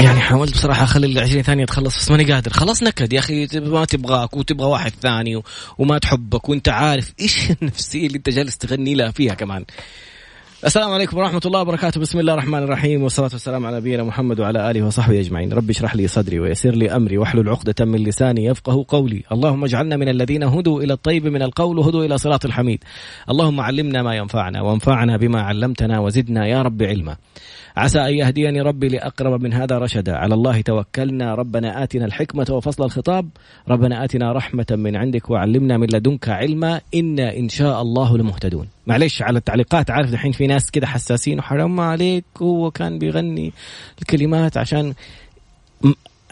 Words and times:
يعني 0.00 0.20
حاولت 0.20 0.52
بصراحة 0.52 0.84
أخلي 0.84 1.06
ال 1.06 1.18
20 1.18 1.42
ثانية 1.42 1.64
تخلص 1.64 1.96
بس 1.98 2.10
ماني 2.10 2.32
قادر. 2.32 2.52
خلاص 2.52 2.82
نكد 2.82 3.12
يا 3.12 3.18
أخي 3.18 3.48
ما 3.54 3.84
تبغاك 3.84 4.36
وتبغى 4.36 4.66
واحد 4.66 4.92
ثاني 5.02 5.42
وما 5.78 5.98
تحبك 5.98 6.48
وأنت 6.48 6.68
عارف 6.68 7.12
إيش 7.20 7.50
النفسية 7.62 8.06
اللي 8.06 8.18
أنت 8.18 8.28
جالس 8.28 8.58
تغني 8.58 8.94
لها 8.94 9.10
فيها 9.10 9.34
كمان. 9.34 9.64
السلام 10.64 10.90
عليكم 10.90 11.18
ورحمة 11.18 11.40
الله 11.46 11.60
وبركاته. 11.60 12.00
بسم 12.00 12.18
الله 12.18 12.32
الرحمن 12.32 12.62
الرحيم 12.62 13.02
والصلاة 13.02 13.30
والسلام 13.32 13.66
على 13.66 13.76
نبينا 13.76 14.04
محمد 14.04 14.40
وعلى 14.40 14.70
آله 14.70 14.82
وصحبه 14.82 15.20
أجمعين. 15.20 15.52
ربي 15.52 15.72
اشرح 15.72 15.96
لي 15.96 16.08
صدري 16.08 16.40
ويسر 16.40 16.70
لي 16.74 16.96
أمري 16.96 17.18
واحلل 17.18 17.48
عقدة 17.48 17.84
من 17.84 17.98
لساني 17.98 18.44
يفقه 18.44 18.84
قولي. 18.88 19.22
اللهم 19.32 19.64
اجعلنا 19.64 19.96
من 19.96 20.08
الذين 20.08 20.42
هدوا 20.42 20.82
إلى 20.82 20.92
الطيب 20.92 21.26
من 21.26 21.42
القول 21.42 21.78
وهدوا 21.78 22.04
إلى 22.04 22.18
صراط 22.18 22.44
الحميد. 22.44 22.84
اللهم 23.30 23.60
علمنا 23.60 24.02
ما 24.02 24.16
ينفعنا 24.16 24.62
وانفعنا 24.62 25.16
بما 25.16 25.42
علمتنا 25.42 25.98
وزدنا 25.98 26.46
يا 26.46 26.62
رب 26.62 26.82
علما. 26.82 27.16
عسى 27.76 28.00
أن 28.00 28.14
يهديني 28.14 28.60
ربي 28.60 28.88
لأقرب 28.88 29.42
من 29.42 29.52
هذا 29.52 29.78
رشدا. 29.78 30.16
على 30.16 30.34
الله 30.34 30.60
توكلنا. 30.60 31.34
ربنا 31.34 31.82
آتنا 31.82 32.04
الحكمة 32.04 32.46
وفصل 32.50 32.84
الخطاب. 32.84 33.28
ربنا 33.68 34.04
آتنا 34.04 34.32
رحمة 34.32 34.66
من 34.70 34.96
عندك 34.96 35.30
وعلمنا 35.30 35.76
من 35.76 35.86
لدنك 35.86 36.28
علما. 36.28 36.80
إنا 36.94 37.36
إن 37.36 37.48
شاء 37.48 37.82
الله 37.82 38.18
لمهتدون. 38.18 38.68
معلش 38.86 39.22
على 39.22 39.38
التعليقات. 39.38 39.90
عارف 39.90 40.12
الحين 40.12 40.32
في 40.32 40.46
ناس 40.46 40.70
كده 40.70 40.86
حساسين. 40.86 41.38
وحرام 41.38 41.80
عليك. 41.80 42.24
هو 42.42 42.70
كان 42.70 42.98
بيغني 42.98 43.52
الكلمات 44.02 44.56
عشان 44.56 44.94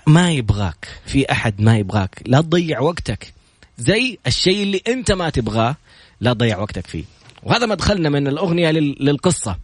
ما 0.06 0.30
يبغاك. 0.30 0.88
في 1.06 1.32
أحد 1.32 1.60
ما 1.60 1.78
يبغاك. 1.78 2.22
لا 2.26 2.40
تضيع 2.40 2.80
وقتك. 2.80 3.32
زي 3.78 4.18
الشيء 4.26 4.62
اللي 4.62 4.80
أنت 4.88 5.12
ما 5.12 5.30
تبغاه. 5.30 5.76
لا 6.20 6.32
تضيع 6.32 6.58
وقتك 6.58 6.86
فيه. 6.86 7.04
وهذا 7.42 7.66
مدخلنا 7.66 8.08
من 8.08 8.26
الأغنية 8.26 8.70
للقصة. 8.70 9.63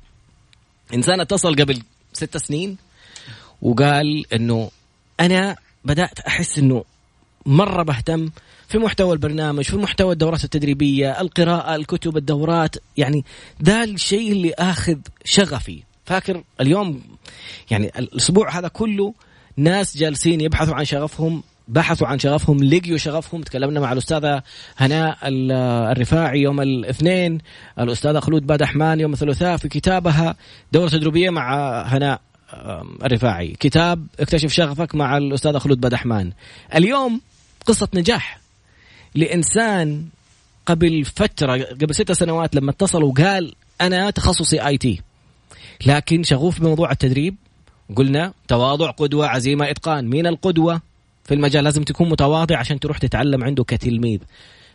إنسان 0.95 1.21
اتصل 1.21 1.55
قبل 1.57 1.83
ست 2.13 2.37
سنين 2.37 2.77
وقال 3.63 4.33
إنه 4.33 4.71
أنا 5.21 5.57
بدأت 5.85 6.21
أحس 6.21 6.59
إنه 6.59 6.85
مرة 7.47 7.83
بهتم 7.83 8.31
في 8.69 8.79
محتوى 8.79 9.13
البرنامج 9.13 9.65
في 9.65 9.77
محتوى 9.77 10.13
الدورات 10.13 10.45
التدريبية 10.45 11.21
القراءة 11.21 11.77
الكتب 11.77 12.17
الدورات 12.17 12.77
يعني 12.97 13.25
ده 13.61 13.85
الشيء 13.85 14.33
اللي 14.33 14.53
آخذ 14.53 14.99
شغفي. 15.25 15.83
فاكر 16.05 16.45
اليوم؟ 16.61 17.03
يعني 17.71 17.93
الأسبوع 17.99 18.59
هذا 18.59 18.69
كله 18.69 19.15
ناس 19.57 19.97
جالسين 19.97 20.41
يبحثوا 20.41 20.75
عن 20.75 20.85
شغفهم 20.85 21.43
بحثوا 21.71 22.07
عن 22.07 22.19
شغفهم 22.19 22.65
لقيوا 22.65 22.99
شغفهم 22.99 23.43
تكلمنا 23.43 23.81
مع 23.81 23.93
الأستاذة 23.93 24.43
هناء 24.77 25.19
الرفاعي 25.25 26.41
يوم 26.41 26.61
الاثنين 26.61 27.39
الأستاذة 27.79 28.21
خلود 28.21 28.47
بادحمان 28.47 29.01
يوم 29.01 29.13
الثلاثاء 29.13 29.57
في 29.57 29.69
كتابها 29.69 30.37
دورة 30.73 30.89
تدريبية 30.89 31.31
مع 31.31 31.81
هناء 31.83 32.21
الرفاعي. 33.05 33.57
كتاب 33.61 34.07
اكتشف 34.21 34.53
شغفك 34.53 34.95
مع 34.95 35.17
الأستاذة 35.17 35.59
خلود 35.59 35.81
بادحمان 35.81 36.33
اليوم 36.75 37.21
قصة 37.67 37.89
نجاح. 37.95 38.41
لإنسان 39.15 40.05
قبل 40.67 41.05
فترة 41.05 41.63
قبل 41.63 41.95
ست 41.95 42.13
سنوات 42.13 42.55
لما 42.57 42.71
اتصل 42.71 43.03
وقال 43.03 43.55
أنا 43.81 44.11
تخصصي 44.11 44.67
آي 44.67 44.79
تي 44.79 45.01
لكن 45.87 46.23
شغوف 46.23 46.61
بموضوع 46.61 46.91
التدريب 46.91 47.37
قلنا 47.97 48.33
تواضع 48.49 48.91
قدوة 48.91 49.27
عزيمة 49.27 49.71
إتقان. 49.71 50.09
مين 50.09 50.27
القدوة؟ 50.27 50.90
في 51.25 51.35
المجال 51.35 51.65
لازم 51.65 51.83
تكون 51.83 52.09
متواضع 52.09 52.59
عشان 52.59 52.81
تروح 52.81 52.99
تتعلم 52.99 53.45
عنده 53.45 53.65
كتلميذ. 53.65 54.19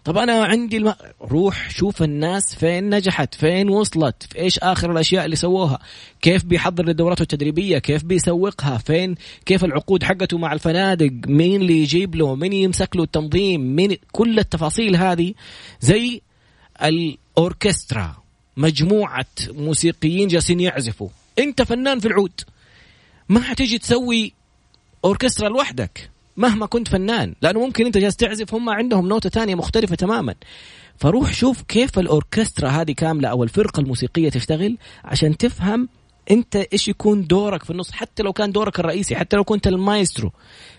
طب 0.05 0.17
أنا 0.17 0.45
عندي 0.45 0.77
الم... 0.77 0.93
روح 1.21 1.69
شوف 1.69 2.03
الناس 2.03 2.55
فين 2.55 2.95
نجحت 2.95 3.35
فين 3.35 3.69
وصلت 3.69 4.23
في 4.23 4.39
إيش 4.39 4.59
آخر 4.59 4.91
الأشياء 4.91 5.25
اللي 5.25 5.35
سووها 5.35 5.79
كيف 6.21 6.45
بيحضر 6.45 6.85
للدورات 6.85 7.21
التدريبية 7.21 7.77
كيف 7.77 8.03
بيسوقها 8.03 8.77
فين 8.77 9.15
كيف 9.45 9.65
العقود 9.65 10.03
حقته 10.03 10.37
مع 10.37 10.53
الفنادق 10.53 11.11
مين 11.27 11.61
اللي 11.61 11.81
يجيب 11.81 12.15
له 12.15 12.35
مين 12.35 12.53
يمسك 12.53 12.95
له 12.95 13.03
التنظيم 13.03 13.75
مين 13.75 13.97
كل 14.11 14.39
التفاصيل 14.39 14.95
هذه. 14.95 15.33
زي 15.80 16.21
الأوركسترا 16.83 18.15
مجموعة 18.58 19.25
موسيقيين 19.49 20.27
جالسين 20.27 20.59
يعزفوا. 20.59 21.09
أنت 21.39 21.61
فنان 21.61 21.99
في 21.99 22.08
العود 22.08 22.41
ما 23.30 23.41
حتيجي 23.41 23.77
تسوي 23.77 24.33
أوركسترا 25.05 25.49
لوحدك. 25.49 26.14
مهما 26.37 26.65
كنت 26.65 26.87
فنان 26.87 27.35
لأنه 27.41 27.59
ممكن 27.59 27.85
أنت 27.85 27.97
جالس 27.97 28.15
تعزف 28.15 28.53
هم 28.53 28.69
عندهم 28.69 29.07
نوتة 29.07 29.29
ثانية 29.29 29.55
مختلفة 29.55 29.95
تماما. 29.95 30.35
فروح 30.97 31.33
شوف 31.33 31.61
كيف 31.61 31.99
الأوركسترا 31.99 32.69
هذه 32.69 32.91
كاملة 32.91 33.29
أو 33.29 33.43
الفرقة 33.43 33.79
الموسيقية 33.79 34.29
تشتغل 34.29 34.77
عشان 35.03 35.37
تفهم 35.37 35.89
أنت 36.31 36.55
إيش 36.55 36.87
يكون 36.87 37.27
دورك 37.27 37.63
في 37.63 37.69
النص. 37.69 37.91
حتى 37.91 38.23
لو 38.23 38.33
كان 38.33 38.51
دورك 38.51 38.79
الرئيسي 38.79 39.15
حتى 39.15 39.35
لو 39.37 39.43
كنت 39.43 39.67
المايسترو 39.67 40.31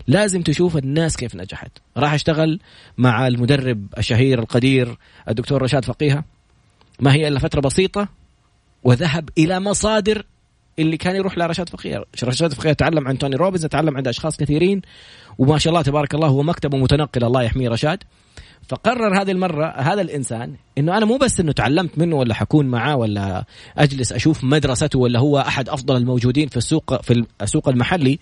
لازم 0.06 0.42
تشوف 0.42 0.76
الناس 0.76 1.16
كيف 1.16 1.34
نجحت. 1.36 1.70
راح 1.96 2.12
أشتغل 2.14 2.60
مع 2.98 3.26
المدرب 3.26 3.86
الشهير 3.98 4.38
القدير 4.38 4.98
الدكتور 5.28 5.62
رشاد 5.62 5.84
فقيه 5.84 6.24
ما 7.00 7.12
هي 7.12 7.28
إلا 7.28 7.38
فترة 7.38 7.60
بسيطة 7.60 8.08
وذهب 8.84 9.28
إلى 9.38 9.60
مصادر 9.60 10.26
اللي 10.78 10.96
كان 10.96 11.16
يروح 11.16 11.38
لرشاد 11.38 11.68
فقيه 11.68 12.04
رشاد 12.24 12.52
فقيه 12.52 12.72
تعلم 12.72 13.08
عن 13.08 13.18
توني 13.18 13.36
روبنز 13.36 13.66
تعلم 13.66 13.96
عند 13.96 14.08
أشخاص 14.08 14.36
كثيرين 14.36 14.82
وما 15.38 15.58
شاء 15.58 15.70
الله 15.70 15.82
تبارك 15.82 16.14
الله 16.14 16.28
هو 16.28 16.42
مكتبه 16.42 16.78
متنقل 16.78 17.24
الله 17.24 17.42
يحميه 17.42 17.68
رشاد. 17.68 18.02
فقرر 18.68 19.22
هذه 19.22 19.30
المرة 19.30 19.66
هذا 19.66 20.00
الإنسان 20.00 20.54
إنه 20.78 20.96
أنا 20.96 21.06
مو 21.06 21.16
بس 21.16 21.40
إنه 21.40 21.52
تعلمت 21.52 21.98
منه 21.98 22.16
ولا 22.16 22.34
حكون 22.34 22.66
معاه 22.66 22.96
ولا 22.96 23.44
أجلس 23.78 24.12
أشوف 24.12 24.44
مدرسته 24.44 24.98
ولا 24.98 25.18
هو 25.18 25.38
أحد 25.38 25.68
أفضل 25.68 25.96
الموجودين 25.96 26.48
في 26.48 26.56
السوق 26.56 27.02
في 27.02 27.24
السوق 27.42 27.68
المحلي. 27.68 28.18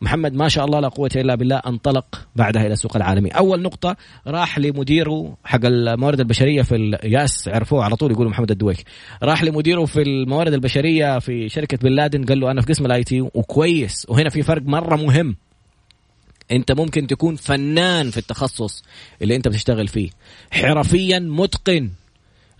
محمد 0.00 0.34
ما 0.34 0.48
شاء 0.48 0.64
الله 0.64 0.80
لا 0.80 0.88
قوة 0.88 1.10
إلا 1.16 1.34
بالله 1.34 1.56
انطلق 1.56 2.28
بعدها 2.36 2.62
إلى 2.62 2.72
السوق 2.72 2.96
العالمي. 2.96 3.30
أول 3.30 3.62
نقطة 3.62 3.96
راح 4.26 4.58
لمديره 4.58 5.36
حق 5.44 5.64
الموارد 5.64 6.20
البشرية 6.20 6.62
في 6.62 6.74
الياس 6.74 7.48
عرفوه 7.48 7.84
على 7.84 7.96
طول 7.96 8.10
يقولوا 8.10 8.30
محمد 8.30 8.50
الدويك. 8.50 8.84
راح 9.22 9.44
لمديره 9.44 9.84
في 9.84 10.02
الموارد 10.02 10.52
البشرية 10.52 11.18
في 11.18 11.48
شركة 11.48 11.76
بن 11.76 11.88
لادن 11.88 12.24
قال 12.24 12.40
له 12.40 12.50
أنا 12.50 12.60
في 12.60 12.66
قسم 12.66 12.86
ال 12.86 13.04
IT 13.04 13.20
وكويس. 13.20 14.06
وهنا 14.08 14.30
في 14.30 14.42
فرق 14.42 14.62
مرة 14.62 14.96
مهم. 14.96 15.36
انت 16.52 16.72
ممكن 16.72 17.06
تكون 17.06 17.36
فنان 17.36 18.10
في 18.10 18.18
التخصص 18.18 18.82
اللي 19.22 19.36
انت 19.36 19.48
بتشتغل 19.48 19.88
فيه. 19.88 20.10
حرفيا 20.50 21.18
متقن 21.18 21.90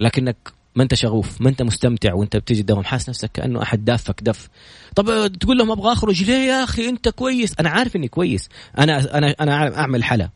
لكنك 0.01 0.37
ما 0.75 0.83
انت 0.83 0.95
شغوف 0.95 1.41
ما 1.41 1.49
انت 1.49 1.62
مستمتع 1.62 2.15
وانت 2.15 2.37
بتيجي 2.37 2.61
الدوام 2.61 2.84
حاسس 2.84 3.09
نفسك 3.09 3.31
كأنه 3.33 3.62
أحد 3.62 3.84
دافك 3.84 4.23
دف. 4.23 4.49
طب 4.97 5.33
تقول 5.41 5.59
لهم 5.59 5.71
أبغى 5.71 5.93
أخرج 5.93 6.23
ليه 6.23 6.49
يا 6.49 6.65
أخي؟ 6.65 6.89
أنت 6.89 7.09
كويس. 7.09 7.55
أنا 7.61 7.71
عارف 7.71 7.97
إني 7.97 8.09
كويس. 8.09 8.49
أنا 8.78 9.19
أنا 9.19 9.34
أنا 9.41 9.78
أعمل 9.78 10.05
حلا. 10.05 10.31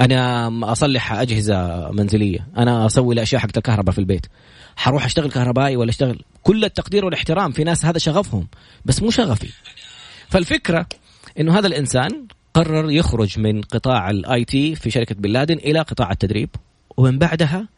أنا 0.00 0.50
أصلح 0.72 1.12
أجهزة 1.12 1.90
منزلية. 1.90 2.48
أنا 2.56 2.86
أسوي 2.86 3.14
الأشياء 3.14 3.40
حقت 3.40 3.56
الكهرباء 3.56 3.92
في 3.92 3.98
البيت. 3.98 4.26
حروح 4.76 5.04
أشتغل 5.04 5.30
كهربائي 5.30 5.76
ولا 5.76 5.90
أشتغل؟ 5.90 6.22
كل 6.42 6.64
التقدير 6.64 7.04
والاحترام 7.04 7.52
في 7.52 7.64
ناس 7.64 7.84
هذا 7.84 7.98
شغفهم 7.98 8.48
بس 8.84 9.02
مو 9.02 9.10
شغفي. 9.10 9.48
فالفكرة 10.28 10.86
إنه 11.40 11.58
هذا 11.58 11.66
الإنسان 11.66 12.26
قرر 12.56 12.90
يخرج 12.90 13.38
من 13.38 13.62
قطاع 13.62 14.10
ال 14.10 14.44
IT 14.44 14.74
في 14.74 14.90
شركة 14.90 15.14
بن 15.14 15.30
لادن 15.30 15.56
إلى 15.56 15.80
قطاع 15.80 16.10
التدريب. 16.10 16.50
ومن 16.96 17.18
بعدها 17.18 17.68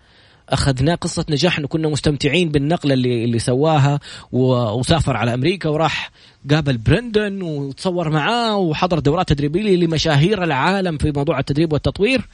اخذناه 0.49 0.95
قصة 0.95 1.25
نجاح 1.31 1.59
انه 1.59 1.69
كنا 1.69 1.89
مستمتعين 1.89 2.49
بالنقلة 2.49 2.95
اللي 2.95 3.25
اللي 3.25 3.39
سواها 3.39 4.01
وسافر 4.33 5.17
على 5.17 5.35
أمريكا 5.35 5.69
وراح 5.69 6.11
قابل 6.51 6.79
برندن 6.79 7.43
وتصور 7.43 8.11
معاه 8.11 8.57
وحضر 8.57 8.99
دورات 8.99 9.29
تدريبية 9.29 9.77
لمشاهير 9.77 10.45
العالم 10.45 10.99
في 10.99 11.13
موضوع 11.17 11.39
التدريب 11.39 11.73
والتطوير. 11.73 12.29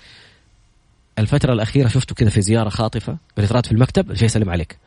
الفترة 1.19 1.53
الأخيرة 1.53 1.89
شفته 1.89 2.15
كذا 2.15 2.31
في 2.31 2.41
زيارة 2.41 2.69
خاطفة 2.69 3.17
بالإطراد 3.37 3.67
في 3.67 3.73
المكتب 3.73 4.13
جاي 4.13 4.25
يسلم 4.25 4.51
عليك. 4.51 4.79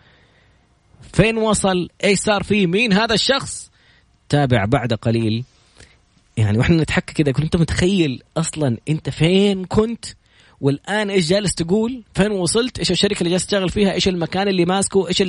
فين 1.13 1.38
وصل 1.38 1.89
إيش 2.03 2.19
صار 2.19 2.44
فيه 2.44 2.68
مين 2.68 2.94
هذا 2.94 3.13
الشخص؟ 3.13 3.72
تابع 4.29 4.66
بعد 4.66 4.94
قليل. 4.94 5.44
يعني 6.38 6.57
وإحنا 6.57 6.81
نتحكى 6.81 7.24
كذا 7.24 7.31
كنت 7.31 7.56
متخيل 7.56 8.24
أصلا 8.38 8.78
أنت 8.89 9.10
فين 9.10 9.66
كنت؟ 9.66 10.06
والآن 10.62 11.10
إيش 11.10 11.30
جالس 11.30 11.56
تقول؟ 11.56 12.04
فين 12.13 12.31
وصلت؟ 12.31 12.80
إيش 12.80 12.92
الشركة 12.92 13.19
اللي 13.19 13.30
جالس 13.30 13.45
تشتغل 13.45 13.69
فيها؟ 13.69 13.94
إيش 13.94 14.07
المكان 14.07 14.48
اللي 14.48 14.66
ماسكه؟ 14.66 15.07
إيش 15.07 15.24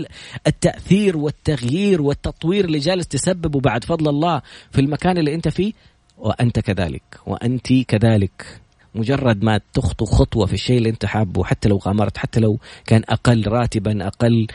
التأثير 0.46 1.16
والتغيير 1.16 2.02
والتطوير 2.02 2.64
اللي 2.64 2.78
جالس 2.78 3.08
تسببه 3.08 3.60
بعد 3.60 3.84
فضل 3.84 4.08
الله 4.08 4.43
في 4.70 4.81
المكان 4.81 5.19
اللي 5.19 5.34
أنت 5.34 5.49
فيه؟ 5.49 5.72
وأنت 6.19 6.60
كذلك 6.60 7.02
وأنت 7.26 7.72
كذلك. 7.72 8.61
مجرد 8.94 9.44
ما 9.44 9.61
تخطو 9.75 10.04
خطوة 10.04 10.46
في 10.46 10.52
الشيء 10.52 10.78
اللي 10.78 10.88
أنت 10.88 11.06
حابه 11.06 11.44
حتى 11.44 11.69
لو 11.69 11.76
غامرت 11.76 12.19
حتى 12.19 12.40
لو 12.40 12.58
كان 12.87 13.02
أقل 13.08 13.49
راتبا 13.49 14.06
أقل 14.06 14.46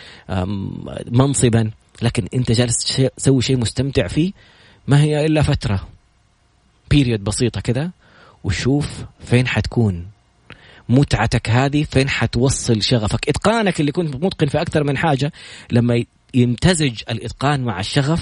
منصبا 1.11 1.71
لكن 2.01 2.27
أنت 2.33 2.51
جالس 2.51 3.01
تسوي 3.17 3.41
شيء 3.41 3.57
مستمتع 3.57 4.07
فيه 4.07 4.31
ما 4.87 5.01
هي 5.01 5.25
إلا 5.25 5.41
فترة. 5.41 5.92
بيريود 6.89 7.23
بسيطة 7.23 7.61
كذا 7.61 7.91
وشوف 8.43 8.87
فين 9.25 9.47
حتكون. 9.47 10.07
متعتك 10.89 11.49
هذه 11.49 11.85
فين 11.91 12.09
حتوصل 12.09 12.81
شغفك. 12.81 13.29
إتقانك 13.29 13.79
اللي 13.79 13.91
كنت 13.91 14.15
متقن 14.15 14.47
في 14.47 14.61
أكثر 14.61 14.83
من 14.83 14.97
حاجة 14.97 15.31
لما 15.71 16.03
يمتزج 16.33 17.01
الإتقان 17.09 17.63
مع 17.63 17.79
الشغف 17.79 18.21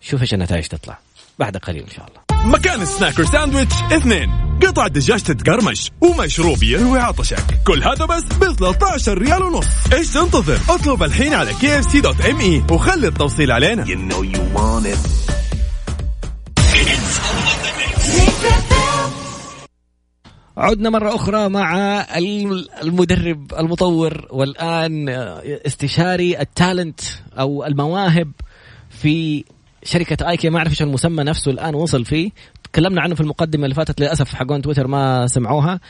شوف 0.00 0.20
إيش 0.20 0.34
النتائج 0.34 0.66
تطلع. 0.66 0.98
بعد 1.38 1.56
قليل 1.56 1.82
إن 1.82 1.90
شاء 1.90 2.06
الله. 2.08 2.48
مكان 2.52 2.82
السناكر 2.82 3.24
ساندويتش 3.24 3.74
اثنين. 3.92 4.30
قطع 4.62 4.86
دجاج 4.86 5.22
تتقرمش 5.22 5.90
ومشروب 6.00 6.62
يروي 6.62 6.98
عطشك. 6.98 7.44
كل 7.66 7.82
هذا 7.82 8.04
بس 8.04 8.24
ب 8.24 8.52
13 8.52 9.18
ريال 9.18 9.42
ونص. 9.42 9.66
إيش 9.92 10.10
تنتظر؟ 10.10 10.60
اطلب 10.68 11.02
الحين 11.02 11.34
على 11.34 11.52
kfc.me 11.52 12.72
وخلي 12.72 13.08
التوصيل 13.08 13.52
علينا. 13.52 13.84
You 13.84 14.12
know 14.12 14.22
you 14.22 14.40
want 14.56 14.86
it. 14.86 15.28
عدنا 20.58 20.90
مرة 20.90 21.14
أخرى 21.14 21.48
مع 21.48 21.78
المدرب 22.82 23.54
المطور 23.58 24.26
والآن 24.30 25.08
استشاري 25.66 26.40
ال 26.40 26.49
talent 26.49 27.00
أو 27.38 27.64
المواهب 27.64 28.32
في 28.90 29.44
شركة 29.82 30.28
ايكيا 30.28 30.50
ما 30.50 30.58
أعرف 30.58 30.70
إيش 30.70 30.82
المسمى 30.82 31.24
نفسه 31.24 31.50
الآن 31.50 31.74
وصل 31.74 32.04
فيه. 32.04 32.30
تكلمنا 32.64 33.02
عنه 33.02 33.14
في 33.14 33.20
المقدمة 33.20 33.64
اللي 33.64 33.74
فاتت. 33.74 34.00
للأسف 34.00 34.34
حقون 34.34 34.62
تويتر 34.62 34.86
ما 34.86 35.26
سمعوها. 35.26 35.80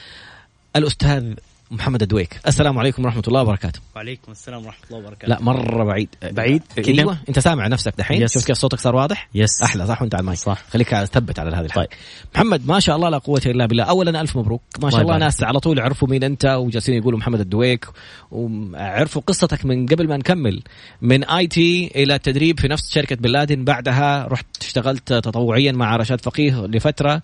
الأستاذ 0.77 1.35
محمد 1.71 2.03
الدويك 2.03 2.41
السلام 2.47 2.79
عليكم 2.79 3.05
ورحمة 3.05 3.23
الله 3.29 3.43
وبركاته. 3.43 3.81
وعليكم 3.97 4.33
السلام 4.33 4.67
ورحمة 4.67 4.85
الله 4.91 4.99
وبركاته. 4.99 5.29
لا 5.29 5.41
مرة 5.41 5.85
بعيد. 5.85 6.09
بعيد؟ 6.23 6.63
أيوه. 6.79 7.19
أنت 7.29 7.39
سامع 7.39 7.67
نفسك 7.67 7.95
دحين. 7.99 8.29
شوف 8.29 8.47
كيف 8.47 8.57
صوتك 8.57 8.79
صار 8.79 8.97
واضح؟ 8.97 9.29
yes. 9.35 9.63
أحلى 9.63 9.87
صح؟ 9.87 10.03
وأنت 10.03 10.15
على 10.15 10.21
المايك. 10.21 10.39
صح. 10.39 10.63
خليك 10.71 10.95
ثبت 10.95 11.39
على 11.39 11.57
هذه 11.57 11.65
الحاجة 11.65 11.87
طيب. 11.87 11.89
محمد 12.35 12.67
ما 12.67 12.81
شاء 12.81 12.97
الله 12.97 13.09
لا 13.09 13.19
قوة 13.19 13.43
إلا 13.47 13.67
بالله. 13.67 13.85
اولا 13.85 14.21
ألف 14.21 14.37
مبروك. 14.37 14.63
ما 14.83 14.91
شاء 14.91 15.01
الله. 15.01 15.19
ناس 15.19 15.43
على 15.43 15.61
طول 15.61 15.79
يعرفوا 15.79 16.09
مين 16.09 16.25
أنت 16.25 16.47
وجالسين 16.47 16.95
يقولوا 16.95 17.19
محمد 17.19 17.41
الدويك 17.41 17.87
وعرفوا 18.31 19.23
قصتك 19.23 19.65
من 19.65 19.87
قبل 19.87 20.09
ما 20.09 20.17
نكمل. 20.17 20.63
من 21.03 21.25
IT 21.25 21.93
إلى 21.97 22.15
التدريب 22.15 22.61
في 22.61 22.69
نفس 22.69 22.91
شركة 22.91 23.17
بن 23.17 23.31
لادن. 23.31 23.65
بعدها 23.65 24.27
رحت 24.27 24.47
اشتغلت 24.61 25.13
تطوعيا 25.13 25.73
مع 25.73 25.97
رشاد 25.97 26.21
فقيه 26.21 26.67
لفترة. 26.67 27.23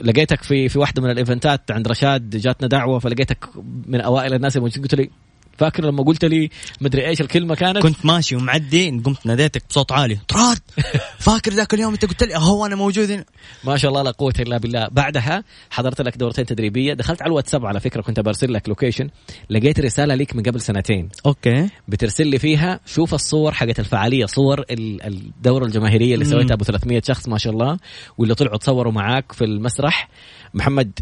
لقيتك 0.00 0.42
في 0.42 0.68
في 0.68 0.78
واحدة 0.78 1.02
من 1.02 1.10
ال 1.10 1.18
events 1.18 1.62
ات 1.62 1.70
عند 1.70 1.88
رشاد. 1.88 2.36
جاتنا 2.36 2.68
دعوة 2.68 3.01
فلقيتك 3.02 3.48
من 3.86 4.00
أوائل 4.00 4.34
الناس 4.34 4.56
اللي 4.56 4.70
قلت 4.70 4.94
لي 4.94 5.10
فاكر 5.58 5.84
لما 5.84 6.02
قلت 6.02 6.24
لي 6.24 6.50
مدري 6.80 7.06
إيش 7.08 7.20
الكلمة 7.20 7.54
كانت؟ 7.54 7.78
كنت 7.78 8.06
ماشي 8.06 8.36
ومعدي 8.36 8.90
قمت 8.90 9.26
ناديتك 9.26 9.62
بصوت 9.70 9.92
عالي. 9.92 10.18
طراد 10.28 10.58
فاكر 11.26 11.52
ذاك 11.52 11.74
اليوم 11.74 11.92
أنت 11.92 12.04
قلت 12.04 12.22
لي 12.22 12.34
هو 12.36 12.66
أنا 12.66 12.76
موجود 12.76 13.10
هنا؟ 13.10 13.24
ما 13.64 13.76
شاء 13.76 13.90
الله 13.90 14.02
لا 14.02 14.10
قوة 14.10 14.32
إلا 14.40 14.58
بالله. 14.58 14.88
بعدها 14.88 15.44
حضرت 15.70 16.00
لك 16.00 16.16
دورتين 16.16 16.46
تدريبية. 16.46 16.94
دخلت 16.94 17.22
على 17.22 17.28
الواتساب 17.28 17.66
على 17.66 17.80
فكرة 17.80 18.02
كنت 18.02 18.20
برسل 18.20 18.52
لك 18.52 18.68
location 18.68 19.10
لقيت 19.50 19.80
رسالة 19.80 20.14
ليك 20.14 20.36
من 20.36 20.42
قبل 20.42 20.60
سنتين. 20.60 21.08
okay. 21.26 21.68
بترسل 21.88 22.26
لي 22.26 22.38
فيها 22.38 22.80
شوف 22.86 23.14
الصور 23.14 23.52
حقت 23.52 23.80
الفعالية 23.80 24.26
صور 24.26 24.60
ال- 24.60 25.02
الدورة 25.06 25.64
الجماهيرية 25.64 26.14
اللي. 26.14 26.24
سويتها 26.24 26.54
أبو 26.54 26.64
300 26.64 27.02
شخص 27.04 27.28
ما 27.28 27.38
شاء 27.38 27.52
الله 27.52 27.78
واللي 28.18 28.34
طلعوا 28.34 28.56
تصوروا 28.56 28.92
معاك 28.92 29.32
في 29.32 29.44
المسرح. 29.44 30.08
محمد 30.54 30.98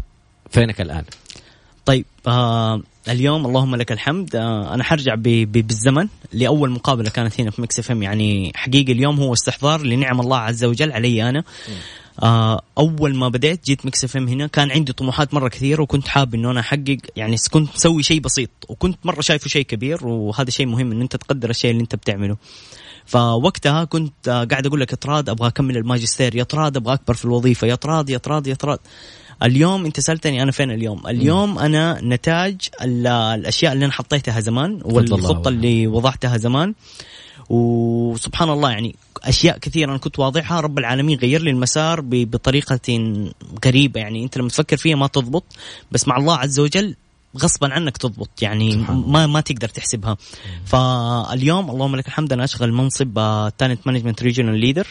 فينك 0.49 0.81
الآن؟ 0.81 1.03
طيب 1.91 2.05
آه 2.27 2.81
اليوم 3.09 3.45
اللهم 3.45 3.75
لك 3.75 3.91
الحمد. 3.91 4.35
آه 4.35 4.73
أنا 4.73 4.83
حرجع 4.83 5.15
بالزمن 5.15 6.07
لأول 6.33 6.69
مقابلة 6.69 7.09
كانت 7.09 7.41
هنا 7.41 7.51
في 7.51 7.61
مكس 7.61 7.79
إف 7.79 7.91
إم. 7.91 8.03
يعني 8.03 8.51
حقيقي 8.55 8.91
اليوم 8.91 9.19
هو 9.19 9.33
استحضار 9.33 9.81
لنعم 9.81 10.19
الله 10.19 10.37
عز 10.37 10.63
وجل 10.63 10.91
علي 10.91 11.29
أنا. 11.29 11.43
آه 12.23 12.61
أول 12.77 13.15
ما 13.15 13.29
بديت 13.29 13.65
جيت 13.65 13.85
مكس 13.85 14.03
إف 14.03 14.17
إم 14.17 14.27
هنا 14.27 14.47
كان 14.47 14.71
عندي 14.71 14.93
طموحات 14.93 15.33
مرة 15.33 15.49
كثيرة 15.49 15.81
وكنت 15.81 16.07
حابب 16.07 16.35
إنه 16.35 16.51
أنا 16.51 16.59
أحقق 16.59 16.97
يعني 17.15 17.35
كنت 17.51 17.69
مسوي 17.75 18.03
شيء 18.03 18.19
بسيط 18.19 18.49
وكنت 18.69 19.05
مرة 19.05 19.21
شايفه 19.21 19.49
شيء 19.49 19.65
كبير 19.65 20.07
وهذا 20.07 20.49
شيء 20.49 20.65
مهم 20.65 20.91
إن 20.91 21.01
أنت 21.01 21.15
تقدر 21.15 21.49
الشيء 21.49 21.71
اللي 21.71 21.81
أنت 21.81 21.95
بتعمله. 21.95 22.37
فوقتها 23.05 23.83
كنت 23.83 24.27
آه، 24.27 24.43
قاعد 24.43 24.65
أقول 24.65 24.79
لك 24.79 24.91
يا 24.91 24.97
طراد 24.97 25.29
أبغى 25.29 25.47
أكمل 25.47 25.77
الماجستير 25.77 26.35
يا 26.35 26.43
طراد 26.43 26.77
أبغى 26.77 26.93
أكبر 26.93 27.13
في 27.13 27.25
الوظيفة 27.25 27.67
يا 27.67 27.75
طراد 27.75 28.09
يا 28.09 28.17
طراد 28.17 28.47
يا 28.47 28.55
طراد 28.55 28.79
اليوم 29.43 29.85
انت 29.85 29.99
سألتني 29.99 30.43
أنا 30.43 30.51
فين 30.51 30.71
اليوم؟ 30.71 31.07
اليوم 31.07 31.59
أنا 31.59 31.99
نتاج 32.03 32.55
ال- 32.81 33.07
الأشياء 33.07 33.73
اللي 33.73 33.85
أنا 33.85 33.93
حطيتها 33.93 34.39
زمان 34.39 34.79
والخطة 34.83 35.47
اللي 35.49 35.87
وضعتها 35.87 36.37
زمان. 36.37 36.73
وسبحان 37.49 38.49
الله 38.49 38.71
يعني 38.71 38.95
أشياء 39.23 39.57
كثيرة 39.57 39.89
أنا 39.89 39.97
كنت 39.97 40.19
واضحها 40.19 40.59
رب 40.59 40.79
العالمين 40.79 41.17
غير 41.19 41.41
لي 41.41 41.49
المسار 41.49 42.01
بطريقة 42.03 42.79
غريبه 43.65 43.99
يعني. 43.99 44.23
أنت 44.23 44.37
لما 44.37 44.49
تفكر 44.49 44.77
فيها 44.77 44.95
ما 44.95 45.07
تضبط. 45.07 45.43
بس 45.91 46.07
مع 46.07 46.17
الله 46.17 46.35
عز 46.37 46.59
وجل 46.59 46.95
غصبا 47.37 47.73
عنك 47.73 47.97
تضبط 47.97 48.41
يعني. 48.41 48.75
ما 48.89 49.27
ما 49.27 49.41
تقدر 49.41 49.67
تحسبها. 49.69 50.17
فاليوم 50.65 51.69
اللهم 51.71 51.95
لك 51.95 52.07
الحمد 52.07 52.33
أنا 52.33 52.43
أشغل 52.43 52.73
منصب 52.73 53.13
talent 53.57 53.87
management 53.87 54.23
regional 54.23 54.59
leader 54.59 54.87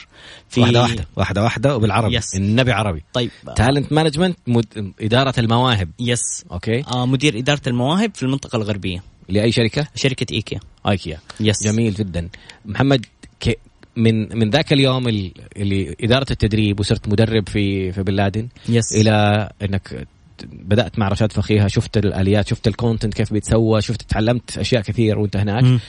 في 0.49 0.61
واحدة 0.61 0.81
واحدة 0.83 1.07
واحدة 1.17 1.43
واحدة 1.43 1.77
وبالعربي. 1.77 2.17
yes. 2.17 2.35
النبي 2.35 2.73
عربي. 2.73 3.03
طيب. 3.13 3.31
talent 3.57 3.93
management 3.93 4.39
مد... 4.47 4.93
إدارة 5.01 5.41
المواهب. 5.41 5.91
yes 6.01 6.45
okay. 6.53 6.85
آه 6.89 7.07
مدير 7.07 7.39
إدارة 7.39 7.63
المواهب 7.67 8.15
في 8.15 8.23
المنطقة 8.23 8.57
الغربية. 8.57 9.03
لأي 9.29 9.53
شركة؟ 9.53 9.87
شركة 9.95 10.27
إيكيا. 10.35 10.61
إيكيا. 10.89 11.19
yes 11.41 11.65
جميل 11.65 11.95
جدا. 11.95 12.29
محمد 12.65 13.07
ك... 13.41 13.59
من 13.97 14.39
من 14.39 14.51
ذاك 14.51 14.73
اليوم 14.73 15.09
ال- 15.09 15.33
اللي 15.57 15.97
إدارة 16.01 16.27
التدريب 16.31 16.81
وصرت 16.81 17.09
مدرب 17.09 17.49
في 17.49 17.93
في 17.93 18.03
بن 18.03 18.15
لادن. 18.15 18.49
yes 18.69 18.93
إلى 18.93 19.49
إنك 19.63 20.09
بدأت 20.45 20.99
مع 20.99 21.09
رشاد 21.09 21.33
فقيه 21.33 21.69
شفت 21.69 21.97
الآليات 21.97 22.49
شفت 22.49 22.69
ال 22.69 22.74
content 22.74 23.15
كيف 23.15 23.33
بيتسوى 23.33 23.83
شفت 23.83 24.03
تعلمت 24.03 24.59
أشياء 24.59 24.83
كثير 24.83 25.19
وأنت 25.19 25.37
هناك 25.37 25.63
مم. 25.65 25.81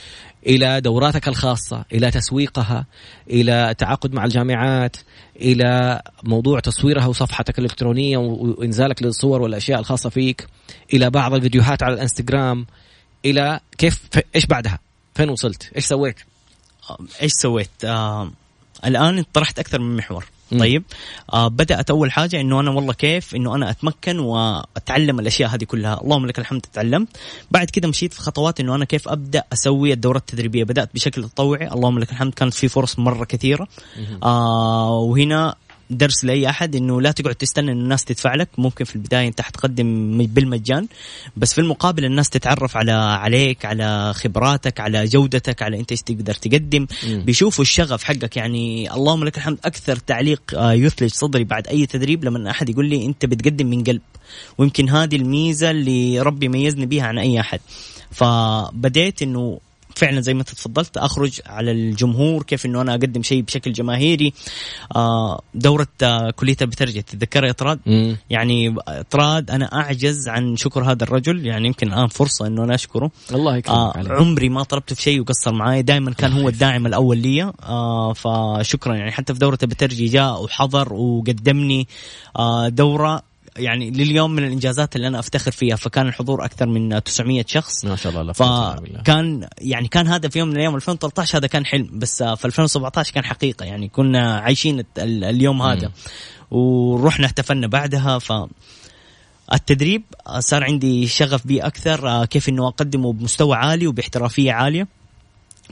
إلى 0.46 0.80
دوراتك 0.80 1.28
الخاصة 1.28 1.84
إلى 1.92 2.10
تسويقها 2.10 2.86
إلى 3.30 3.70
التعاقد 3.70 4.12
مع 4.14 4.24
الجامعات 4.24 4.96
إلى 5.40 6.02
موضوع 6.24 6.60
تصويرها 6.60 7.06
وصفحتك 7.06 7.58
الإلكترونية 7.58 8.16
وإنزالك 8.18 9.02
للصور 9.02 9.42
والأشياء 9.42 9.80
الخاصة 9.80 10.10
فيك 10.10 10.46
إلى 10.94 11.10
بعض 11.10 11.34
الفيديوهات 11.34 11.82
على 11.82 11.94
الإنستغرام 11.94 12.66
إلى 13.24 13.60
كيف 13.78 14.02
ف- 14.12 14.18
إيش 14.36 14.46
بعدها 14.46 14.78
فين 15.14 15.28
وصلت 15.28 15.70
إيش 15.76 15.84
سويت 15.84 16.16
إيش 17.22 17.32
سويت؟ 17.32 17.70
آه 17.84 18.32
الآن 18.86 19.24
طرحت 19.32 19.58
أكثر 19.58 19.80
من 19.80 19.96
محور. 19.96 20.24
طيب. 20.58 20.82
آه 21.32 21.48
بدأت 21.48 21.90
أول 21.90 22.12
حاجة 22.12 22.40
إنه 22.40 22.60
أنا 22.60 22.70
والله 22.70 22.92
كيف 22.92 23.34
إنه 23.34 23.54
أنا 23.54 23.70
أتمكن 23.70 24.18
وأتعلم 24.18 25.20
الأشياء 25.20 25.50
هذه 25.50 25.64
كلها. 25.64 26.00
اللهم 26.00 26.26
لك 26.26 26.38
الحمد 26.38 26.66
تعلمت. 26.72 27.08
بعد 27.50 27.70
كده 27.70 27.88
مشيت 27.88 28.12
في 28.12 28.20
خطوات 28.20 28.60
إنه 28.60 28.74
أنا 28.74 28.84
كيف 28.84 29.08
أبدأ 29.08 29.44
أسوي 29.52 29.92
الدورات 29.92 30.22
التدريبية. 30.22 30.64
بدأت 30.64 30.94
بشكل 30.94 31.28
تطوعي 31.28 31.68
اللهم 31.68 31.98
لك 31.98 32.10
الحمد 32.10 32.34
كانت 32.34 32.54
في 32.54 32.68
فرص 32.68 32.98
مرة 32.98 33.24
كثيرة. 33.24 33.68
آه 34.22 34.98
وهنا 34.98 35.54
درس 35.96 36.24
لأي 36.24 36.48
أحد 36.50 36.76
إنه 36.76 37.00
لا 37.00 37.10
تقعد 37.10 37.34
تستنى 37.34 37.72
ان 37.72 37.78
الناس 37.78 38.04
تدفع 38.04 38.34
لك. 38.34 38.48
ممكن 38.58 38.84
في 38.84 38.96
البداية 38.96 39.28
أنت 39.28 39.40
حتقدم 39.40 40.18
بالمجان 40.26 40.86
بس 41.36 41.54
في 41.54 41.60
المقابل 41.60 42.04
الناس 42.04 42.30
تتعرف 42.30 42.76
على 42.76 42.92
عليك 42.92 43.64
على 43.64 44.14
خبراتك 44.14 44.80
على 44.80 45.04
جودتك 45.04 45.62
على 45.62 45.80
أنت 45.80 45.90
إيش 45.90 46.02
تقدر 46.02 46.34
تقدم. 46.34 46.86
بيشوفوا 47.06 47.62
الشغف 47.64 48.04
حقك. 48.04 48.36
يعني 48.36 48.92
اللهم 48.94 49.24
لك 49.24 49.36
الحمد. 49.36 49.58
أكثر 49.64 49.96
تعليق 49.96 50.42
آه، 50.54 50.72
يثلج 50.72 51.10
صدري 51.10 51.44
بعد 51.44 51.66
أي 51.68 51.86
تدريب 51.86 52.24
لما 52.24 52.50
أحد 52.50 52.68
يقول 52.68 52.86
لي 52.88 53.06
أنت 53.06 53.26
بتقدم 53.26 53.66
من 53.66 53.84
قلب. 53.84 54.02
ويمكن 54.58 54.88
هذه 54.88 55.16
الميزة 55.16 55.70
اللي 55.70 56.20
ربي 56.20 56.48
ميزني 56.48 56.86
بيها 56.86 57.04
عن 57.04 57.18
أي 57.18 57.40
أحد. 57.40 57.60
فبديت 58.10 59.22
إنه 59.22 59.60
فعلا 59.96 60.20
زي 60.20 60.34
ما 60.34 60.40
انت 60.40 60.50
تفضلت 60.50 60.96
أخرج 60.96 61.40
على 61.46 61.70
الجمهور 61.70 62.42
كيف 62.42 62.66
إنه 62.66 62.80
أنا 62.80 62.92
أقدم 62.92 63.22
شيء 63.22 63.42
بشكل 63.42 63.72
جماهيري. 63.72 64.32
آه، 64.96 65.40
دورة 65.54 65.86
آه، 66.02 66.30
كلية 66.30 66.56
البترجه 66.62 67.00
تتذكرها 67.00 67.46
يا 67.46 67.52
طراد. 67.52 67.80
يعني 68.30 68.74
طراد 69.10 69.50
أنا 69.50 69.64
أعجز 69.74 70.28
عن 70.28 70.56
شكر 70.56 70.84
هذا 70.84 71.04
الرجل 71.04 71.46
يعني 71.46 71.66
يمكن 71.66 71.88
الآن 71.92 72.06
فرصة 72.06 72.46
إنه 72.46 72.64
أنا 72.64 72.74
أشكره. 72.74 73.10
الله 73.32 73.56
يكرمك 73.56 73.78
آه 73.78 73.96
عليك. 73.96 74.12
عمري 74.12 74.48
ما 74.48 74.62
طلبت 74.62 74.92
في 74.92 75.02
شيء 75.02 75.20
وقصر 75.20 75.52
معي 75.52 75.82
دائما 75.82 76.12
كان 76.12 76.32
هو 76.32 76.48
الداعم 76.48 76.86
الأول 76.86 77.18
لي 77.18 77.52
فشكرا 78.14 78.94
يعني 78.94 79.12
حتى 79.12 79.32
في 79.32 79.38
دورة 79.38 79.58
البترجي 79.62 80.06
جاء 80.06 80.42
وحضر 80.44 80.92
وقدمني. 80.92 81.88
دورة 82.68 83.31
يعني 83.56 83.90
لليوم 83.90 84.30
من 84.30 84.44
الإنجازات 84.44 84.96
اللي 84.96 85.08
أنا 85.08 85.18
أفتخر 85.18 85.50
فيها 85.50 85.76
فكان 85.76 86.08
الحضور 86.08 86.44
أكثر 86.44 86.66
من 86.66 87.02
900 87.02 87.44
شخص. 87.48 87.84
ما 87.84 87.96
شاء 87.96 88.20
الله. 88.20 88.32
فكان 88.32 89.48
يعني 89.58 89.88
كان 89.88 90.06
هذا 90.08 90.28
في 90.28 90.38
يوم 90.38 90.48
من 90.48 90.54
الأيام 90.54 90.74
2013 90.74 91.38
هذا 91.38 91.46
كان 91.46 91.66
حلم 91.66 91.90
بس 91.92 92.22
في 92.22 92.44
2017 92.44 93.12
كان 93.14 93.24
حقيقة 93.24 93.64
يعني 93.64 93.88
كنا 93.88 94.40
عايشين 94.40 94.84
اليوم 94.98 95.62
هذا. 95.62 95.90
ورحنا 96.50 97.26
احتفلنا 97.26 97.66
بعدها 97.66 98.18
ف 98.18 98.32
التدريب 99.52 100.02
صار 100.38 100.64
عندي 100.64 101.06
شغف 101.06 101.46
به 101.46 101.66
أكثر 101.66 102.08
آه، 102.08 102.24
كيف 102.24 102.48
إنه 102.48 102.68
أقدمه 102.68 103.12
بمستوى 103.12 103.56
عالي 103.56 103.86
وباحترافية 103.86 104.52
عالية. 104.52 104.88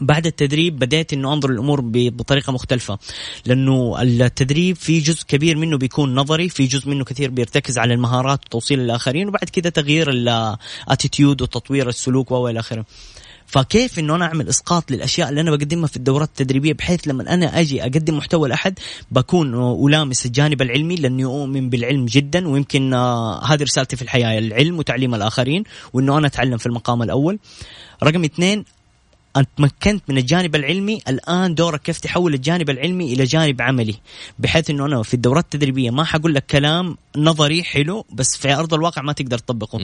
بعد 0.00 0.26
التدريب 0.26 0.78
بديت 0.78 1.12
إنه 1.12 1.33
أنظر 1.33 1.50
الأمور 1.50 1.80
ب- 1.80 2.16
بطريقة 2.16 2.52
مختلفة 2.52 2.99
لأنه 3.47 4.02
التدريب 4.02 4.76
في 4.76 5.00
جزء 5.00 5.25
كبير 5.28 5.57
منه 5.57 5.78
بيكون 5.78 6.14
نظري 6.14 6.49
في 6.49 6.66
جزء 6.66 6.88
منه 6.88 7.04
كثير 7.04 7.30
بيرتكز 7.30 7.78
على 7.78 7.95
المهارات 7.95 8.40
وتوصيل 8.47 8.80
الآخرين 8.80 9.28
وبعد 9.28 9.45
كده 9.52 9.71
تغيير 9.71 10.11
الاتيتيود 10.11 11.42
وتطوير 11.42 11.88
السلوك 11.88 12.30
وإلى 12.30 12.61
آخره. 12.61 12.85
فكيف 13.47 13.99
إنه 13.99 14.14
أنا 14.14 14.25
أعمل 14.25 14.49
إسقاط 14.49 14.90
للأشياء 14.90 15.28
اللي 15.28 15.40
أنا 15.40 15.50
بقدمها 15.50 15.87
في 15.87 15.97
الدورات 15.97 16.28
التدريبية 16.28 16.73
بحيث 16.73 17.09
لما 17.09 17.35
أنا 17.35 17.61
أجي 17.61 17.83
أقدم 17.83 18.16
محتوى 18.16 18.49
لأحد 18.49 18.78
بكون 19.11 19.54
ألامس 19.87 20.26
الجانب 20.26 20.62
العلمي 20.62 20.95
لأني 20.97 21.25
أؤمن 21.25 21.71
بالعلم 21.71 22.07
جدا 22.07 22.49
ويمكن 22.49 22.95
آه، 22.95 23.45
هذه 23.45 23.62
رسالتي 23.62 23.97
في 23.97 24.02
الحياة 24.02 24.38
العلم 24.38 24.78
وتعليم 24.78 25.14
الآخرين 25.14 25.64
وأنه 25.92 26.19
أنا 26.19 26.26
أتعلم 26.26 26.57
في 26.57 26.66
المقام 26.66 27.02
الأول. 27.02 27.38
رقم 28.02 28.25
اثنين 28.25 28.64
تمكنت 29.56 30.02
من 30.08 30.18
الجانب 30.18 30.56
العلمي 30.56 31.00
الآن 31.08 31.54
دورك 31.54 31.82
كيف 31.82 31.99
تحول 31.99 32.34
الجانب 32.34 32.70
العلمي 32.70 33.12
إلى 33.12 33.25
جانب 33.25 33.62
عملي؟ 33.62 33.94
بحيث 34.38 34.70
إنه 34.70 34.87
أنا 34.87 35.02
في 35.02 35.14
الدورات 35.14 35.44
التدريبية 35.44 35.90
ما 35.90 36.04
حقول 36.04 36.34
لك 36.34 36.46
كلام 36.46 36.96
نظري 37.16 37.62
حلو 37.62 38.06
بس 38.12 38.37
في 38.37 38.54
أرض 38.54 38.75
الواقع 38.75 39.02
ما 39.02 39.12
تقدر 39.12 39.38
تطبقه. 39.38 39.78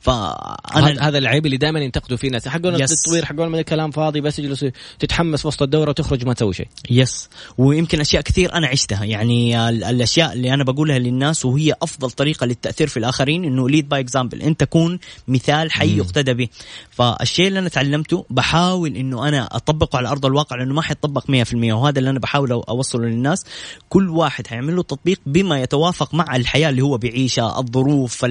فأنا 0.00 1.08
هذا 1.08 1.18
العيب 1.18 1.46
اللي 1.46 1.56
دائما 1.56 1.80
ينتقدوا 1.80 2.16
فيه 2.16 2.28
الناس. 2.28 2.48
حقون 2.48 2.74
التطوير 2.74 3.24
حقون 3.24 3.48
من 3.48 3.60
كلام 3.60 3.90
فاضي 3.90 4.20
بس 4.20 4.38
يجلس 4.38 4.66
تتحمس 4.98 5.46
وسط 5.46 5.62
الدورة 5.62 5.90
وتخرج 5.90 6.26
ما 6.26 6.34
تسوي 6.34 6.54
شيء. 6.54 6.68
yes 6.90 7.28
ويمكن 7.58 8.00
أشياء 8.00 8.22
كثير 8.22 8.54
أنا 8.54 8.66
عشتها. 8.66 9.04
يعني 9.04 9.68
الأشياء 9.68 10.32
اللي 10.32 10.54
أنا 10.54 10.64
بقولها 10.64 10.98
للناس 10.98 11.44
وهي 11.44 11.74
أفضل 11.82 12.10
طريقة 12.10 12.46
للتأثير 12.46 12.86
في 12.86 12.96
الآخرين 12.96 13.44
إنه 13.44 13.68
lead 13.68 13.88
by 13.88 14.00
example 14.00 14.42
أنت 14.42 14.64
كون 14.64 14.98
مثال 15.28 15.72
حي 15.72 15.96
يقتدى 15.96 16.34
به. 16.34 16.48
فالشيء 16.90 17.48
اللي 17.48 17.58
أنا 17.58 17.68
تعلمته 17.68 18.26
بحاول 18.30 18.89
إنه 18.96 19.28
أنا 19.28 19.56
أطبقه 19.56 19.96
على 19.96 20.08
أرض 20.08 20.26
الواقع 20.26 20.56
لأنه 20.56 20.74
ما 20.74 20.82
حيطبق 20.82 21.24
100% 21.30 21.72
وهذا 21.72 21.98
اللي 21.98 22.10
أنا 22.10 22.18
بحاول 22.18 22.52
أوصله 22.52 23.06
للناس. 23.06 23.44
كل 23.88 24.08
واحد 24.08 24.46
حيعمل 24.46 24.76
له 24.76 24.82
تطبيق 24.82 25.20
بما 25.26 25.62
يتوافق 25.62 26.14
مع 26.14 26.36
الحياة 26.36 26.68
اللي 26.68 26.82
هو 26.82 26.98
بيعيشها 26.98 27.58
الظروف 27.58 28.26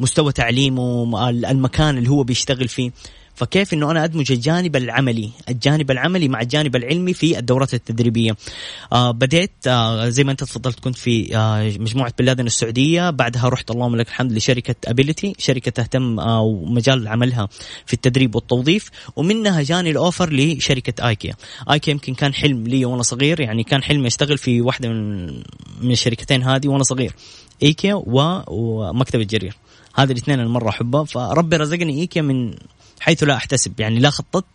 مستوى 0.00 0.32
تعليمه 0.32 1.30
المكان 1.30 1.98
اللي 1.98 2.10
هو 2.10 2.22
بيشتغل 2.22 2.68
فيه. 2.68 2.90
فكيف 3.42 3.74
إنه 3.74 3.90
أنا 3.90 4.04
أدمج 4.04 4.32
الجانب 4.32 4.76
العملي 4.76 5.30
الجانب 5.48 5.90
العملي 5.90 6.28
مع 6.28 6.40
الجانب 6.40 6.76
العلمي 6.76 7.14
في 7.14 7.38
الدورات 7.38 7.74
التدريبية. 7.74 8.36
آه 8.92 9.10
بديت 9.10 9.50
آه 9.66 10.08
زي 10.08 10.24
ما 10.24 10.32
أنت 10.32 10.44
تفضلت 10.44 10.80
كنت 10.80 10.96
في 10.96 11.36
آه 11.36 11.62
مجموعة 11.78 12.12
بن 12.18 12.29
لادن 12.29 12.46
السعودية. 12.46 13.10
بعدها 13.10 13.48
رحت 13.48 13.70
اللهم 13.70 13.96
لك 13.96 14.08
الحمد 14.08 14.32
لشركة 14.32 14.74
Ability 14.86 15.34
شركة 15.38 15.70
تهتم 15.70 16.20
آه 16.20 16.40
ومجال 16.40 17.08
عملها 17.08 17.48
في 17.86 17.92
التدريب 17.92 18.34
والتوظيف. 18.34 18.90
ومنها 19.16 19.62
جاني 19.62 19.90
ال 19.90 19.97
offer 19.97 20.32
لشركة 20.32 21.08
آيكيا. 21.08 21.34
آيكيا 21.70 21.92
يمكن 21.92 22.14
كان 22.14 22.34
حلم 22.34 22.66
لي 22.66 22.84
وأنا 22.84 23.02
صغير 23.02 23.40
يعني 23.40 23.64
كان 23.64 23.82
حلمي 23.82 24.06
اشتغل 24.06 24.38
في 24.38 24.60
واحدة 24.60 24.88
من 24.88 25.26
من 25.82 25.90
الشركتين 25.90 26.42
هذه 26.42 26.68
وأنا 26.68 26.82
صغير 26.82 27.12
آيكيا 27.62 28.02
ومكتبة 28.06 29.20
جرير. 29.20 29.56
هذه 29.94 30.12
الاثنين 30.12 30.40
أنا 30.40 30.48
مره 30.48 30.68
أحبها. 30.68 31.04
فربي 31.04 31.56
رزقني 31.56 32.00
آيكيا 32.00 32.22
من 32.22 32.54
حيث 33.02 33.22
لا 33.22 33.34
أحتسب. 33.36 33.80
يعني 33.80 33.98
لا 33.98 34.10
خططت 34.10 34.46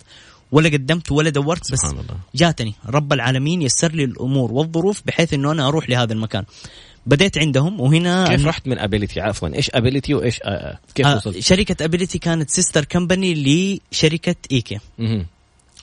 ولا 0.52 0.70
قدمت 0.70 1.12
ولا 1.12 1.30
دورت 1.30 1.72
بس 1.72 1.86
الله. 1.86 2.04
جاتني. 2.36 2.74
رب 2.86 3.14
العالمين 3.14 3.62
يسر 3.62 3.92
لي 3.92 4.04
الأمور 4.04 4.52
والظروف 4.52 5.02
بحيث 5.06 5.34
إنه 5.34 5.52
أنا 5.52 5.68
أروح 5.68 5.90
لهذا 5.90 6.14
المكان. 6.14 6.44
بديت 7.06 7.38
عندهم 7.38 7.82
وهنا 7.82 8.28
كيف 8.28 8.46
رحت 8.46 8.68
من 8.68 8.80
Ability 8.80 9.22
عفوا. 9.22 9.50
إيش 9.56 9.72
Ability 9.74 10.14
وإيش 10.14 10.42
آه, 10.44 10.48
آه، 10.48 10.80
كيف 10.96 11.06
آه 11.06 11.16
وصلت؟ 11.16 11.40
شركة 11.40 11.86
Ability 11.86 12.20
كانت 12.20 12.50
sister 12.50 12.86
company 12.86 13.34
لشركة 13.92 14.36
إيكيا. 14.52 14.80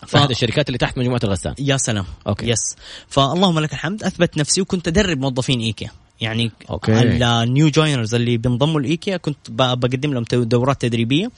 ف... 0.07 0.17
هذه 0.17 0.31
الشركات 0.31 0.69
اللي 0.69 0.79
تحت 0.79 0.99
مجموعة 0.99 1.21
الغسان. 1.25 1.55
يا 1.59 1.77
سلام. 1.77 2.05
okay. 2.27 2.49
yes 2.49 2.77
فاللهم 3.09 3.59
لك 3.59 3.73
الحمد. 3.73 4.03
أثبت 4.03 4.39
نفسي 4.39 4.61
وكنت 4.61 4.89
أدرب 4.89 5.19
موظفين 5.19 5.61
إيكيا. 5.61 5.91
يعني 6.21 6.53
okay. 6.71 6.93
ال 7.03 7.19
new 7.19 7.69
joiners 7.69 8.15
اللي 8.15 8.37
بينضموا 8.37 8.81
لإيكيا 8.81 9.17
كنت 9.17 9.51
بقدم 9.51 10.15
لهم 10.15 10.25
دورات 10.33 10.83
تدريبية. 10.83 11.31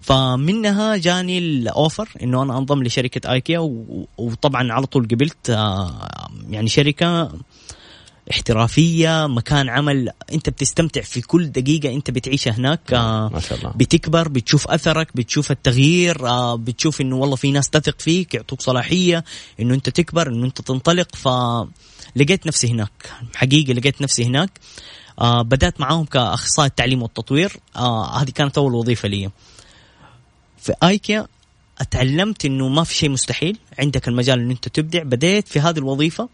فمنها 0.00 0.96
جاني 0.96 1.38
ال 1.38 1.50
offer 1.50 2.08
إنه 2.22 2.42
أنا 2.42 2.58
أنضم 2.58 2.82
لشركة 2.82 3.32
إيكيا 3.32 3.58
وطبعا 4.18 4.72
على 4.72 4.86
طول 4.86 5.08
قبلت 5.08 5.50
آه، 5.50 6.08
يعني 6.50 6.68
شركة 6.68 7.30
احترافية 8.30 9.26
مكان 9.26 9.68
عمل 9.68 10.10
أنت 10.32 10.50
بتستمتع 10.50 11.00
في 11.00 11.20
كل 11.20 11.46
دقيقة 11.46 11.94
أنت 11.94 12.10
بتعيشها 12.10 12.52
هناك 12.52 12.92
آه، 12.92 13.28
ما 13.28 13.40
شاء 13.40 13.58
الله. 13.58 13.72
بتكبر 13.76 14.28
بتشوف 14.28 14.68
أثرك 14.68 15.08
بتشوف 15.14 15.50
التغيير 15.50 16.28
آه، 16.28 16.56
بتشوف 16.56 17.00
إنه 17.00 17.16
والله 17.16 17.36
في 17.36 17.50
ناس 17.50 17.70
تثق 17.70 18.00
فيك 18.00 18.34
يعطوك 18.34 18.60
صلاحية 18.60 19.24
إنه 19.60 19.74
أنت 19.74 19.88
تكبر 19.88 20.28
إنه 20.28 20.46
أنت 20.46 20.60
تنطلق. 20.60 21.16
ف 21.16 21.28
لقيت 22.16 22.46
نفسي 22.46 22.68
هناك. 22.68 23.12
حقيقي 23.34 23.72
لقيت 23.72 24.02
نفسي 24.02 24.24
هناك. 24.24 24.50
آه 25.20 25.42
بدأت 25.42 25.80
معاهم 25.80 26.04
كأخصائي 26.04 26.68
التعليم 26.68 27.02
والتطوير. 27.02 27.56
آه 27.76 28.22
هذه 28.22 28.30
كانت 28.30 28.58
أول 28.58 28.74
وظيفة 28.74 29.08
لي. 29.08 29.30
في 30.58 30.74
آيكيا 30.82 31.26
أتعلمت 31.78 32.44
إنه 32.44 32.68
ما 32.68 32.84
في 32.84 32.94
شيء 32.94 33.10
مستحيل. 33.10 33.58
عندك 33.78 34.08
المجال 34.08 34.40
إن 34.40 34.50
أنت 34.50 34.68
تبدع. 34.68 35.02
بديت 35.02 35.48
في 35.48 35.60
هذه 35.60 35.78
الوظيفة. 35.78 36.28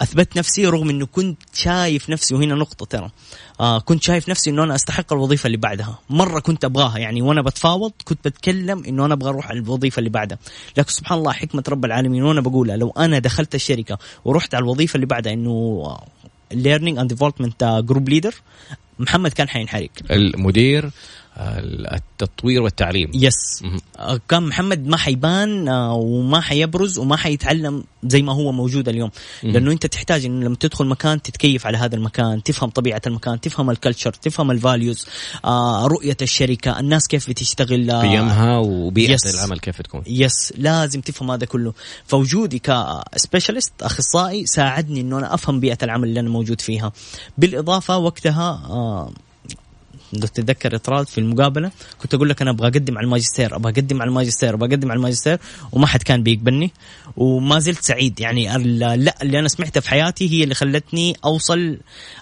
أثبت 0.00 0.38
نفسي 0.38 0.66
رغم 0.66 0.90
انه 0.90 1.06
كنت 1.06 1.38
شايف 1.54 2.10
نفسي 2.10 2.34
وهنا 2.34 2.54
نقطة 2.54 2.86
ترى. 2.86 3.10
آه 3.60 3.78
كنت 3.78 4.02
شايف 4.02 4.28
نفسي 4.28 4.50
إنه 4.50 4.64
أنا 4.64 4.74
أستحق 4.74 5.12
الوظيفة 5.12 5.46
اللي 5.46 5.56
بعدها. 5.56 5.98
مرة 6.10 6.40
كنت 6.40 6.64
أبغاها 6.64 6.98
يعني 6.98 7.22
وأنا 7.22 7.42
بتفاوض 7.42 7.92
كنت 8.04 8.28
بتكلم 8.28 8.84
إنه 8.84 9.04
أنا 9.06 9.14
أبغى 9.14 9.28
أروح 9.30 9.48
على 9.48 9.58
الوظيفة 9.58 9.98
اللي 9.98 10.10
بعدها. 10.10 10.38
لكن 10.76 10.90
سبحان 10.92 11.18
الله 11.18 11.32
حكمة 11.32 11.64
رب 11.68 11.84
العالمين 11.84 12.22
وأنا 12.22 12.40
بقولها 12.40 12.76
لو 12.76 12.90
أنا 12.98 13.18
دخلت 13.18 13.54
الشركة 13.54 13.98
ورحت 14.24 14.54
على 14.54 14.62
الوظيفة 14.62 14.94
اللي 14.96 15.06
بعدها 15.06 15.32
إنه 15.32 15.96
learning 16.52 16.98
and 16.98 17.08
development 17.08 17.82
group 17.84 18.08
leader 18.08 18.34
محمد 18.98 19.32
كان 19.32 19.48
حينحرق. 19.48 19.90
المدير 20.10 20.90
التطوير 21.38 22.62
والتعليم. 22.62 23.10
yes 23.14 23.62
كان 24.28 24.42
محمد 24.42 24.86
ما 24.86 24.96
حيبان 24.96 25.68
آه، 25.68 25.94
وما 25.94 26.40
حيبرز 26.40 26.98
وما 26.98 27.16
حيتعلم 27.16 27.84
زي 28.04 28.22
ما 28.22 28.32
هو 28.32 28.52
موجود 28.52 28.88
اليوم. 28.88 29.10
لأنه 29.42 29.72
أنت 29.72 29.86
تحتاج 29.86 30.24
انه 30.24 30.46
لما 30.46 30.56
تدخل 30.56 30.86
مكان 30.86 31.22
تتكيف 31.22 31.66
على 31.66 31.78
هذا 31.78 31.96
المكان 31.96 32.42
تفهم 32.42 32.70
طبيعة 32.70 33.02
المكان 33.06 33.40
تفهم 33.40 33.70
ال 33.70 33.75
culture 33.75 34.12
تفهم 34.12 34.50
ال 34.50 34.58
values 34.58 35.06
آه، 35.44 35.86
رؤية 35.86 36.16
الشركة 36.22 36.80
الناس 36.80 37.08
كيف 37.08 37.30
بتشتغل 37.30 37.90
آه، 37.90 38.02
قيمها 38.02 38.58
وبيئة 38.58 39.12
yes 39.12 39.34
العمل 39.34 39.58
كيف 39.58 39.82
تكون. 39.82 40.02
yes 40.06 40.52
لازم 40.56 41.00
تفهم 41.00 41.30
هذا 41.30 41.46
كله. 41.46 41.72
فوجودي 42.06 42.58
كسبيشالست 42.58 43.72
أخصائي 43.82 44.46
ساعدني 44.46 45.00
إنه 45.00 45.18
أنا 45.18 45.34
أفهم 45.34 45.60
بيئة 45.60 45.78
العمل 45.82 46.08
اللي 46.08 46.20
أنا 46.20 46.28
موجود 46.28 46.60
فيها. 46.60 46.92
بالإضافة 47.38 47.98
وقتها 47.98 49.10
لو 50.12 50.26
تتذكر 50.26 50.76
إطراد 50.76 51.08
في 51.08 51.18
المقابلة 51.18 51.70
كنت 52.02 52.14
أقول 52.14 52.28
لك 52.28 52.42
أنا 52.42 52.50
أبغى 52.50 52.68
أقدم 52.68 52.98
على 52.98 53.04
الماجستير 53.04 53.56
أبغى 53.56 53.72
أقدم 53.72 54.02
على 54.02 54.08
الماجستير 54.08 54.54
أبغى 54.54 54.68
أقدم 54.68 54.90
على 54.90 54.98
الماجستير 54.98 55.38
وما 55.72 55.86
حد 55.86 56.02
كان 56.02 56.22
بيقبلني 56.22 56.72
وما 57.16 57.58
زلت 57.58 57.82
سعيد. 57.82 58.20
يعني 58.20 58.58
لا 58.58 59.22
اللي 59.22 59.38
أنا 59.38 59.48
سمعتها 59.48 59.80
في 59.80 59.90
حياتي 59.90 60.30
هي 60.30 60.44
اللي 60.44 60.54
خلتني 60.54 61.16
أوصل 61.24 61.78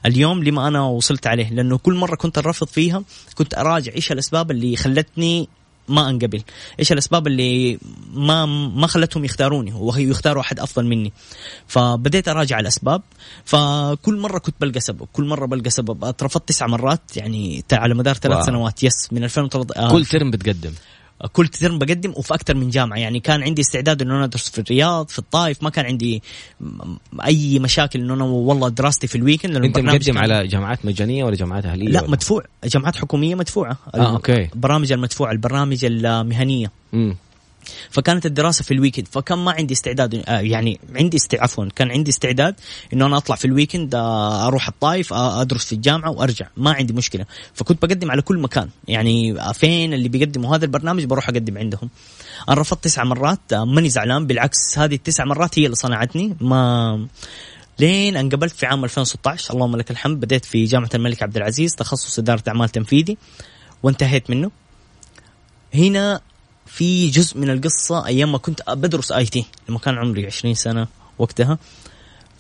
اليوم 0.06 0.44
لما 0.44 0.68
أنا 0.68 0.82
وصلت 0.82 1.26
عليه 1.26 1.50
لأنه 1.50 1.78
كل 1.78 1.94
مرة 1.94 2.16
كنت 2.16 2.38
الرفض 2.38 2.66
فيها 2.66 3.02
كنت 3.34 3.54
أراجع 3.54 3.92
إيش 3.92 4.12
الأسباب 4.12 4.50
اللي 4.50 4.76
خلتني 4.76 5.48
ما 5.88 6.10
أنقبل. 6.10 6.42
إيش 6.78 6.92
الأسباب 6.92 7.26
اللي 7.26 7.78
ما 8.14 8.46
ما 8.46 8.86
خلتهم 8.86 9.24
يختاروني؟ 9.24 9.72
وهي 9.72 10.08
يختاروا 10.08 10.42
أحد 10.42 10.60
أفضل 10.60 10.86
مني. 10.86 11.12
فبديت 11.66 12.28
أراجع 12.28 12.60
الأسباب. 12.60 13.02
فكل 13.44 14.18
مرة 14.18 14.38
كنت 14.38 14.54
بلقى 14.60 14.80
سبب. 14.80 15.06
كل 15.12 15.24
مرة 15.24 15.46
بلقى 15.46 15.70
سبب. 15.70 16.04
أترفضت 16.04 16.48
تسع 16.48 16.66
مرات. 16.66 17.16
يعني 17.16 17.64
على 17.72 17.94
مدار 17.94 18.14
ثلاث 18.14 18.46
سنوات. 18.46 18.82
yes 18.82 19.12
من 19.12 19.24
2013 19.24 19.90
كل 19.90 20.06
term 20.06 20.30
بتقدم. 20.30 20.72
كل 21.32 21.48
term 21.48 21.78
بقدم 21.78 22.12
وفي 22.16 22.34
أكثر 22.34 22.54
من 22.54 22.70
جامعة. 22.70 22.98
يعني 22.98 23.20
كان 23.20 23.42
عندي 23.42 23.62
استعداد 23.62 24.02
إنه 24.02 24.14
أنا 24.14 24.24
أدرس 24.24 24.48
في 24.48 24.58
الرياض 24.58 25.08
في 25.08 25.18
الطائف 25.18 25.62
ما 25.62 25.70
كان 25.70 25.86
عندي 25.86 26.22
أي 27.24 27.58
مشاكل 27.58 28.00
إنه 28.00 28.14
أنا 28.14 28.24
والله 28.24 28.68
دراستي 28.68 29.06
في 29.06 29.14
ال 29.14 29.20
weekend 29.20 29.56
أنت 29.56 29.78
مقدم 29.78 30.18
على 30.18 30.46
جامعات 30.46 30.86
مجانية 30.86 31.24
ولا 31.24 31.36
جامعات 31.36 31.66
أهلية 31.66 31.88
لا 31.88 32.00
ولا؟ 32.00 32.10
مدفوع. 32.10 32.42
جامعات 32.64 32.96
حكومية 32.96 33.34
مدفوعة. 33.34 33.78
آه 33.94 34.12
okay. 34.12 34.48
البرامج 34.54 34.92
المدفوعة 34.92 35.32
البرامج 35.32 35.84
المهنية. 35.84 36.70
امم 36.94 37.16
فكانت 37.90 38.26
الدراسة 38.26 38.64
في 38.64 38.74
ال 38.74 38.79
weekend 38.79 39.08
فكان 39.08 39.38
ما 39.38 39.52
عندي 39.52 39.74
استعداد 39.74 40.14
آه، 40.14 40.40
يعني 40.40 40.80
عندي 40.94 41.16
است... 41.16 41.34
عفوا 41.34 41.68
كان 41.76 41.90
عندي 41.90 42.10
استعداد 42.10 42.54
إنه 42.92 43.06
أنا 43.06 43.16
أطلع 43.16 43.36
في 43.36 43.44
ال 43.44 43.51
weekend 43.51 43.94
آه، 43.94 44.46
أروح 44.46 44.68
الطايف 44.68 45.12
آه، 45.12 45.40
أدرس 45.40 45.64
في 45.64 45.72
الجامعة 45.72 46.10
وأرجع. 46.10 46.46
ما 46.56 46.72
عندي 46.72 46.92
مشكلة. 46.92 47.26
فكنت 47.54 47.82
بقدم 47.82 48.10
على 48.10 48.22
كل 48.22 48.38
مكان. 48.38 48.68
يعني 48.88 49.36
فين 49.54 49.94
اللي 49.94 50.08
بيقدموا؟ 50.08 50.56
هذا 50.56 50.64
البرنامج 50.64 51.04
بروح 51.04 51.28
أقدم 51.28 51.58
عندهم. 51.58 51.90
أنا 52.48 52.60
رفضت 52.60 52.84
تسع 52.84 53.04
مرات 53.04 53.54
ماني 53.54 53.88
زعلان 53.88 54.26
بالعكس 54.26 54.78
هذه 54.78 54.94
التسع 54.94 55.24
مرات 55.24 55.58
هي 55.58 55.64
اللي 55.64 55.76
صنعتني. 55.76 56.36
ما 56.40 57.06
لين 57.78 58.16
انقبلت 58.16 58.52
في 58.52 58.66
عام 58.66 58.84
2016 58.84 59.54
اللهم 59.54 59.76
لك 59.76 59.90
الحمد 59.90 60.20
بديت 60.20 60.44
في 60.44 60.64
جامعة 60.64 60.90
الملك 60.94 61.22
عبد 61.22 61.36
العزيز 61.36 61.74
تخصص 61.74 62.18
إدارة 62.18 62.42
أعمال 62.48 62.68
تنفيذي 62.68 63.18
وانتهيت 63.82 64.30
منه. 64.30 64.50
هنا 65.74 66.20
في 66.74 67.10
جزء 67.10 67.38
من 67.38 67.50
القصة 67.50 68.06
أيام 68.06 68.32
ما 68.32 68.38
كنت 68.38 68.62
بدرس 68.70 69.12
IT 69.12 69.44
لما 69.68 69.78
كان 69.78 69.98
عمري 69.98 70.26
20 70.26 70.54
سنة 70.54 70.86
وقتها. 71.18 71.58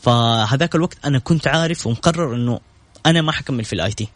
فهذاك 0.02 0.74
الوقت 0.74 0.98
أنا 1.04 1.18
كنت 1.18 1.46
عارف 1.46 1.86
ومقرر 1.86 2.34
إنه 2.34 2.60
أنا 3.06 3.22
ما 3.22 3.32
حكمل 3.32 3.64
في 3.64 3.72
ال 3.72 3.92
IT 3.92 4.08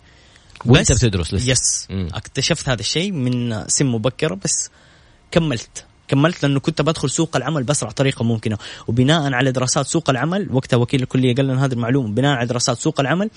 وأنت 0.67 0.93
بتدرس 0.93 1.35
لسه. 1.35 1.51
yes 1.51 1.87
مم. 1.91 2.09
اكتشفت 2.15 2.69
هذا 2.69 2.81
الشيء 2.81 3.13
من 3.13 3.65
سن 3.69 3.87
مبكرة 3.87 4.35
بس 4.45 4.71
كملت. 5.31 5.85
كملت 6.09 6.43
لأنه 6.43 6.61
كنت 6.61 6.83
بدخل 6.83 7.11
سوق 7.11 7.37
العمل 7.37 7.63
بأسرع 7.63 7.91
طريقة 7.91 8.25
ممكنة. 8.25 8.59
وبناء 8.89 9.33
على 9.33 9.53
دراسات 9.53 9.87
سوق 9.87 10.11
العمل 10.11 10.49
وقتها 10.53 10.77
وكيل 10.77 11.03
الكلية 11.03 11.35
قال 11.35 11.47
لنا 11.47 11.65
هذه 11.65 11.73
المعلومة 11.73 12.09
بناء 12.09 12.37
على 12.37 12.47
دراسات 12.47 12.79
سوق 12.79 13.01
العمل 13.01 13.31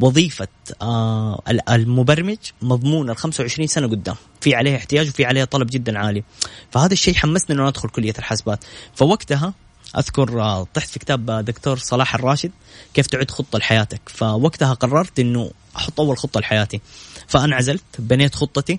وظيفة 0.00 0.48
آه 0.82 1.42
المبرمج 1.68 2.36
مضمون 2.62 3.10
ال 3.10 3.16
25 3.16 3.66
سنة 3.66 3.86
قدام. 3.88 4.16
في 4.40 4.54
عليه 4.54 4.76
احتياج 4.76 5.08
وفي 5.08 5.24
عليه 5.24 5.44
طلب 5.44 5.66
جدا 5.70 5.98
عالي. 5.98 6.24
فهذا 6.70 6.92
الشيء 6.92 7.14
حمسني 7.14 7.56
إنه 7.56 7.68
أدخل 7.68 7.88
كلية 7.88 8.14
الحاسبات. 8.18 8.64
فوقتها 8.94 9.54
أذكر 9.98 10.40
آه 10.40 10.66
طحت 10.74 10.88
في 10.88 10.98
كتاب 10.98 11.44
دكتور 11.44 11.78
صلاح 11.78 12.14
الراشد 12.14 12.50
كيف 12.94 13.06
تعد 13.06 13.30
خطة 13.30 13.58
لحياتك. 13.58 14.00
فوقتها 14.06 14.74
قررت 14.74 15.20
إنه 15.20 15.50
أحط 15.76 16.00
أول 16.00 16.18
خطة 16.18 16.40
لحياتي. 16.40 16.80
فانعزلت 17.28 17.84
بنيت 17.98 18.34
خطتي. 18.34 18.78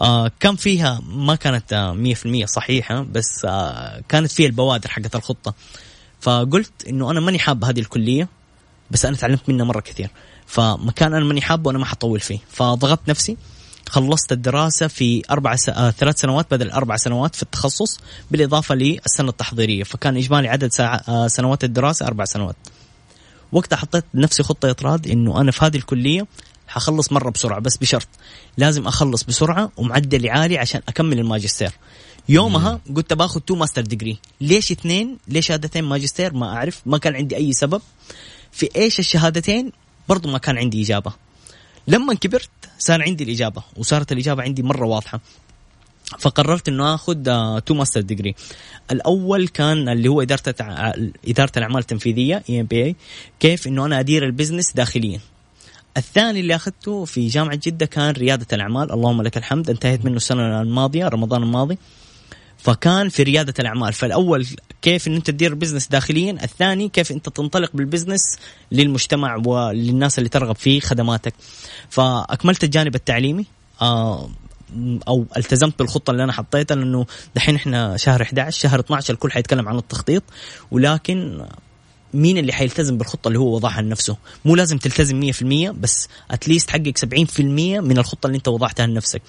آه 0.00 0.30
كان 0.40 0.56
فيها 0.56 1.00
ما 1.08 1.34
كانت 1.34 1.72
آه 1.72 2.14
100% 2.42 2.44
صحيحة 2.44 3.06
بس 3.12 3.44
آه 3.44 4.02
كانت 4.08 4.32
فيها 4.32 4.46
البوادر 4.46 4.88
حقت 4.88 5.16
الخطة. 5.16 5.54
فقلت 6.20 6.72
إنه 6.88 7.10
أنا 7.10 7.20
ماني 7.20 7.38
حاب 7.38 7.64
هذه 7.64 7.80
الكلية 7.80 8.28
بس 8.90 9.04
أنا 9.04 9.16
تعلمت 9.16 9.48
منها 9.48 9.64
مرة 9.64 9.80
كثير. 9.80 10.10
فمكان 10.48 11.14
أنا 11.14 11.24
ماني 11.24 11.40
حابه 11.40 11.68
وأنا 11.68 11.78
ما 11.78 11.84
حطول 11.84 12.20
فيه. 12.20 12.38
فضغطت 12.50 13.08
نفسي 13.08 13.36
خلصت 13.88 14.32
الدراسة 14.32 14.86
في 14.86 15.22
أربع 15.30 15.56
س... 15.56 15.68
آه 15.68 15.90
ثلاث 15.90 16.20
سنوات 16.20 16.46
بدل 16.50 16.70
أربع 16.70 16.96
سنوات 16.96 17.34
في 17.34 17.42
التخصص 17.42 17.98
بالإضافة 18.30 18.74
للسنة 18.74 19.28
التحضيرية. 19.28 19.84
فكان 19.84 20.16
إجمالي 20.16 20.48
عدد 20.48 20.72
ساعة 20.72 21.02
آه 21.08 21.26
سنوات 21.26 21.64
الدراسة 21.64 22.06
أربع 22.06 22.24
سنوات. 22.24 22.56
وقتها 23.52 23.76
حطيت 23.76 24.04
نفسي 24.14 24.42
خطة 24.42 24.70
إطراد 24.70 25.06
إنه 25.06 25.40
أنا 25.40 25.50
في 25.50 25.64
هذه 25.64 25.76
الكلية 25.76 26.26
حخلص 26.68 27.12
مرة 27.12 27.30
بسرعة 27.30 27.60
بس 27.60 27.76
بشرط 27.76 28.08
لازم 28.56 28.86
أخلص 28.86 29.22
بسرعة 29.22 29.72
ومعدلي 29.76 30.30
عالي 30.30 30.58
عشان 30.58 30.80
أكمل 30.88 31.18
الماجستير. 31.18 31.72
يومها 32.28 32.80
قلت 32.96 33.12
باخذ 33.12 33.40
two 33.40 33.54
master 33.54 33.82
degree 33.82 34.18
ليش 34.40 34.72
اثنين؟ 34.72 35.18
ليش 35.28 35.46
شهادتين 35.46 35.84
ماجستير؟ 35.84 36.32
ما 36.34 36.56
أعرف. 36.56 36.82
ما 36.86 36.98
كان 36.98 37.16
عندي 37.16 37.36
أي 37.36 37.52
سبب. 37.52 37.82
في 38.52 38.68
إيش 38.76 38.98
الشهادتين؟ 38.98 39.72
برضو 40.08 40.30
ما 40.30 40.38
كان 40.38 40.58
عندي 40.58 40.82
إجابة. 40.82 41.12
لما 41.88 42.14
كبرت 42.14 42.50
صار 42.78 43.02
عندي 43.02 43.24
الإجابة 43.24 43.62
وصارت 43.76 44.12
الإجابة 44.12 44.42
عندي 44.42 44.62
مرة 44.62 44.86
واضحة. 44.86 45.20
فقررت 46.18 46.68
إنه 46.68 46.94
آخذ 46.94 47.16
two 47.60 47.74
master 47.74 48.00
degree 48.00 48.34
الأول 48.90 49.48
كان 49.48 49.88
اللي 49.88 50.08
هو 50.08 50.22
إدارة 50.22 50.54
إدارة 51.28 51.52
الأعمال 51.56 51.78
التنفيذية 51.78 52.42
EMBA 52.50 52.96
كيف 53.40 53.66
إنه 53.66 53.86
أنا 53.86 54.00
أدير 54.00 54.24
ال 54.24 54.29
business 54.29 54.72
داخليا. 54.72 55.20
الثاني 55.96 56.40
اللي 56.40 56.54
أخذته 56.54 57.04
في 57.04 57.26
جامعة 57.26 57.60
جدة 57.62 57.86
كان 57.86 58.10
ريادة 58.10 58.46
الأعمال. 58.52 58.92
اللهم 58.92 59.22
لك 59.22 59.36
الحمد 59.36 59.70
انتهيت 59.70 60.04
منه 60.04 60.16
السنة 60.16 60.62
الماضية 60.62 61.08
رمضان 61.08 61.42
الماضي. 61.42 61.78
فكان 62.58 63.08
في 63.08 63.22
ريادة 63.22 63.54
الأعمال. 63.58 63.92
فالأول 63.92 64.46
كيف 64.82 65.08
إن 65.08 65.14
أنت 65.14 65.26
تدير 65.26 65.54
business 65.54 65.88
داخليا 65.88 66.32
الثاني 66.32 66.88
كيف 66.88 67.12
أنت 67.12 67.28
تنطلق 67.28 67.70
بال 67.74 67.87
business 67.87 68.38
للمجتمع 68.72 69.42
وللناس 69.46 70.18
اللي 70.18 70.28
ترغب 70.28 70.56
في 70.56 70.80
خدماتك. 70.80 71.34
فأكملت 71.90 72.64
الجانب 72.64 72.94
التعليمي. 72.94 73.46
آه 73.82 74.30
أو 75.08 75.26
التزمت 75.36 75.78
بالخطة 75.78 76.10
اللي 76.10 76.24
أنا 76.24 76.32
حطيتها 76.32 76.74
لأنه 76.74 77.06
دحين 77.34 77.54
إحنا 77.56 77.96
شهر 77.96 78.22
11 78.22 78.60
شهر 78.60 78.80
12 78.80 79.14
الكل 79.14 79.32
حيتكلم 79.32 79.68
عن 79.68 79.76
التخطيط. 79.78 80.22
ولكن 80.70 81.46
مين 82.14 82.38
اللي 82.38 82.52
حيلتزم 82.52 82.98
بالخطة 82.98 83.28
اللي 83.28 83.38
هو 83.38 83.54
وضعها 83.54 83.82
لنفسه؟ 83.82 84.16
مو 84.44 84.56
لازم 84.56 84.78
تلتزم 84.78 85.32
100% 85.32 85.70
بس 85.80 86.08
at 86.30 86.41
least 86.41 86.70
حقق 86.70 86.92
70% 86.98 87.40
من 87.40 87.98
الخطة 87.98 88.26
اللي 88.26 88.36
انت 88.36 88.48
وضعتها 88.48 88.86
لنفسك. 88.86 89.22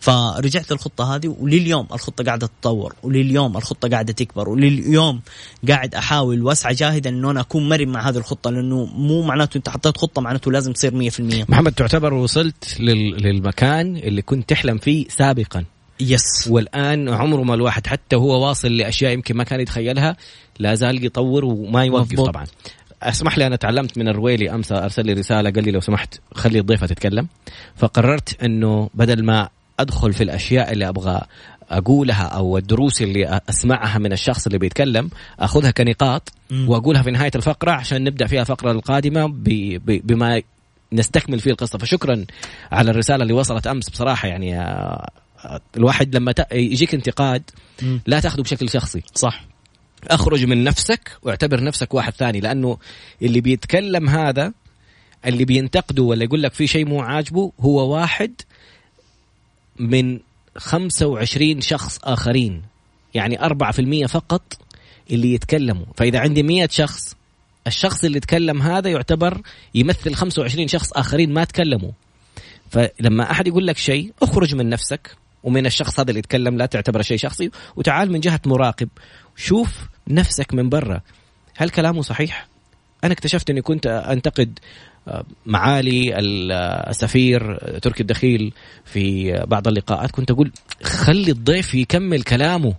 فرجعت 0.00 0.72
الخطه 0.72 1.14
هذه 1.14 1.36
ولليوم 1.40 1.86
الخطة 1.92 2.24
قاعدة 2.24 2.46
تتطور 2.46 2.94
ولليوم 3.02 3.56
الخطة 3.56 3.88
قاعدة 3.88 4.12
تكبر 4.12 4.48
ولليوم 4.48 5.20
قاعد 5.68 5.94
أحاول 5.94 6.42
وأسعى 6.42 6.74
جاهدا 6.74 7.10
إنه 7.10 7.30
أنا 7.30 7.40
أكون 7.40 7.68
مرن 7.68 7.88
مع 7.88 8.08
هذه 8.08 8.16
الخطة 8.16 8.50
لأنه 8.50 8.84
مو 8.84 9.22
معناته 9.22 9.58
أنت 9.58 9.68
حطيت 9.68 9.96
خطة 9.96 10.22
معناته 10.22 10.52
لازم 10.52 10.72
تصير 10.72 11.10
100% 11.10 11.50
محمد 11.50 11.72
تعتبر 11.72 12.14
وصلت 12.14 12.80
للمكان 12.80 13.96
اللي 13.96 14.22
كنت 14.22 14.48
تحلم 14.48 14.78
فيه 14.78 15.08
سابقا. 15.08 15.64
يس 16.00 16.48
والآن 16.50 17.08
عمره 17.08 17.42
ما 17.42 17.54
الواحد 17.54 17.86
حتى 17.86 18.16
هو 18.16 18.48
واصل 18.48 18.76
لأشياء 18.76 19.12
يمكن 19.12 19.36
ما 19.36 19.44
كان 19.44 19.60
يتخيلها 19.60 20.16
لا 20.58 20.74
زال 20.74 21.04
يطور 21.04 21.44
وما 21.44 21.84
يوقف 21.84 22.12
مفبوط. 22.12 22.30
طبعا. 22.30 22.44
أسمح 23.02 23.38
لي 23.38 23.46
أنا 23.46 23.56
تعلمت 23.56 23.98
من 23.98 24.08
الرويلي 24.08 24.54
امس 24.54 24.72
أرسل 24.72 25.06
لي 25.06 25.12
رسالة 25.12 25.50
قال 25.50 25.64
لي 25.64 25.70
لو 25.70 25.80
سمحت 25.80 26.14
خلي 26.34 26.58
الضيفة 26.58 26.86
تتكلم. 26.86 27.26
فقررت 27.76 28.42
إنه 28.42 28.90
بدل 28.94 29.24
ما 29.24 29.48
أدخل 29.80 30.12
في 30.12 30.22
الأشياء 30.24 30.72
اللي 30.72 30.88
أبغى 30.88 31.20
أقولها 31.70 32.24
أو 32.24 32.58
الدروس 32.58 33.02
اللي 33.02 33.40
أسمعها 33.48 33.98
من 33.98 34.12
الشخص 34.12 34.46
اللي 34.46 34.58
بيتكلم 34.58 35.10
أخذها 35.40 35.70
كنقاط 35.70 36.32
وأقولها 36.68 37.02
في 37.02 37.10
نهاية 37.10 37.30
الفقرة 37.34 37.70
عشان 37.70 38.04
نبدأ 38.04 38.26
فيها 38.26 38.40
الفقرة 38.40 38.72
القادمة 38.72 39.26
بما 39.84 40.42
نستكمل 40.92 41.40
فيه 41.40 41.50
القصة. 41.50 41.78
فشكرا 41.78 42.24
على 42.72 42.90
الرسالة 42.90 43.22
اللي 43.22 43.32
وصلت 43.32 43.66
أمس 43.66 43.90
بصراحة 43.90 44.28
يعني 44.28 44.60
آه، 44.60 45.10
الواحد 45.76 46.16
لما 46.16 46.34
يجيك 46.52 46.94
انتقاد 46.94 47.42
لا 48.06 48.20
تاخذه 48.20 48.42
بشكل 48.42 48.70
شخصي. 48.70 49.02
صح. 49.14 49.44
اخرج 50.04 50.44
من 50.44 50.64
نفسك 50.64 51.18
واعتبر 51.22 51.64
نفسك 51.64 51.94
واحد 51.94 52.12
ثاني 52.12 52.40
لأنه 52.40 52.78
اللي 53.22 53.40
بيتكلم 53.40 54.08
هذا 54.08 54.52
اللي 55.26 55.44
بينتقده 55.44 56.02
ولا 56.02 56.24
يقول 56.24 56.42
لك 56.42 56.52
في 56.52 56.66
شيء 56.66 56.86
مو 56.86 57.00
عاجبه 57.00 57.52
هو 57.60 57.94
واحد 57.94 58.32
من 59.78 60.20
25 60.56 61.60
شخص 61.60 61.98
آخرين. 62.04 62.62
يعني 63.14 63.38
4% 63.38 64.06
فقط 64.06 64.58
اللي 65.10 65.34
يتكلموا. 65.34 65.86
فإذا 65.96 66.18
عندي 66.18 66.42
100 66.42 66.68
شخص 66.70 67.16
الشخص 67.66 68.04
اللي 68.04 68.20
تكلم 68.20 68.62
هذا 68.62 68.90
يعتبر 68.90 69.40
يمثل 69.74 70.14
25 70.14 70.68
شخص 70.68 70.92
آخرين 70.92 71.32
ما 71.32 71.44
تكلموا. 71.44 71.90
فلما 72.70 73.30
أحد 73.30 73.46
يقول 73.46 73.66
لك 73.66 73.78
شيء 73.78 74.12
اخرج 74.22 74.54
من 74.54 74.68
نفسك. 74.68 75.16
ومن 75.46 75.66
الشخص 75.66 76.00
هذا 76.00 76.10
اللي 76.10 76.18
يتكلم 76.18 76.58
لا 76.58 76.66
تعتبره 76.66 77.02
شيء 77.02 77.16
شخصي. 77.16 77.50
وتعال 77.76 78.12
من 78.12 78.20
جهة 78.20 78.40
مراقب. 78.46 78.88
شوف 79.36 79.88
نفسك 80.08 80.54
من 80.54 80.68
برا. 80.68 81.00
هل 81.56 81.70
كلامه 81.70 82.02
صحيح؟ 82.02 82.48
أنا 83.04 83.12
اكتشفت 83.12 83.50
إني 83.50 83.62
كنت 83.62 83.86
أنتقد 83.86 84.58
آه، 85.08 85.24
معالي 85.46 86.18
السفير 86.90 87.56
تركي 87.78 88.00
الدخيل 88.00 88.52
في 88.84 89.32
بعض 89.46 89.68
اللقاءات. 89.68 90.10
كنت 90.10 90.30
أقول 90.30 90.52
خلي 90.82 91.30
الضيف 91.30 91.74
يكمل 91.74 92.22
كلامه. 92.22 92.74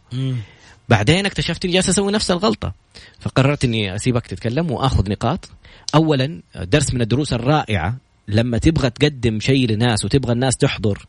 بعدين 0.89 1.25
اكتشفت 1.25 1.65
إني 1.65 1.73
جالس 1.73 1.89
أسوي 1.89 2.11
نفس 2.11 2.31
الغلطة. 2.31 2.73
فقررت 3.19 3.65
إني 3.65 3.95
اسيبك 3.95 4.27
تتكلم 4.27 4.71
وأخذ 4.71 5.09
نقاط. 5.09 5.49
اولا 5.95 6.41
درس 6.55 6.93
من 6.93 7.01
الدروس 7.01 7.33
الرائعة. 7.33 7.97
لما 8.27 8.57
تبغى 8.57 8.89
تقدم 8.89 9.39
شيء 9.39 9.71
لناس 9.71 10.05
وتبغى 10.05 10.33
الناس 10.33 10.57
تحضر 10.57 11.05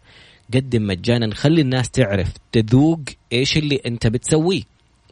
قدم 0.54 0.86
مجانا 0.86 1.34
خلي 1.34 1.60
الناس 1.60 1.90
تعرف 1.90 2.28
تذوق 2.52 3.00
إيش 3.32 3.56
اللي 3.56 3.80
أنت 3.86 4.06
بتسويه. 4.06 4.62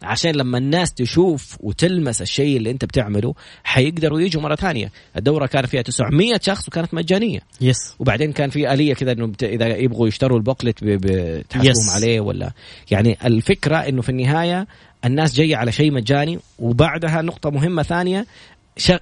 عشان 0.03 0.31
لما 0.35 0.59
الناس 0.59 0.95
تشوف 0.95 1.57
وتلمس 1.61 2.23
الشيء 2.23 2.57
اللي 2.57 2.71
أنت 2.71 2.85
بتعمله 2.85 3.35
حيقدروا 3.65 4.21
يجوا 4.21 4.43
مرة 4.43 4.55
ثانية. 4.55 4.93
الدورة 5.17 5.47
كان 5.47 5.67
فيها 5.67 5.83
900 5.83 6.41
شخص 6.43 6.69
وكانت 6.69 6.95
مجانية. 6.95 7.41
يس 7.61 7.95
وبعدين 7.99 8.33
كان 8.33 8.51
في 8.51 8.73
آلية 8.73 8.95
كذا 8.95 9.13
إنه 9.13 9.27
بت... 9.27 9.43
إذا 9.43 9.77
يبغوا 9.77 10.09
يشتروا 10.09 10.39
البوكلت 10.39 10.79
بتحاسبهم 10.85 11.91
عليه 11.95 12.21
ولا. 12.21 12.53
يعني 12.91 13.19
الفكرة 13.25 13.77
إنه 13.77 14.03
في 14.03 14.09
النهاية 14.09 14.67
الناس 15.05 15.35
جاية 15.35 15.57
على 15.57 15.73
شيء 15.73 15.93
مجاني 15.93 16.39
وبعدها 16.59 17.23
نقطة 17.23 17.51
مهمة 17.51 17.83
ثانية 17.83 18.27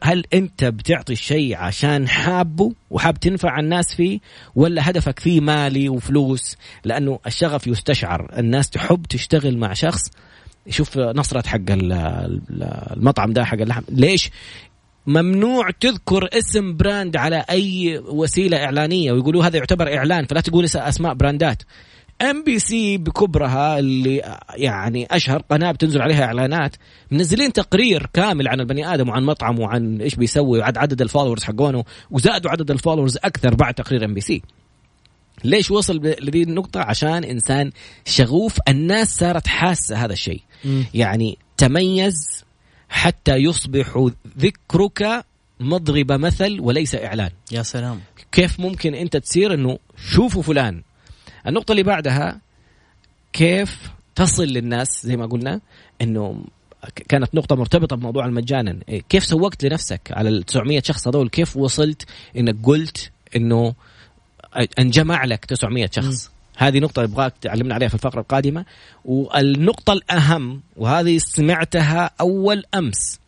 هل 0.03 0.25
انت 0.35 0.65
بتعطي 0.65 1.13
الشيء 1.13 1.57
عشان 1.57 2.09
حابه 2.09 2.73
وحاب 2.91 3.21
تنفع 3.21 3.61
الناس 3.61 3.95
فيه 3.95 4.21
ولا 4.55 4.91
هدفك 4.91 5.19
فيه 5.19 5.41
مالي 5.41 5.89
وفلوس؟ 5.89 6.57
لأنه 6.85 7.19
الشغف 7.27 7.67
يستشعر. 7.67 8.39
الناس 8.39 8.71
تحب 8.71 9.07
تشتغل 9.07 9.59
مع 9.59 9.73
شخص. 9.73 10.01
شوف 10.69 10.99
نصرت 10.99 11.49
حق 11.49 11.61
المطعم 11.71 13.33
ده 13.33 13.45
حق 13.45 13.61
اللحم. 13.61 13.83
ليش؟ 13.89 14.31
ممنوع 15.07 15.71
تذكر 15.81 16.29
اسم 16.33 16.77
brand 16.77 17.17
على 17.17 17.45
أي 17.51 17.99
وسيلة 17.99 18.65
إعلانية 18.65 19.13
ويقولوا 19.13 19.45
هذا 19.45 19.57
يعتبر 19.57 19.97
إعلان 19.97 20.27
فلا 20.27 20.41
تقول 20.41 20.65
أسماء 20.65 21.15
براندات. 21.15 21.63
MBC 22.23 22.99
بكبرها 22.99 23.79
اللي 23.79 24.39
يعني 24.57 25.07
أشهر 25.11 25.43
قناة 25.51 25.73
بتنزل 25.73 26.03
عليها 26.03 26.25
إعلانات 26.25 26.77
منزلين 27.11 27.53
تقرير 27.53 28.07
كامل 28.13 28.49
عن 28.49 28.61
البني 28.61 28.95
آدم 28.95 29.09
وعن 29.09 29.23
مطعم 29.23 29.59
وعن 29.59 30.01
إيش 30.01 30.15
بيسوي 30.15 30.59
وعد 30.59 30.79
عدد 30.79 31.03
ال 31.03 31.07
followers 31.07 31.45
حقونه 31.45 31.85
وزادوا 32.11 32.51
عدد 32.51 32.71
ال 32.71 32.75
followers 32.75 33.17
أكثر 33.17 33.55
بعد 33.55 33.75
تقرير 33.75 34.05
MBC 34.05 34.43
ليش 35.45 35.71
وصل 35.71 35.97
لذي 35.97 36.43
النقطة؟ 36.43 36.81
عشان 36.81 37.25
إنسان 37.25 37.71
شغوف 38.05 38.59
الناس 38.69 39.17
صارت 39.17 39.47
حاسة 39.47 40.05
هذا 40.05 40.13
الشيء. 40.13 40.43
يعني 40.95 41.39
تميز 41.57 42.45
حتى 42.89 43.37
يصبح 43.37 44.09
ذكرك 44.39 45.25
مضرب 45.61 46.13
مثل 46.13 46.61
وليس 46.61 46.95
إعلان. 46.95 47.31
يا 47.53 47.63
سلام. 47.63 48.01
كيف 48.33 48.61
ممكن 48.61 48.95
أنت 48.95 49.17
تصير 49.17 49.55
أنه 49.55 49.79
شوفوا 50.13 50.43
فلان؟ 50.43 50.83
النقطة 51.47 51.73
اللي 51.73 51.83
بعدها 51.83 52.41
كيف 53.33 53.91
تصل 54.15 54.45
للناس 54.45 55.07
زي 55.07 55.17
ما 55.17 55.27
قلنا 55.27 55.61
إنه 56.03 56.45
كانت 57.09 57.35
نقطة 57.35 57.57
مرتبطة 57.57 57.97
بموضوع 57.97 58.27
المجان. 58.27 58.79
إيه، 58.89 59.03
كيف 59.09 59.25
سوقت 59.25 59.65
لنفسك 59.65 60.01
على 60.11 60.29
ال 60.29 60.43
900 60.43 60.83
شخص 60.85 61.09
هذول؟ 61.09 61.29
كيف 61.29 61.57
وصلت 61.57 62.07
إنك 62.37 62.57
قلت 62.63 63.11
إنه 63.37 63.75
أنجمع 64.79 65.25
لك 65.25 65.45
900 65.45 65.91
شخص؟ 65.93 66.27
م. 66.27 66.31
هذه 66.57 66.79
نقطة 66.79 67.03
يبغاك 67.03 67.35
تعلمنا 67.41 67.75
عليها 67.75 67.89
في 67.89 67.95
الفقرة 67.95 68.21
القادمة. 68.21 68.65
والنقطة 69.05 69.93
الأهم 69.93 70.63
وهذه 70.77 71.19
سمعتها 71.19 72.11
أول 72.21 72.65
أمس 72.75 73.21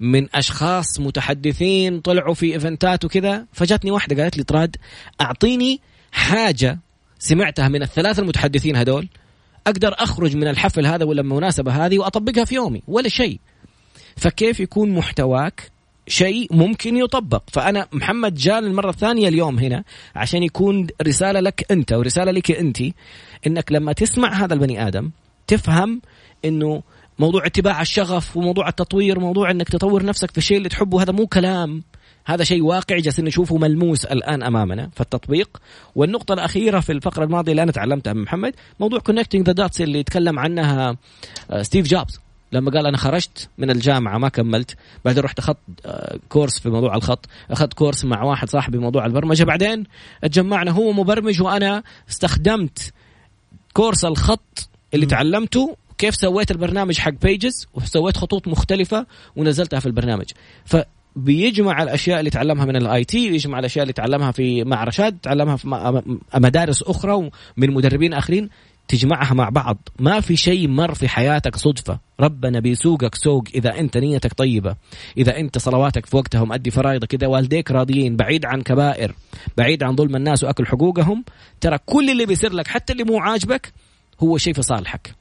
من 0.00 0.28
أشخاص 0.34 1.00
متحدثين 1.00 2.00
طلعوا 2.00 2.34
في 2.34 2.52
إيفنتات 2.52 3.04
وكذا 3.04 3.46
فجاتني 3.52 3.90
واحدة 3.90 4.22
قالت 4.22 4.36
لي 4.36 4.42
طراد 4.42 4.76
أعطيني 5.20 5.80
حاجة 6.12 6.78
سمعتها 7.18 7.68
من 7.68 7.82
الثلاثة 7.82 8.22
المتحدثين 8.22 8.76
هذول 8.76 9.08
أقدر 9.66 9.94
أخرج 9.98 10.36
من 10.36 10.48
الحفل 10.48 10.86
هذا 10.86 11.04
ولا 11.04 11.20
المناسبة 11.20 11.86
هذه 11.86 11.98
وأطبقها 11.98 12.44
في 12.44 12.54
يومي 12.54 12.82
ولا 12.88 13.08
شيء. 13.08 13.40
فكيف 14.16 14.60
يكون 14.60 14.90
محتواك 14.90 15.70
شيء 16.08 16.48
ممكن 16.50 16.96
يطبق؟ 16.96 17.42
فأنا 17.52 17.86
محمد 17.92 18.34
جاء 18.34 18.58
المرة 18.58 18.90
الثانية 18.90 19.28
اليوم 19.28 19.58
هنا 19.58 19.84
عشان 20.16 20.42
يكون 20.42 20.86
رسالة 21.02 21.40
لك 21.40 21.72
أنت 21.72 21.92
ورسالة 21.92 22.32
لك 22.32 22.50
أنت 22.50 22.78
إنك 23.46 23.72
لما 23.72 23.92
تسمع 23.92 24.32
هذا 24.32 24.54
البني 24.54 24.88
آدم 24.88 25.10
تفهم 25.46 26.00
إنه 26.44 26.82
موضوع 27.18 27.46
اتباع 27.46 27.82
الشغف 27.82 28.36
وموضوع 28.36 28.68
التطوير 28.68 29.18
وموضوع 29.18 29.50
إنك 29.50 29.68
تطور 29.68 30.04
نفسك 30.04 30.30
في 30.30 30.38
الشيء 30.38 30.56
اللي 30.56 30.68
تحبه 30.68 31.02
هذا 31.02 31.12
مو 31.12 31.26
كلام. 31.26 31.82
هذا 32.26 32.44
شيء 32.44 32.62
واقعي 32.62 33.00
جالسين 33.00 33.24
نشوفه 33.24 33.56
ملموس 33.56 34.04
الآن 34.04 34.42
أمامنا. 34.42 34.90
في 34.94 35.00
التطبيق 35.00 35.60
والنقطة 35.94 36.32
الأخيرة 36.32 36.80
في 36.80 36.92
الفقرة 36.92 37.24
الماضية 37.24 37.52
اللي 37.52 37.62
أنا 37.62 37.72
تعلمتها 37.72 38.12
من 38.12 38.22
محمد 38.22 38.54
موضوع 38.80 38.98
connecting 38.98 39.46
the 39.46 39.52
dots 39.52 39.80
اللي 39.80 39.98
يتكلم 39.98 40.38
عنها 40.38 40.96
ستيف 41.62 41.86
آه، 41.86 41.88
جوبز. 41.88 42.20
لما 42.52 42.70
قال 42.70 42.86
أنا 42.86 42.96
خرجت 42.96 43.48
من 43.58 43.70
الجامعة 43.70 44.18
ما 44.18 44.28
كملت. 44.28 44.76
بعدين 45.04 45.24
رحت 45.24 45.38
أخذت 45.38 45.56
آه، 45.86 46.18
كورس 46.28 46.60
في 46.60 46.70
موضوع 46.70 46.96
الخط. 46.96 47.26
أخذت 47.50 47.74
كورس 47.74 48.04
مع 48.04 48.22
واحد 48.22 48.50
صاحبي 48.50 48.78
موضوع 48.78 49.06
البرمجة. 49.06 49.44
بعدين 49.44 49.84
اتجمعنا 50.24 50.70
هو 50.70 50.92
مبرمج 50.92 51.42
وأنا 51.42 51.82
استخدمت 52.10 52.92
كورس 53.72 54.04
الخط 54.04 54.68
اللي 54.94 55.06
م. 55.06 55.08
تعلمته. 55.08 55.76
كيف 55.98 56.14
سويت 56.14 56.50
البرنامج 56.50 56.98
حق 56.98 57.12
pages 57.22 57.66
وسويت 57.74 58.16
خطوط 58.16 58.48
مختلفة 58.48 59.06
ونزلتها 59.36 59.80
في 59.80 59.86
البرنامج. 59.86 60.26
ف 60.64 60.76
بيجمع 61.16 61.82
الأشياء 61.82 62.18
اللي 62.18 62.30
تعلمها 62.30 62.64
من 62.64 62.76
ال 62.76 63.04
IT 63.04 63.30
ويجمع 63.30 63.58
الأشياء 63.58 63.82
اللي 63.82 63.92
تعلمها 63.92 64.30
في 64.30 64.64
مع 64.64 64.84
رشاد 64.84 65.18
تعلمها 65.22 65.56
في 65.56 66.18
مدارس 66.34 66.82
أخرى 66.82 67.12
ومن 67.12 67.30
مدربين 67.74 68.12
آخرين 68.12 68.48
تجمعها 68.88 69.34
مع 69.34 69.48
بعض. 69.48 69.88
ما 69.98 70.20
في 70.20 70.36
شيء 70.36 70.68
مر 70.68 70.94
في 70.94 71.08
حياتك 71.08 71.56
صدفة. 71.56 71.98
ربنا 72.20 72.60
بيسوقك 72.60 73.14
سوق 73.14 73.44
إذا 73.54 73.78
أنت 73.80 73.96
نيتك 73.96 74.32
طيبة. 74.32 74.76
إذا 75.18 75.36
أنت 75.36 75.58
صلواتك 75.58 76.06
في 76.06 76.16
وقتها 76.16 76.40
ومؤدي 76.40 76.70
فرائضك. 76.70 77.14
إذا 77.14 77.26
والديك 77.26 77.70
راضيين 77.70 78.16
بعيد 78.16 78.46
عن 78.46 78.62
كبائر 78.62 79.14
بعيد 79.56 79.82
عن 79.82 79.96
ظلم 79.96 80.16
الناس 80.16 80.44
وأكل 80.44 80.66
حقوقهم 80.66 81.24
ترى 81.60 81.78
كل 81.86 82.10
اللي 82.10 82.26
بيصير 82.26 82.52
لك 82.52 82.68
حتى 82.68 82.92
اللي 82.92 83.04
مو 83.04 83.18
عاجبك 83.18 83.72
هو 84.20 84.38
شيء 84.38 84.54
في 84.54 84.62
صالحك. 84.62 85.14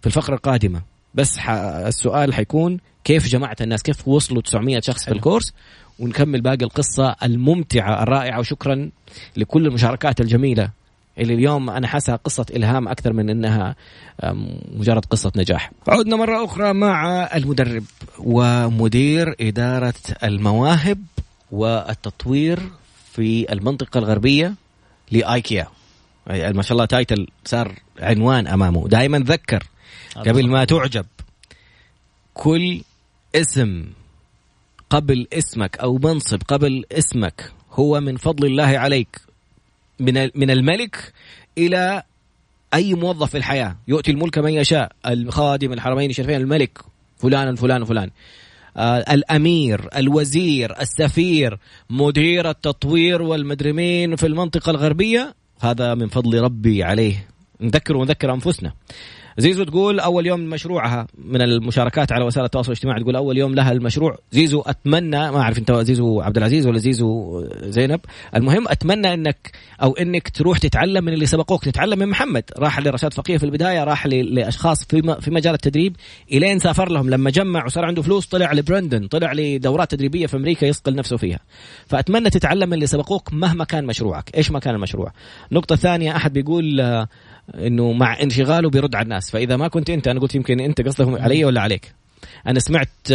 في 0.00 0.06
الفقرة 0.06 0.34
القادمة 0.34 0.91
بس 1.14 1.38
السؤال 1.86 2.34
حيكون 2.34 2.78
كيف 3.04 3.28
جمعت 3.28 3.62
الناس؟ 3.62 3.82
كيف 3.82 4.08
وصلوا 4.08 4.42
900 4.42 4.80
شخص 4.80 5.04
في 5.04 5.12
الكورس؟ 5.12 5.52
ونكمل 5.98 6.40
باقي 6.40 6.64
القصة 6.64 7.16
الممتعة 7.22 8.02
الرائعة 8.02 8.38
وشكرا 8.38 8.90
لكل 9.36 9.66
المشاركات 9.66 10.20
الجميلة 10.20 10.70
اللي 11.18 11.34
اليوم 11.34 11.70
أنا 11.70 11.86
حاسها 11.86 12.16
قصة 12.16 12.46
إلهام 12.56 12.88
أكثر 12.88 13.12
من 13.12 13.30
أنها 13.30 13.76
مجرد 14.72 15.04
قصة 15.04 15.32
نجاح. 15.36 15.72
عدنا 15.88 16.16
مرة 16.16 16.44
أخرى 16.44 16.72
مع 16.72 17.28
المدرب 17.36 17.84
ومدير 18.18 19.34
إدارة 19.40 19.94
المواهب 20.24 20.98
والتطوير 21.50 22.60
في 23.12 23.52
المنطقة 23.52 23.98
الغربية 23.98 24.54
لآيكيا 25.10 25.66
ما 26.30 26.62
شاء 26.62 26.72
الله 26.72 26.84
تايتل 26.84 27.26
صار 27.44 27.74
عنوان 28.00 28.46
أمامه. 28.46 28.88
دائما 28.88 29.18
ذكر 29.18 29.62
قبل 30.16 30.48
ما 30.48 30.64
تعجب 30.64 31.06
كل 32.34 32.80
اسم 33.34 33.84
قبل 34.90 35.26
اسمك 35.32 35.78
أو 35.78 35.98
منصب 35.98 36.42
قبل 36.48 36.84
اسمك 36.92 37.52
هو 37.72 38.00
من 38.00 38.16
فضل 38.16 38.46
الله 38.46 38.78
عليك 38.78 39.20
من 40.00 40.30
من 40.34 40.50
الملك 40.50 41.12
إلى 41.58 42.02
أي 42.74 42.94
موظف 42.94 43.30
في 43.30 43.38
الحياة. 43.38 43.76
يؤتي 43.88 44.10
الملك 44.10 44.38
من 44.38 44.52
يشاء 44.52 44.92
الخادم 45.06 45.72
الحرمين 45.72 46.10
الشريفين 46.10 46.36
الملك 46.36 46.78
فلان 47.18 47.48
الفلان 47.48 47.82
وفلان 47.82 48.10
آه 48.76 48.98
الأمير 48.98 49.88
الوزير 49.96 50.80
السفير 50.80 51.58
مدير 51.90 52.50
التطوير 52.50 53.22
والمدرمين 53.22 54.16
في 54.16 54.26
المنطقة 54.26 54.70
الغربية 54.70 55.34
هذا 55.60 55.94
من 55.94 56.08
فضل 56.08 56.40
ربي 56.40 56.84
عليه. 56.84 57.28
نذكر 57.60 57.96
ونذكر 57.96 58.34
أنفسنا. 58.34 58.72
زيزو 59.38 59.64
تقول 59.64 60.00
أول 60.00 60.26
يوم 60.26 60.40
مشروعها 60.40 61.06
من 61.24 61.42
المشاركات 61.42 62.12
على 62.12 62.24
وسائل 62.24 62.44
التواصل 62.44 62.72
الاجتماعي 62.72 63.00
تقول 63.00 63.16
أول 63.16 63.38
يوم 63.38 63.54
لها 63.54 63.72
المشروع. 63.72 64.18
زيزو 64.32 64.60
أتمنى 64.60 65.30
ما 65.30 65.40
أعرف 65.40 65.58
أنت 65.58 65.72
زيزو 65.72 66.20
عبد 66.20 66.36
العزيز 66.36 66.66
ولا 66.66 66.78
زيزو 66.78 67.40
زينب. 67.62 68.00
المهم 68.36 68.68
أتمنى 68.68 69.14
أنك 69.14 69.50
أو 69.82 69.92
أنك 69.92 70.28
تروح 70.28 70.58
تتعلم 70.58 71.04
من 71.04 71.12
اللي 71.12 71.26
سبقوك. 71.26 71.64
تتعلم 71.64 71.98
من 71.98 72.08
محمد. 72.08 72.44
راح 72.58 72.78
لرشاد 72.78 73.14
فقيه 73.14 73.38
في 73.38 73.44
البداية 73.44 73.84
راح 73.84 74.06
لأشخاص 74.06 74.84
في 74.84 75.16
في 75.20 75.30
مجال 75.30 75.54
التدريب. 75.54 75.96
إلين 76.32 76.58
سافر 76.58 76.88
لهم. 76.92 77.10
لما 77.10 77.30
جمع 77.30 77.64
وصار 77.64 77.84
عنده 77.84 78.02
فلوس 78.02 78.26
طلع 78.26 78.52
لبرندن 78.52 79.06
طلع 79.06 79.32
لدورات 79.32 79.90
تدريبية 79.90 80.26
في 80.26 80.36
أمريكا 80.36 80.66
يصقل 80.66 80.94
نفسه 80.94 81.16
فيها. 81.16 81.38
فأتمنى 81.86 82.30
تتعلم 82.30 82.68
من 82.68 82.74
اللي 82.74 82.86
سبقوك 82.86 83.32
مهما 83.32 83.64
كان 83.64 83.86
مشروعك. 83.86 84.30
إيش 84.36 84.50
ما 84.50 84.58
كان 84.58 84.74
المشروع؟ 84.74 85.12
نقطة 85.52 85.76
ثانية 85.76 86.16
أحد 86.16 86.32
بيقول 86.32 86.80
إنه 87.54 87.92
مع 87.92 88.22
انشغاله 88.22 88.70
بيرد 88.70 88.94
على 88.94 89.04
الناس. 89.04 89.30
فإذا 89.30 89.56
ما 89.56 89.68
كنت 89.68 89.90
أنت 89.90 90.08
أنا 90.08 90.20
قلت 90.20 90.34
يمكن 90.34 90.60
أنت 90.60 90.80
قصدك 90.80 91.20
علي 91.20 91.44
ولا 91.44 91.60
عليك. 91.60 91.94
أنا 92.46 92.60
سمعت 92.60 93.12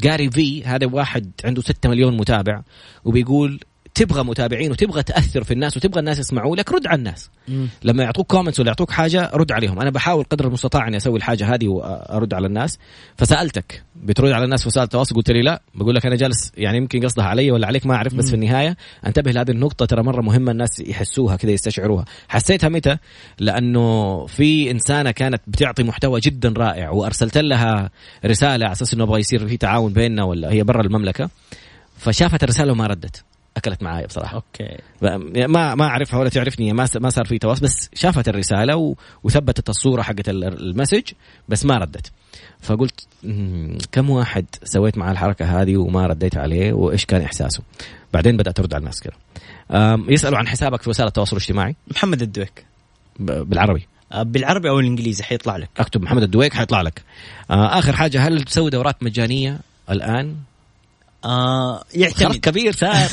جاري 0.00 0.30
في 0.30 0.64
هذا 0.64 0.86
واحد 0.86 1.30
عنده 1.44 1.62
6 1.62 1.88
مليون 1.88 2.16
متابع 2.16 2.62
وبيقول 3.04 3.60
تبغى 3.94 4.24
متابعين 4.24 4.70
وتبغى 4.70 5.02
تأثر 5.02 5.44
في 5.44 5.54
الناس 5.54 5.76
وتبغى 5.76 6.00
الناس 6.00 6.18
يسمعوا 6.18 6.56
لك 6.56 6.72
رد 6.72 6.86
على 6.86 6.98
الناس. 6.98 7.30
مم. 7.48 7.68
لما 7.84 8.02
يعطوك 8.02 8.26
كومنتس 8.26 8.60
ولا 8.60 8.68
يعطوك 8.68 8.90
حاجة 8.90 9.30
رد 9.34 9.52
عليهم. 9.52 9.80
أنا 9.80 9.90
بحاول 9.90 10.24
قدر 10.24 10.46
المستطاع 10.46 10.88
أني 10.88 10.96
أسوي 10.96 11.18
الحاجة 11.18 11.54
هذه 11.54 11.68
وأرد 11.68 12.34
على 12.34 12.46
الناس. 12.46 12.78
فسألتك. 13.16 13.82
بترد 13.96 14.32
على 14.32 14.44
الناس 14.44 14.62
في 14.62 14.68
وسائل 14.68 14.84
التواصل 14.84 15.14
قلت 15.14 15.30
لي 15.30 15.42
لا. 15.42 15.62
بقول 15.74 15.94
لك 15.94 16.06
أنا 16.06 16.16
جالس 16.16 16.52
يعني 16.56 16.76
يمكن 16.76 17.04
قصدها 17.04 17.24
علي 17.24 17.50
ولا 17.50 17.66
عليك 17.66 17.86
ما 17.86 17.94
أعرف 17.94 18.14
بس 18.14 18.24
مم. 18.24 18.30
في 18.30 18.36
النهاية 18.36 18.76
أنتبه 19.06 19.30
لهذه 19.30 19.50
النقطة. 19.50 19.86
ترى 19.86 20.02
مرة 20.02 20.22
مهمة 20.22 20.52
الناس 20.52 20.80
يحسوها 20.80 21.36
كذا 21.36 21.50
يستشعروها. 21.50 22.04
حسيتها 22.28 22.68
متى؟ 22.68 22.96
لأنه 23.38 24.26
في 24.26 24.70
إنسانة 24.70 25.10
كانت 25.10 25.42
بتعطي 25.46 25.82
محتوى 25.82 26.20
جدا 26.20 26.54
رائع 26.56 26.90
وأرسلت 26.90 27.38
لها 27.38 27.90
رسالة 28.26 28.52
على 28.52 28.72
أساس 28.72 28.94
إنه 28.94 29.04
أبغى 29.04 29.20
يصير 29.20 29.48
في 29.48 29.56
تعاون 29.56 29.92
بيننا 29.92 30.24
ولا 30.24 30.52
هي 30.52 30.62
برا 30.62 30.82
المملكة. 30.82 31.30
فشافت 31.98 32.44
الرسالة 32.44 32.72
وما 32.72 32.86
ردت. 32.86 33.24
أكلت 33.56 33.82
معايا 33.82 34.06
بصراحة. 34.06 34.34
أوكي. 34.36 34.76
ما 35.46 35.74
ما 35.74 35.84
أعرفها 35.84 36.20
ولا 36.20 36.28
تعرفني 36.28 36.72
ما 36.72 36.88
ما 37.00 37.10
صار 37.10 37.24
في 37.24 37.38
تواصل 37.38 37.64
بس 37.64 37.90
شافت 37.94 38.28
الرسالة 38.28 38.76
و... 38.76 38.94
وثبتت 39.24 39.68
الصورة 39.68 40.02
حقت 40.02 40.28
ال 40.28 40.38
message 40.38 41.12
بس 41.48 41.64
ما 41.64 41.78
ردت. 41.78 42.12
فقلت 42.60 43.06
كم 43.92 44.10
واحد 44.10 44.46
سويت 44.64 44.98
معاه 44.98 45.12
الحركة 45.12 45.62
هذه 45.62 45.76
وما 45.76 46.06
رديت 46.06 46.36
عليه؟ 46.36 46.72
وإيش 46.72 47.06
كان 47.06 47.22
إحساسه؟ 47.22 47.62
بعدين 48.12 48.36
بدأت 48.36 48.60
أرد 48.60 48.74
على 48.74 48.80
الناس 48.80 49.00
كذا 49.00 49.14
يسألوا 50.08 50.38
عن 50.38 50.48
حسابك 50.48 50.82
في 50.82 50.90
وسائل 50.90 51.08
التواصل 51.08 51.36
الاجتماعي. 51.36 51.76
محمد 51.88 52.22
الدويك. 52.22 52.64
بالعربي. 53.18 53.86
أه، 54.12 54.22
بالعربي 54.22 54.68
أو 54.68 54.80
الإنجليزي 54.80 55.24
حيطلع 55.24 55.56
لك. 55.56 55.68
أكتب 55.78 56.02
محمد 56.02 56.22
الدويك 56.22 56.54
حيطلع 56.54 56.80
لك. 56.82 57.02
آه، 57.50 57.78
آخر 57.78 57.96
حاجة 57.96 58.26
هل 58.26 58.42
تسوي 58.42 58.70
دورات 58.70 59.02
مجانية 59.02 59.58
الآن؟ 59.90 60.36
آه 61.24 61.84
يعتمد. 61.94 62.36
كبير 62.36 62.72
صار 62.72 62.94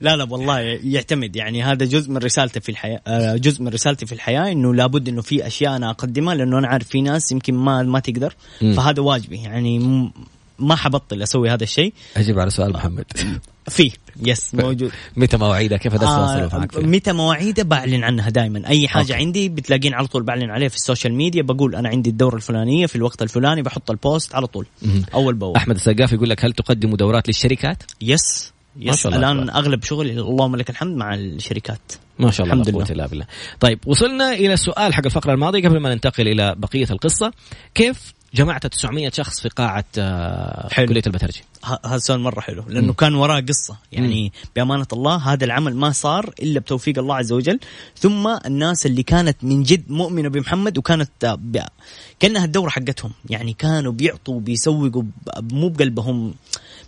لا 0.00 0.16
لا 0.16 0.24
والله 0.24 0.58
يعتمد. 0.84 1.36
يعني 1.36 1.62
هذا 1.62 1.86
جزء 1.86 2.10
من 2.10 2.16
رسالتي 2.16 2.60
في 2.60 2.68
الحياة 2.68 3.00
آه 3.06 3.36
جزء 3.36 3.62
من 3.62 3.68
رسالتي 3.68 4.06
في 4.06 4.12
الحياة 4.12 4.52
إنه 4.52 4.74
لابد 4.74 5.08
إنه 5.08 5.22
في 5.22 5.46
أشياء 5.46 5.76
أنا 5.76 5.90
أقدمها 5.90 6.34
لأنه 6.34 6.58
أنا 6.58 6.68
عارف 6.68 6.88
في 6.88 7.00
ناس 7.00 7.32
يمكن 7.32 7.54
ما 7.54 7.82
ما 7.82 8.00
تقدر. 8.00 8.34
فهذا 8.60 9.02
واجبي. 9.02 9.36
يعني 9.42 9.78
ما 10.58 10.76
حبطل 10.76 11.22
أسوي 11.22 11.50
هذا 11.50 11.62
الشيء. 11.64 11.92
أجيب 12.16 12.38
على 12.38 12.50
سؤال 12.50 12.72
محمد. 12.72 13.04
في. 13.70 13.92
yes 14.22 14.54
موجود. 14.54 14.92
متى 15.16 15.36
مواعيدها 15.36 15.78
كيف 15.78 15.94
اتواصل 15.94 16.40
آه 16.40 16.58
معك 16.58 16.76
متى 16.76 17.12
مواعيدها 17.12 17.64
بعلن 17.64 18.04
عنها 18.04 18.30
دائما 18.30 18.68
أي 18.68 18.88
حاجة 18.88 19.02
أوكي. 19.02 19.14
عندي 19.14 19.48
بتلاقين 19.48 19.94
على 19.94 20.06
طول 20.06 20.22
بعلن 20.22 20.50
عليها 20.50 20.68
في 20.68 20.76
ال 20.76 20.81
social 20.81 21.14
media. 21.14 21.42
بقول 21.42 21.74
أنا 21.76 21.88
عندي 21.88 22.10
الدورة 22.10 22.36
الفلانية 22.36 22.86
في 22.86 22.96
الوقت 22.96 23.22
الفلاني 23.22 23.62
بحط 23.62 23.90
ال 23.90 23.99
post 23.99 24.34
على 24.34 24.46
طول. 24.46 24.66
أول 25.14 25.34
بأول. 25.34 25.56
أحمد 25.56 25.74
السقاف 25.74 26.12
يقول 26.12 26.30
لك 26.30 26.44
هل 26.44 26.52
تقدموا 26.52 26.96
دورات 26.96 27.28
للشركات؟ 27.28 27.82
yes 28.00 28.52
yes 28.76 29.06
الله 29.06 29.18
الآن 29.18 29.50
أغلب 29.50 29.84
شغلي 29.84 30.12
اللهم 30.12 30.56
لك 30.56 30.70
الحمد 30.70 30.96
مع 30.96 31.14
الشركات. 31.14 31.92
ما 32.18 32.30
شاء 32.30 32.46
الله 32.46 32.60
الحمد 32.60 32.74
قوة 32.74 32.86
الا 32.90 33.06
بالله. 33.06 33.26
طيب 33.60 33.78
وصلنا 33.86 34.32
إلى 34.32 34.52
السؤال 34.54 34.94
حق 34.94 35.04
الفقرة 35.04 35.32
الماضية 35.32 35.68
قبل 35.68 35.80
ما 35.80 35.94
ننتقل 35.94 36.28
إلى 36.28 36.54
بقية 36.58 36.86
القصة، 36.90 37.32
كيف 37.74 38.12
جمعت 38.34 38.66
900 38.66 39.10
شخص 39.10 39.40
في 39.40 39.48
قاعة 39.48 39.84
آه، 39.98 40.68
حلو. 40.72 40.86
كلية 40.88 41.02
البترجي؟ 41.06 41.42
ه- 41.64 41.86
هذا 41.86 41.98
سؤال 41.98 42.20
مرة 42.20 42.40
حلو 42.40 42.64
لأنه 42.68 42.92
كان 42.92 43.14
وراه 43.14 43.40
قصة 43.40 43.76
يعني 43.92 44.32
بأمانة 44.56 44.86
الله 44.92 45.16
هذا 45.16 45.44
العمل 45.44 45.76
ما 45.76 45.90
صار 45.90 46.34
إلا 46.42 46.60
بتوفيق 46.60 46.98
الله 46.98 47.16
عز 47.16 47.32
وجل 47.32 47.60
ثم 47.98 48.36
الناس 48.46 48.86
اللي 48.86 49.02
كانت 49.02 49.44
من 49.44 49.62
جد 49.62 49.90
مؤمنة 49.90 50.28
بمحمد 50.28 50.78
وكانت 50.78 51.24
آه،. 51.24 51.38
كأنها 52.20 52.44
الدورة 52.44 52.70
حقتهم 52.70 53.12
يعني 53.30 53.52
كانوا 53.52 53.92
بيعطوا 53.92 54.40
بيسوقوا 54.40 55.02
مو 55.52 55.68
بقلبهم. 55.68 56.34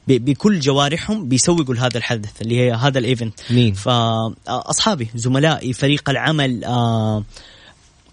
بكل 0.06 0.60
جوارحهم 0.60 1.28
بيسوقوا 1.28 1.74
لهذا 1.74 1.98
الحدث 1.98 2.42
اللي 2.42 2.60
هي 2.60 2.72
هذا 2.72 2.98
الايفنت 2.98 3.40
مين؟ 3.50 3.74
فاصحابي 3.74 5.08
زملائي 5.14 5.72
فريق 5.72 6.10
العمل 6.10 6.64
آه 6.64 7.24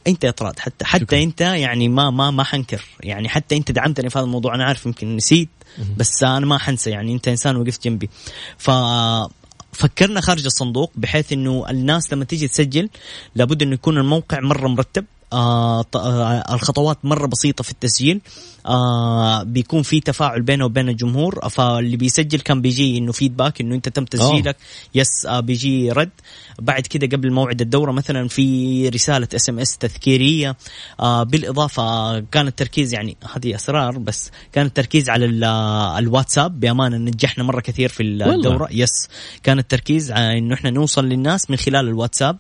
أنت 0.09 0.23
يا 0.23 0.31
طراد 0.31 0.59
حتى 0.59 0.85
حتى 0.85 1.05
شكراً. 1.05 1.23
أنت 1.23 1.41
يعني 1.41 1.89
ما 1.89 2.09
ما 2.09 2.31
ما 2.31 2.43
حنكر. 2.43 2.85
يعني 3.03 3.29
حتى 3.29 3.57
أنت 3.57 3.71
دعمتني 3.71 4.09
في 4.09 4.19
هذا 4.19 4.25
الموضوع 4.25 4.55
أنا 4.55 4.65
عارف 4.65 4.85
يمكن 4.85 5.15
نسيت 5.15 5.49
بس 5.97 6.23
أنا 6.23 6.45
ما 6.45 6.57
حنسى. 6.57 6.89
يعني 6.89 7.13
أنت 7.13 7.27
إنسان 7.27 7.55
وقفت 7.55 7.83
جنبي. 7.83 8.09
ف 8.57 8.71
فكرنا 9.73 10.21
خارج 10.21 10.45
الصندوق 10.45 10.91
بحيث 10.95 11.33
إنه 11.33 11.69
الناس 11.69 12.13
لما 12.13 12.25
تيجي 12.25 12.47
تسجل 12.47 12.89
لابد 13.35 13.61
إنه 13.61 13.73
يكون 13.73 13.97
الموقع 13.97 14.39
مرة 14.39 14.67
مرتب. 14.67 15.05
آه 15.33 15.85
آه 15.95 16.53
الخطوات 16.55 16.97
مرة 17.03 17.27
بسيطة 17.27 17.63
في 17.63 17.71
التسجيل. 17.71 18.21
آه 18.65 19.43
بيكون 19.43 19.81
في 19.81 19.99
تفاعل 19.99 20.41
بينه 20.41 20.65
وبين 20.65 20.89
الجمهور. 20.89 21.49
فاللي 21.49 21.97
بيسجل 21.97 22.39
كان 22.39 22.61
بيجي 22.61 22.97
إنه 22.97 23.11
feedback 23.11 23.61
إنه 23.61 23.75
أنت 23.75 23.89
تم 23.89 24.05
تسجيلك. 24.05 24.55
yes 24.95 25.25
آه 25.27 25.39
بيجي 25.39 25.91
رد. 25.91 26.09
بعد 26.59 26.81
كده 26.87 27.17
قبل 27.17 27.31
موعد 27.31 27.61
الدورة 27.61 27.91
مثلا 27.91 28.27
في 28.27 28.89
رسالة 28.89 29.27
SMS 29.35 29.77
تذكيرية. 29.77 30.57
آه 30.99 31.23
بالإضافة 31.23 32.19
كان 32.19 32.47
التركيز 32.47 32.93
يعني 32.93 33.17
هذه 33.35 33.55
أسرار 33.55 33.97
بس 33.97 34.31
كان 34.51 34.65
التركيز 34.65 35.09
على 35.09 35.45
آه، 35.45 35.99
الواتساب. 35.99 36.59
بأمانة 36.59 36.97
نجحنا 36.97 37.43
مرة 37.43 37.61
كثير 37.61 37.89
في 37.89 38.03
والله. 38.03 38.35
الدورة. 38.35 38.67
yes 38.71 39.09
كان 39.43 39.59
التركيز 39.59 40.11
على 40.11 40.37
إنه 40.37 40.53
إحنا 40.55 40.69
نوصل 40.69 41.05
للناس 41.05 41.49
من 41.49 41.57
خلال 41.57 41.87
الواتساب. 41.87 42.37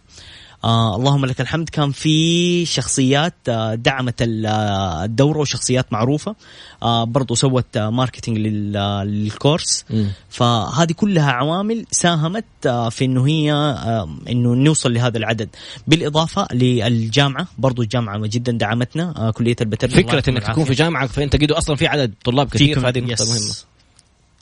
آه 0.63 0.95
اللهم 0.95 1.25
لك 1.25 1.41
الحمد 1.41 1.69
كان 1.69 1.91
في 1.91 2.65
شخصيات 2.65 3.33
آه 3.49 3.75
دعمت 3.75 4.21
آه، 4.21 5.03
الدورة 5.05 5.39
وشخصيات 5.39 5.93
معروفة 5.93 6.35
آه 6.83 7.03
برضو 7.03 7.35
سوت 7.35 7.77
آه 7.77 7.89
marketing 7.89 8.37
آه، 8.75 9.03
للكورس 9.03 9.85
مم. 9.89 10.11
فهذه 10.29 10.91
كلها 10.91 11.31
عوامل 11.31 11.85
ساهمت 11.91 12.45
آه، 12.65 12.89
في 12.89 13.05
إنه 13.05 13.27
هي 13.27 13.51
آه، 13.53 14.09
إنه 14.29 14.55
نوصل 14.55 14.93
لهذا 14.93 15.17
العدد 15.17 15.49
بالإضافة 15.87 16.47
للجامعة 16.53 17.47
برضو 17.57 17.81
الجامعة 17.81 18.27
جدا 18.27 18.51
دعمتنا 18.51 19.13
آه، 19.17 19.31
كلية 19.31 19.55
البترول 19.61 19.93
فكرة 20.03 20.29
إنك 20.29 20.43
تكون 20.43 20.65
في. 20.65 20.73
جامعة 20.73 21.07
فأنت 21.07 21.35
قد 21.35 21.51
أصلا 21.51 21.75
في 21.75 21.87
عدد 21.87 22.13
طلاب 22.25 22.49
كثير 22.49 22.79
فهذه 22.79 22.99
نقطة 22.99 23.13
يس. 23.13 23.29
مهمة. 23.29 23.78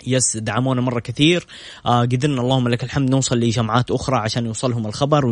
يس 0.07 0.37
دعمونا 0.37 0.81
مرة 0.81 0.99
كثير. 0.99 1.47
آه 1.85 2.01
قدرنا 2.01 2.41
اللهم 2.41 2.67
لك 2.67 2.83
الحمد 2.83 3.09
نوصل 3.09 3.39
لجامعات 3.39 3.91
أخرى 3.91 4.17
عشان 4.17 4.45
يوصلهم 4.45 4.87
الخبر 4.87 5.25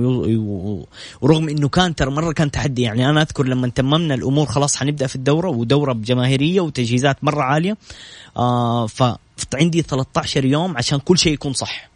ورغم 1.21 1.49
إنه 1.49 1.69
كان 1.69 1.95
ترى 1.95 2.11
مرة 2.11 2.31
كان 2.31 2.51
تحدي 2.51 2.81
يعني 2.81 3.09
أنا 3.09 3.21
أذكر 3.21 3.45
لما 3.45 3.67
تممنا 3.67 4.13
الأمور 4.13 4.45
خلاص 4.45 4.75
حنبدأ 4.77 5.07
في 5.07 5.15
الدورة 5.15 5.49
ودورة 5.49 5.93
بجماهيرية 5.93 6.61
وتجهيزات 6.61 7.23
مرة 7.23 7.41
عالية. 7.41 7.77
آه 8.37 8.87
فعندي 9.37 9.81
13 9.81 10.45
يوم 10.45 10.77
عشان 10.77 10.99
كل 10.99 11.17
شيء 11.17 11.33
يكون 11.33 11.53
صح. 11.53 11.89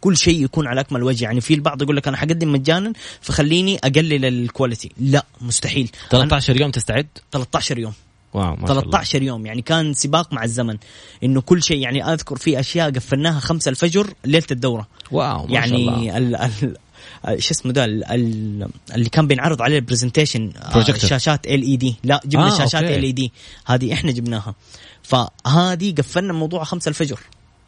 كل 0.00 0.16
شيء 0.16 0.44
يكون 0.44 0.66
على 0.66 0.80
أكمل 0.80 1.02
وجه. 1.02 1.24
يعني 1.24 1.40
في 1.40 1.54
البعض 1.54 1.82
يقول 1.82 1.96
لك 1.96 2.08
أنا 2.08 2.16
حقدم 2.16 2.52
مجانا 2.52 2.92
فخليني 3.20 3.78
أقلل 3.84 4.24
ال 4.24 4.32
quality. 4.32 4.92
لا 5.00 5.24
مستحيل. 5.40 5.90
أنا 6.12 6.20
13 6.20 6.60
يوم 6.60 6.70
تستعد؟ 6.70 7.06
13 7.32 7.78
يوم. 7.78 7.92
wow 8.34 8.56
ما 8.56 8.66
شاء 8.66 8.70
الله. 8.78 8.80
13 8.90 9.22
يوم. 9.22 9.46
يعني 9.46 9.62
كان 9.62 9.94
سباق 9.94 10.32
مع 10.32 10.44
الزمن. 10.44 10.76
إنه 11.22 11.40
كل 11.40 11.62
شيء 11.62 11.78
يعني 11.78 12.12
أذكر 12.12 12.36
في 12.36 12.60
أشياء 12.60 12.90
قفلناها 12.90 13.40
خمسة 13.40 13.68
الفجر 13.68 14.14
ليلة 14.24 14.44
الدورة. 14.50 14.86
wow 15.10 15.46
ما 15.46 15.66
شاء 15.66 15.74
الله. 15.76 16.02
يعني 16.04 16.18
ال 16.18 16.36
ال 16.36 17.42
شو 17.42 17.50
اسمه 17.50 17.72
ده 17.72 17.84
ال- 17.84 18.04
ال- 18.04 18.68
اللي 18.94 19.08
كان 19.08 19.26
بينعرض 19.26 19.62
عليه 19.62 19.76
ال 19.76 19.82
presentation 19.82 20.52
projector. 20.72 21.06
شاشات 21.06 21.46
LED 21.46 21.96
لا 22.04 22.20
جبنا 22.26 22.46
آه، 22.46 22.54
آه 22.54 22.58
شاشات. 22.58 22.82
ال 22.82 23.02
LED 23.04 23.32
هذه 23.66 23.92
إحنا 23.92 24.12
جبناها. 24.12 24.54
فهذه 25.02 25.94
قفلنا 25.98 26.32
الموضوع 26.32 26.64
خمسة 26.64 26.88
الفجر. 26.88 27.20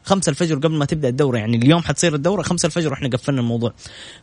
خمسة 0.06 0.30
الفجر 0.30 0.54
قبل 0.54 0.74
ما 0.74 0.84
تبدأ 0.84 1.08
الدورة 1.08 1.38
يعني 1.38 1.56
اليوم 1.56 1.82
حتصير 1.82 2.14
الدورة 2.14 2.42
خمسة 2.42 2.66
الفجر 2.66 2.90
وإحنا 2.90 3.08
قفلنا 3.08 3.40
الموضوع. 3.40 3.72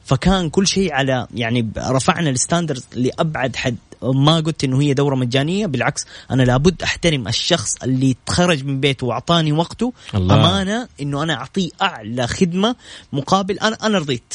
فكان 0.06 0.50
كل 0.50 0.68
شيء 0.68 0.94
على 0.94 1.28
يعني 1.36 1.70
رفعنا 1.78 2.30
ال 2.30 2.36
standards 2.36 2.86
لأبعد 2.96 3.56
حد. 3.56 3.76
ما 4.04 4.40
قلت 4.40 4.64
إنه 4.64 4.82
هي 4.82 4.94
دورة 4.94 5.16
مجانية 5.16 5.66
بالعكس 5.66 6.06
أنا 6.32 6.44
لابد 6.44 6.84
أحترم 6.84 7.28
الشخص 7.28 7.84
اللي 7.84 8.16
تخرج 8.26 8.66
من 8.66 8.80
بيته 8.80 9.08
وأعطاني 9.08 9.52
وقته. 9.52 9.94
الله. 10.16 10.36
أمانة 10.36 10.88
إنه 11.02 11.24
أنا 11.24 11.34
أعطيه 11.34 11.70
أعلى 11.82 12.28
خدمة 12.28 12.76
مقابل 13.14 13.60
أنا 13.60 13.78
أنا 13.84 13.98
رضيت. 13.98 14.34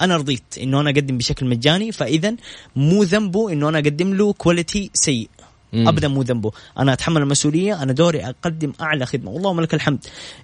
أنا 0.00 0.16
رضيت 0.16 0.58
إنه 0.62 0.80
أنا 0.80 0.90
أقدم 0.90 1.18
بشكل 1.18 1.46
مجاني 1.46 1.92
فاذا 1.92 2.34
مو 2.76 3.02
ذنبه 3.02 3.52
إنه 3.52 3.68
أنا 3.68 3.78
أقدم 3.78 4.14
له 4.14 4.32
quality 4.32 4.90
سيء. 4.94 5.28
مم. 5.72 5.88
أبدا 5.88 6.08
مو 6.08 6.22
ذنبه. 6.22 6.52
أنا 6.78 6.92
أتحمل 6.92 7.22
المسؤولية 7.22 7.82
أنا 7.82 7.92
دوري 7.92 8.24
أقدم 8.24 8.72
أعلى 8.80 9.06
خدمة. 9.06 9.30
والله 9.30 9.62
لك 9.62 9.74
الحمد. 9.74 9.98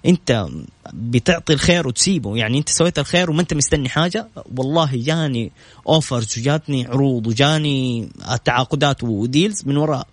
أنت 0.05 0.47
بتعطي 0.93 1.53
الخير 1.53 1.87
وتسيبه. 1.87 2.37
يعني 2.37 2.57
أنت 2.57 2.69
سويت 2.69 2.99
الخير 2.99 3.29
وما 3.29 3.41
أنت 3.41 3.53
مستني 3.53 3.89
حاجة؟ 3.89 4.27
والله 4.57 4.89
جاني 4.93 5.51
offers 5.87 6.39
وجاتني 6.39 6.85
عروض 6.85 7.27
وجاني 7.27 8.09
تعاقدات 8.45 9.03
و 9.03 9.13
deals 9.13 9.63
من 9.65 9.77
وراء 9.77 10.07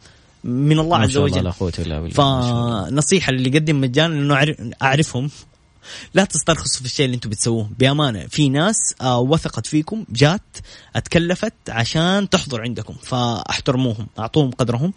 من 0.45 0.79
الله 0.79 0.97
عز 0.97 1.11
شاء 1.11 1.25
الله 1.27 1.37
وجل. 1.37 1.45
لا 1.45 1.51
قوة 1.51 1.73
إلا 1.79 2.01
بالله. 2.01 2.15
فنصيحة 2.91 3.31
اللي 3.31 3.51
يقدم 3.51 3.81
مجانا 3.81 4.15
إنه 4.15 4.35
أعرف- 4.35 4.75
أعرفهم. 4.83 5.31
لا 6.15 6.25
تسترخصوا 6.25 6.81
في 6.81 6.87
الشيء 6.87 7.07
اللي 7.07 7.15
أنتم 7.15 7.31
بتسووه. 7.31 7.71
بأمانة 7.79 8.27
في 8.27 8.49
ناس 8.49 8.95
آه 9.01 9.21
وثقت 9.21 9.67
فيكم 9.67 10.05
جات 10.11 10.57
اتكلفت 10.97 11.55
عشان 11.69 12.29
تحضر 12.29 12.63
عندكم 12.63 12.95
فاحترموهم 13.03 14.07
أعطوهم 14.19 14.51
قدرهم. 14.51 14.93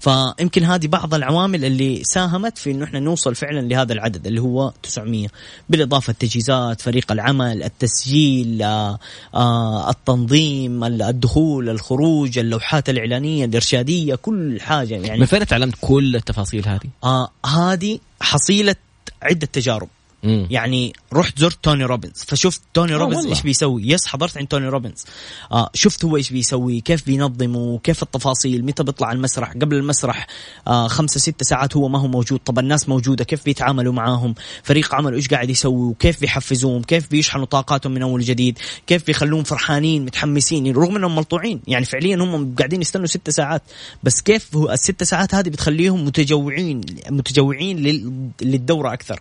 فيمكن 0.00 0.64
هذه 0.64 0.86
بعض 0.86 1.14
العوامل 1.14 1.64
اللي 1.64 2.04
ساهمت 2.04 2.58
في 2.58 2.70
إنه 2.70 2.84
إحنا 2.84 3.00
نوصل 3.00 3.34
فعلا 3.34 3.60
لهذا 3.60 3.92
العدد 3.92 4.26
اللي 4.26 4.40
هو 4.40 4.72
900 4.82 5.28
بالإضافة 5.68 6.10
التجهيزات 6.10 6.80
فريق 6.80 7.12
العمل 7.12 7.62
التسجيل 7.62 8.62
آه 8.62 8.98
آه 9.34 9.90
التنظيم 9.90 10.84
الدخول 10.84 11.68
الخروج 11.68 12.38
اللوحات 12.38 12.88
الإعلانية 12.88 13.44
الإرشادية 13.44 14.14
كل 14.14 14.60
حاجة 14.60 14.94
يعني. 14.94 15.20
من 15.20 15.26
فين 15.26 15.46
تعلمت 15.46 15.74
كل 15.80 16.16
التفاصيل 16.16 16.68
هذه؟ 16.68 16.90
آه 17.04 17.30
هذه 17.46 17.98
حصيلة 18.20 18.76
عدة 19.22 19.46
تجارب. 19.46 19.88
مم. 20.22 20.46
يعني 20.50 20.92
رحت 21.12 21.38
زرت 21.38 21.58
توني 21.62 21.84
روبنز 21.84 22.24
فشفت 22.26 22.62
توني 22.74 22.94
آه 22.94 22.96
روبنز. 22.96 23.26
إيش 23.26 23.42
بيسوي؟ 23.42 23.82
yes 23.88 24.06
حضرت 24.06 24.38
عند 24.38 24.46
توني 24.48 24.68
روبنز. 24.68 25.04
آه 25.52 25.70
شفت 25.74 26.04
هو 26.04 26.16
إيش 26.16 26.30
بيسوي 26.30 26.80
كيف 26.80 27.06
بينظمه 27.06 27.78
كيف 27.78 28.02
التفاصيل 28.02 28.64
متى 28.64 28.82
بيطلع 28.82 29.12
المسرح 29.12 29.52
قبل 29.52 29.76
المسرح. 29.76 30.26
آه 30.66 30.88
خمسة 30.88 31.20
ستة 31.20 31.44
ساعات 31.44 31.76
هو 31.76 31.88
ما 31.88 31.98
هو 31.98 32.06
موجود. 32.08 32.40
طب 32.44 32.58
الناس 32.58 32.88
موجودة 32.88 33.24
كيف 33.24 33.44
بيتعاملوا 33.44 33.92
معاهم؟ 33.92 34.34
فريق 34.62 34.94
عمله 34.94 35.16
إيش 35.16 35.28
قاعد 35.28 35.50
يسوي؟ 35.50 35.88
وكيف 35.90 36.20
بيحفزوهم؟ 36.20 36.82
كيف 36.82 37.10
بيشحنوا 37.10 37.44
طاقاتهم 37.44 37.92
من 37.92 38.02
أول 38.02 38.20
وجديد 38.20 38.58
كيف 38.86 39.06
بيخلوهم 39.06 39.42
فرحانين 39.42 40.04
متحمسين؟ 40.04 40.76
رغم 40.76 40.96
إنهم 40.96 41.16
ملطوعين 41.16 41.60
يعني 41.66 41.84
فعليا 41.84 42.16
هم 42.16 42.54
قاعدين 42.58 42.80
يستنوا 42.80 43.06
ستة 43.06 43.32
ساعات. 43.32 43.62
بس 44.02 44.20
كيف 44.20 44.56
هو 44.56 44.70
الست 44.70 45.02
ساعات 45.04 45.34
هذه 45.34 45.48
بتخليهم 45.48 46.04
متجوعين 46.04 46.80
متجوعين 47.10 47.78
لل- 47.78 48.30
للدورة 48.42 48.92
أكثر؟ 48.92 49.20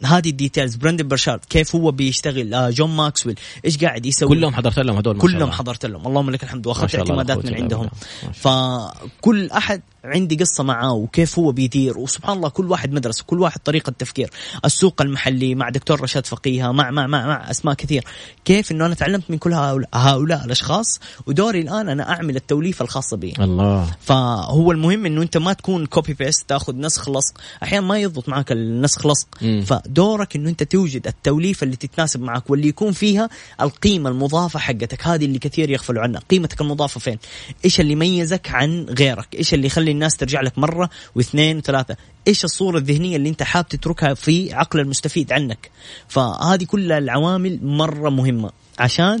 فهذه 0.00 0.30
ال 0.30 0.36
details 0.36 0.76
براندن 0.76 1.08
برشارد 1.08 1.40
كيف 1.44 1.76
هو 1.76 1.90
بيشتغل؟ 1.90 2.54
آه 2.54 2.70
جون 2.70 2.90
ماكسويل 2.90 3.38
إيش 3.64 3.84
قاعد 3.84 4.06
يسوي؟ 4.06 4.28
كلهم 4.28 4.54
حضرت 4.54 4.78
لهم 4.78 4.96
هذول 4.96 5.18
كلهم. 5.18 5.50
حضرت 5.50 5.86
لهم. 5.86 6.06
اللهم 6.06 6.30
لك 6.30 6.42
الحمد 6.42 6.66
وأخذت 6.66 6.94
اعتمادات 6.94 7.46
من 7.46 7.54
عندهم. 7.54 7.88
فكل 8.34 9.50
أحد 9.50 9.82
عندي 10.04 10.36
قصة 10.36 10.64
معاه 10.64 10.92
وكيف 10.92 11.38
هو 11.38 11.52
بيدير. 11.52 11.98
وسبحان 11.98 12.36
الله 12.36 12.48
كل 12.48 12.70
واحد 12.70 12.92
مدرسة 12.92 13.24
كل 13.26 13.40
واحد 13.40 13.60
طريقة 13.60 13.92
تفكير. 13.98 14.30
السوق 14.64 15.02
المحلي 15.02 15.54
مع 15.54 15.68
دكتور 15.68 16.00
رشاد 16.00 16.26
فقيهه 16.26 16.72
مع 16.72 16.90
مع 16.90 17.06
مع, 17.06 17.26
مع 17.26 17.50
أسماء 17.50 17.74
كثير. 17.74 18.04
كيف 18.44 18.72
إنه 18.72 18.86
أنا 18.86 18.94
تعلمت 18.94 19.30
من 19.30 19.38
كل 19.38 19.52
هؤلاء, 19.52 19.88
هؤلاء 19.94 20.44
الأشخاص؟ 20.44 21.00
ودوري 21.26 21.60
الآن 21.60 21.88
أنا 21.88 22.10
أعمل 22.10 22.36
التوليفة 22.36 22.82
الخاصة 22.82 23.16
بي. 23.16 23.34
الله. 23.40 23.94
فهو 24.00 24.72
المهم 24.72 25.06
إنه 25.06 25.22
أنت 25.22 25.36
ما 25.36 25.52
تكون 25.52 25.86
copy 25.86 26.12
paste 26.12 26.48
تاخذ 26.48 26.76
نسخ 26.76 27.08
لصق. 27.08 27.40
أحيانا 27.62 27.86
ما 27.86 27.98
يضبط 27.98 28.28
معك 28.28 28.52
النسخ 28.52 29.06
لصق. 29.06 29.28
مم. 29.42 29.64
فدورك 29.66 30.36
إنه 30.36 30.50
أنت 30.50 30.62
توجد 30.62 31.06
التوليفة 31.06 31.64
اللي 31.64 31.76
تتناسب 31.76 32.22
معك 32.22 32.50
واللي 32.50 32.68
يكون 32.68 32.92
فيها 32.92 33.28
القيمة 33.60 34.10
المضافة 34.10 34.58
حقتك. 34.58 35.06
هذه 35.06 35.24
اللي 35.24 35.38
كثير 35.38 35.70
يغفلوا 35.70 36.02
عنها. 36.02 36.20
قيمتك 36.30 36.60
المضافة 36.60 37.00
فين؟ 37.00 37.18
إيش 37.64 37.80
اللي 37.80 37.92
يميزك 37.92 38.50
عن 38.50 38.86
غيرك؟ 38.98 39.34
إيش 39.34 39.54
اللي 39.54 39.66
يخلي 39.66 39.87
تخلي 39.88 39.92
الناس 39.92 40.16
ترجع 40.16 40.40
لك 40.40 40.58
مرة 40.58 40.90
واثنين 41.14 41.58
وثلاثة. 41.58 41.96
إيش 42.28 42.44
الصورة 42.44 42.78
الذهنية 42.78 43.16
اللي 43.16 43.28
أنت 43.28 43.42
حاب 43.42 43.68
تتركها 43.68 44.14
في 44.14 44.52
عقل 44.52 44.80
المستفيد 44.80 45.32
عنك؟ 45.32 45.70
فهذه 46.08 46.64
كل 46.64 46.92
العوامل 46.92 47.58
مرة 47.62 48.10
مهمة 48.10 48.50
عشان 48.78 49.20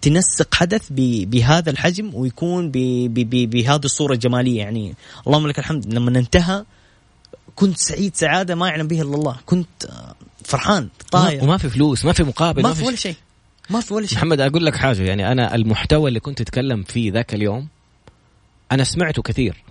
تنسق 0.00 0.54
حدث 0.54 0.86
بهذا 0.90 1.70
الحجم 1.70 2.10
ويكون 2.14 2.70
بهذه 2.70 3.84
الصورة 3.84 4.12
الجمالية. 4.12 4.58
يعني 4.58 4.94
اللهم 5.26 5.46
لك 5.46 5.58
الحمد. 5.58 5.94
لما 5.94 6.18
انتهى 6.18 6.64
كنت 7.54 7.78
سعيد 7.78 8.16
سعادة 8.16 8.54
ما 8.54 8.68
يعلم 8.68 8.86
بها 8.86 9.02
إلا 9.02 9.14
الله. 9.14 9.36
كنت 9.46 9.88
فرحان 10.44 10.88
طاير. 11.10 11.44
وما 11.44 11.58
في 11.58 11.68
فلوس 11.70 12.04
ما 12.04 12.12
في 12.12 12.22
مقابل 12.22 12.62
ما, 12.62 12.68
ما 12.68 12.74
في 12.74 12.84
ولا 12.84 12.96
شيء. 12.96 13.16
ما 13.70 13.80
في 13.80 13.94
ولا 13.94 14.06
شيء. 14.06 14.18
محمد 14.18 14.40
أقول 14.40 14.66
لك 14.66 14.76
حاجة. 14.76 15.02
يعني 15.02 15.32
أنا 15.32 15.54
المحتوى 15.54 16.08
اللي 16.08 16.20
كنت 16.20 16.38
تتكلم 16.38 16.82
فيه 16.82 17.12
ذاك 17.12 17.34
اليوم 17.34 17.68
أنا 18.72 18.84
سمعته 18.84 19.22
كثير. 19.22 19.64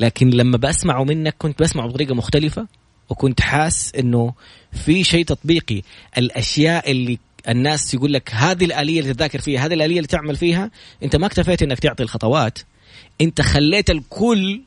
لكن 0.00 0.30
لما 0.30 0.56
بسمعه 0.56 1.04
منك 1.04 1.34
كنت 1.38 1.62
بسمعه 1.62 1.88
بطريقة 1.88 2.14
مختلفة 2.14 2.66
وكنت 3.10 3.40
حاس 3.40 3.92
إنه 3.98 4.34
في 4.72 5.04
شيء 5.04 5.24
تطبيقي. 5.24 5.82
الأشياء 6.18 6.90
اللي 6.90 7.18
الناس 7.48 7.94
يقول 7.94 8.12
لك 8.12 8.30
هذه 8.34 8.64
الآلية 8.64 9.00
اللي 9.00 9.14
تذاكر 9.14 9.40
فيها 9.40 9.66
هذه 9.66 9.74
الآلية 9.74 9.96
اللي 9.96 10.06
تعمل 10.08 10.36
فيها 10.36 10.70
أنت 11.02 11.16
ما 11.16 11.26
اكتفيت 11.26 11.62
إنك 11.62 11.78
تعطي 11.78 12.02
الخطوات. 12.02 12.58
أنت 13.20 13.40
خليت 13.42 13.90
الكل 13.90 14.62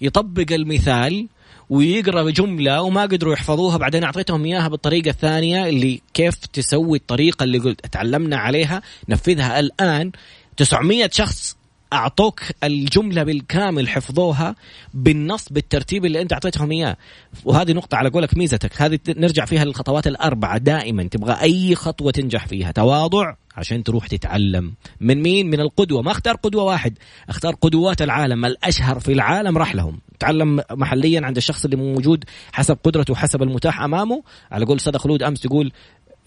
يطبق 0.00 0.46
المثال 0.52 1.28
ويقرأ 1.70 2.30
جمله 2.30 2.82
وما 2.82 3.02
قدروا 3.02 3.32
يحفظوها 3.32 3.76
بعدين 3.76 4.04
أعطيتهم 4.04 4.44
إياها 4.44 4.68
بالطريقة 4.68 5.08
الثانية 5.08 5.68
اللي 5.68 6.00
كيف 6.14 6.34
تسوي 6.34 6.98
الطريقة 6.98 7.44
اللي 7.44 7.58
قلت 7.58 7.86
تعلمنا 7.86 8.36
عليها. 8.36 8.82
نفذها 9.08 9.60
الآن. 9.60 10.12
900 10.56 11.10
شخص 11.12 11.57
أعطوك 11.92 12.40
الجملة 12.64 13.22
بالكامل 13.22 13.88
حفظوها 13.88 14.54
بالنص 14.94 15.48
بالترتيب 15.50 16.04
اللي 16.04 16.22
أنت 16.22 16.32
أعطيتهم 16.32 16.70
إياه. 16.70 16.96
وهذه 17.44 17.72
نقطة 17.72 17.96
على 17.96 18.10
قولك 18.10 18.36
ميزتك. 18.36 18.82
هذه 18.82 18.98
نرجع 19.08 19.44
فيها 19.44 19.64
للخطوات 19.64 20.06
الأربعة 20.06 20.58
دائما. 20.58 21.02
تبغى 21.02 21.32
أي 21.42 21.74
خطوة 21.74 22.12
تنجح 22.12 22.46
فيها. 22.46 22.72
تواضع 22.72 23.34
عشان 23.56 23.84
تروح 23.84 24.06
تتعلم. 24.06 24.74
من 25.00 25.22
مين؟ 25.22 25.50
من 25.50 25.60
القدوة. 25.60 26.02
ما 26.02 26.10
أختار 26.10 26.34
قدوة 26.34 26.62
واحد. 26.62 26.98
أختار 27.28 27.54
قدوات 27.54 28.02
العالم. 28.02 28.44
الأشهر 28.44 29.00
في 29.00 29.12
العالم 29.12 29.58
راح 29.58 29.74
لهم. 29.74 30.00
تعلم 30.18 30.62
محليا 30.70 31.20
عند 31.24 31.36
الشخص 31.36 31.64
اللي 31.64 31.76
موجود 31.76 32.24
حسب 32.52 32.78
قدرته 32.84 33.12
وحسب 33.12 33.42
المتاح 33.42 33.80
أمامه. 33.80 34.22
على 34.50 34.64
قول 34.64 34.80
صدق 34.80 35.00
خلود 35.00 35.22
أمس 35.22 35.40
تقول 35.40 35.72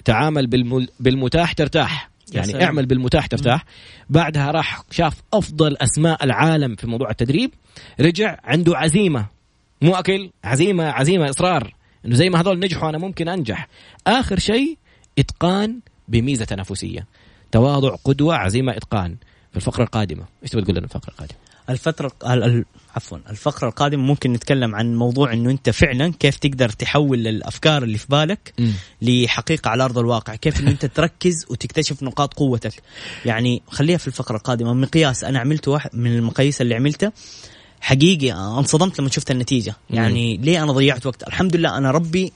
تعامل 0.06 0.47
بالمتاح 1.00 1.54
ترتاح. 1.54 2.11
يعني 2.34 2.48
سلام. 2.48 2.62
اعمل 2.62 2.86
بالمتاح 2.86 3.28
ترتاح 3.28 3.65
بعدها 4.10 4.52
راح 4.52 4.84
شاف 4.91 5.22
أفضل 5.34 5.78
أسماء 5.78 6.24
العالم 6.24 6.76
في 6.76 6.88
موضوع 6.88 7.10
التدريب. 7.10 7.52
رجع 8.00 8.38
عنده 8.44 8.78
عزيمة. 8.78 9.26
مو 9.82 9.96
أكل 9.96 10.30
عزيمة 10.44 10.84
عزيمة 10.84 11.30
إصرار. 11.30 11.74
إنه 12.06 12.15
زي 12.15 12.30
ما 12.30 12.41
هذول 12.41 12.60
نجحوا 12.60 12.89
أنا 12.89 12.98
ممكن 12.98 13.28
أنجح. 13.28 13.67
آخر 14.08 14.39
شيء 14.39 14.78
إتقان 15.20 15.80
بميزة 16.08 16.46
تنافسية. 16.46 17.08
تواضع 17.52 17.96
قدوة 17.96 18.36
عزيمة 18.36 18.78
إتقان. 18.78 19.15
في 19.52 19.58
الفقرة 19.58 19.84
القادمة. 19.84 20.26
إيش 20.44 20.52
تبغى 20.52 20.63
تقول 20.63 20.76
لنا 20.76 20.86
الفقرة 20.86 21.10
القادمة؟ 21.10 21.38
الفترة 21.69 22.12
عفوا 22.95 23.17
الفقرة 23.30 23.67
القادمة 23.67 24.04
ممكن 24.04 24.34
نتكلم 24.34 24.76
عن 24.76 24.95
موضوع 24.95 25.34
إنه 25.34 25.52
أنت 25.52 25.69
فعلا 25.69 26.13
كيف 26.19 26.38
تقدر 26.38 26.69
تحول 26.69 27.28
الأفكار 27.28 27.84
اللي 27.84 27.97
في 27.97 28.06
بالك 28.10 28.54
م. 28.60 28.71
لحقيقة 29.02 29.69
على 29.69 29.84
أرض 29.84 29.97
الواقع، 29.97 30.36
كيف 30.36 30.60
إنه 30.60 30.71
أنت 30.71 30.86
تركز 30.86 31.45
وتكتشف 31.50 32.04
نقاط 32.04 32.34
قوتك. 32.34 32.74
يعني 33.26 33.62
خليها 33.67 33.97
في 33.97 34.08
الفقرة 34.08 34.38
القادمة، 34.38 34.74
مقياس 34.74 35.24
أنا 35.24 35.39
عملته 35.39 35.71
واحد 35.71 35.89
من 35.93 36.15
المقاييس 36.15 36.62
اللي 36.62 36.76
عملتها 36.76 37.12
حقيقي 37.82 38.32
انصدمت 38.32 39.00
لما 39.00 39.10
شفت 39.10 39.32
النتيجة، 39.32 39.76
يعني 39.89 40.38
م. 40.38 40.41
ليه 40.41 40.63
أنا 40.63 40.71
ضيعت 40.71 41.06
وقت؟ 41.06 41.28
الحمد 41.28 41.56
لله 41.56 41.78
أنا 41.78 41.91
ربي 41.91 42.34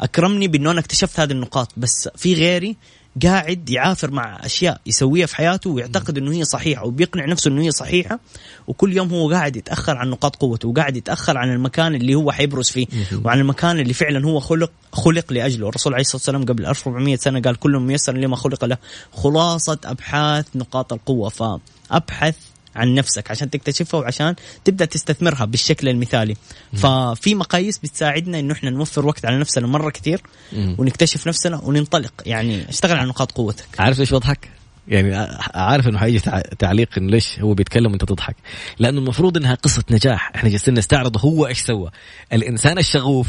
أكرمني 0.00 0.48
بإنه 0.48 0.70
أنا 0.70 0.80
اكتشفت 0.80 1.20
هذه 1.20 1.32
النقاط، 1.32 1.72
بس 1.76 2.08
في 2.16 2.34
غيري 2.34 2.76
قاعد 3.22 3.70
يعافر 3.70 4.10
مع 4.10 4.46
أشياء 4.46 4.80
يسويها 4.86 5.26
في 5.26 5.36
حياته 5.36 5.70
ويعتقد 5.70 6.18
إنه 6.18 6.32
هي 6.32 6.44
صحيحة 6.44 6.86
وبيقنع 6.86 7.26
نفسه 7.26 7.50
إنه 7.50 7.62
هي 7.62 7.70
صحيحة 7.70 8.18
وكل 8.66 8.96
يوم 8.96 9.08
هو 9.08 9.30
قاعد 9.30 9.56
يتأخر 9.56 9.96
عن 9.96 10.10
نقاط 10.10 10.36
قوته 10.36 10.68
وقاعد 10.68 10.96
يتأخر 10.96 11.38
عن 11.38 11.52
المكان 11.52 11.94
اللي 11.94 12.14
هو 12.14 12.32
حيبرز 12.32 12.70
فيه 12.70 12.86
وعن 13.24 13.38
المكان 13.40 13.80
اللي 13.80 13.92
فعلا 13.92 14.26
هو 14.26 14.40
خلق 14.40 14.72
خلق 14.92 15.32
لأجله. 15.32 15.68
الرسول 15.68 15.92
عليه 15.92 16.00
الصلاة 16.00 16.16
والسلام 16.16 16.44
قبل 16.44 16.66
1400 16.66 17.16
سنة 17.16 17.40
قال 17.40 17.56
كل 17.56 17.78
ميسر 17.78 18.12
لما 18.12 18.36
خلق 18.36 18.64
له 18.64 18.78
خلاصة 19.12 19.78
أبحاث 19.84 20.46
نقاط 20.54 20.92
القوة. 20.92 21.28
فأبحث 21.28 22.36
عن 22.76 22.94
نفسك 22.94 23.30
عشان 23.30 23.50
تكتشفها 23.50 24.00
وعشان 24.00 24.34
تبدأ 24.64 24.84
تستثمرها 24.84 25.44
بالشكل 25.44 25.88
المثالي. 25.88 26.36
ففي 26.72 27.34
مقاييس 27.34 27.78
بتساعدنا 27.78 28.38
إنه 28.38 28.52
إحنا 28.52 28.70
نوفر 28.70 29.06
وقت 29.06 29.24
على 29.26 29.38
نفسنا 29.38 29.66
مرة 29.66 29.90
كثير 29.90 30.22
ونكتشف 30.52 31.26
نفسنا 31.26 31.60
وننطلق. 31.64 32.12
يعني 32.26 32.68
اشتغل 32.68 32.98
على 32.98 33.08
نقاط 33.08 33.32
قوتك. 33.32 33.66
عارف 33.78 33.98
ليش 33.98 34.14
بضحك؟ 34.14 34.48
يعني 34.88 35.14
عارف 35.54 35.88
إنه 35.88 35.98
حيجي 35.98 36.20
تعليق 36.58 36.88
إنه 36.98 37.10
ليش 37.10 37.38
هو 37.40 37.54
بيتكلم 37.54 37.90
وأنت 37.90 38.04
تضحك؟ 38.04 38.36
لأنه 38.78 38.98
المفروض 38.98 39.36
إنها 39.36 39.54
قصة 39.54 39.84
نجاح. 39.90 40.32
إحنا 40.34 40.50
جالسين 40.50 40.74
نستعرض 40.74 41.24
هو 41.24 41.46
إيش 41.46 41.60
سوى. 41.60 41.90
الإنسان 42.32 42.78
الشغوف 42.78 43.28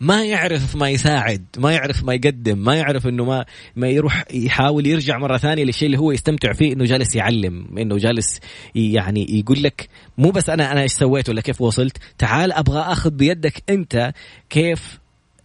ما 0.00 0.24
يعرف 0.24 0.76
ما 0.76 0.90
يساعد 0.90 1.44
ما 1.58 1.72
يعرف 1.72 2.04
ما 2.04 2.14
يقدم 2.14 2.58
ما 2.58 2.74
يعرف 2.74 3.06
إنه 3.06 3.24
ما 3.24 3.44
ما 3.76 3.88
يروح 3.88 4.24
يحاول 4.34 4.86
يرجع 4.86 5.18
مرة 5.18 5.36
ثانية 5.36 5.64
للشيء 5.64 5.86
اللي 5.86 5.98
هو 5.98 6.12
يستمتع 6.12 6.52
فيه 6.52 6.72
إنه 6.72 6.84
جالس 6.84 7.16
يعلم 7.16 7.78
إنه 7.78 7.96
جالس 7.96 8.40
يعني 8.74 9.38
يقول 9.38 9.62
لك 9.62 9.88
مو 10.18 10.30
بس 10.30 10.50
أنا 10.50 10.72
أنا 10.72 10.82
إيش 10.82 10.92
سويت 10.92 11.28
ولا 11.28 11.40
كيف 11.40 11.60
وصلت 11.60 11.96
تعال 12.18 12.52
أبغى 12.52 12.80
أخذ 12.80 13.10
بيدك 13.10 13.62
أنت 13.68 14.12
كيف 14.50 15.00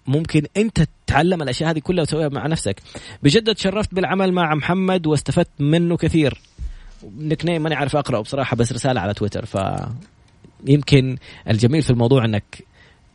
ممكن 0.07 0.43
أنت 0.57 0.87
تتعلم 1.05 1.41
الأشياء 1.41 1.71
هذه 1.71 1.79
كلها 1.79 2.01
وتسويها 2.01 2.29
مع 2.29 2.47
نفسك. 2.47 2.81
بجد 3.23 3.55
تشرفت 3.55 3.95
بالعمل 3.95 4.31
مع 4.31 4.55
محمد 4.55 5.07
واستفدت 5.07 5.49
منه 5.59 5.97
كثير. 5.97 6.41
نيم 7.45 7.63
ماني 7.63 7.75
عارف 7.75 7.95
أقرأه 7.95 8.21
بصراحة 8.21 8.55
بس 8.55 8.73
رسالة 8.73 9.01
على 9.01 9.13
تويتر 9.13 9.45
ف 9.45 9.57
يمكن 10.67 11.17
الجميل 11.49 11.81
في 11.81 11.89
الموضوع 11.89 12.25
إنك 12.25 12.63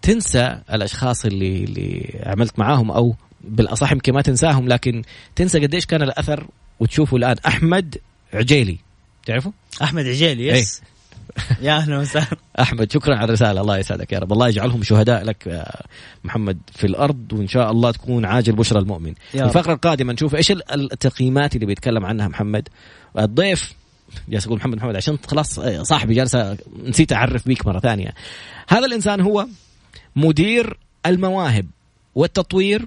تنسى 0.03 0.59
الأشخاص 0.73 1.25
اللي 1.25 1.65
اللي 1.65 2.21
عملت 2.27 2.59
معاهم 2.59 2.91
أو 2.91 3.15
بالأصح 3.45 3.93
يمكن 3.93 4.13
ما 4.13 4.23
تنساهم 4.23 4.69
لكن 4.69 5.03
تنسى 5.37 5.61
قديش 5.61 5.87
كان 5.87 6.03
الأثر 6.03 6.47
وتشوفه 6.81 7.17
الآن. 7.17 7.37
أحمد 7.47 7.97
عجيلي. 8.35 8.79
تعرفه؟ 9.27 9.53
أحمد 9.83 10.07
عجيلي 10.07 10.47
يس. 10.47 10.83
يا 11.63 11.77
أهلا 11.77 11.99
وسهلا. 11.99 12.37
أحمد 12.61 12.93
شكرا 12.93 13.17
على 13.17 13.25
الرسالة. 13.25 13.61
الله 13.61 13.79
يسعدك 13.79 14.13
يا 14.13 14.19
رب. 14.19 14.33
الله 14.33 14.49
يجعلهم 14.49 14.83
شهداء 14.83 15.25
لك 15.25 15.67
محمد 16.25 16.59
في 16.73 16.87
الأرض 16.87 17.33
وإن 17.33 17.49
شاء 17.49 17.71
الله 17.71 17.91
تكون 17.91 18.25
عاجل 18.25 18.53
بشرى 18.53 18.79
المؤمن. 18.79 19.15
الفقرة 19.35 19.73
القادمة 19.73 20.13
نشوف 20.13 20.35
إيش 20.35 20.53
التقييمات 20.75 21.55
اللي 21.55 21.67
بيتكلم 21.67 22.07
عنها 22.07 22.29
محمد. 22.29 22.69
الضيف 23.19 23.75
جالس 24.29 24.47
أقول 24.47 24.59
محمد 24.59 24.77
محمد 24.77 24.97
عشان 24.97 25.19
خلاص 25.27 25.61
صاحبي 25.61 26.15
جالس 26.15 26.37
نسيت 26.85 27.13
أعرف 27.13 27.47
بيك 27.47 27.67
مرة 27.67 27.81
ثانية. 27.81 28.15
هذا 28.69 28.87
الإنسان 28.87 29.21
هو 29.21 29.47
مدير 30.16 30.79
المواهب 31.07 31.66
والتطوير 32.14 32.87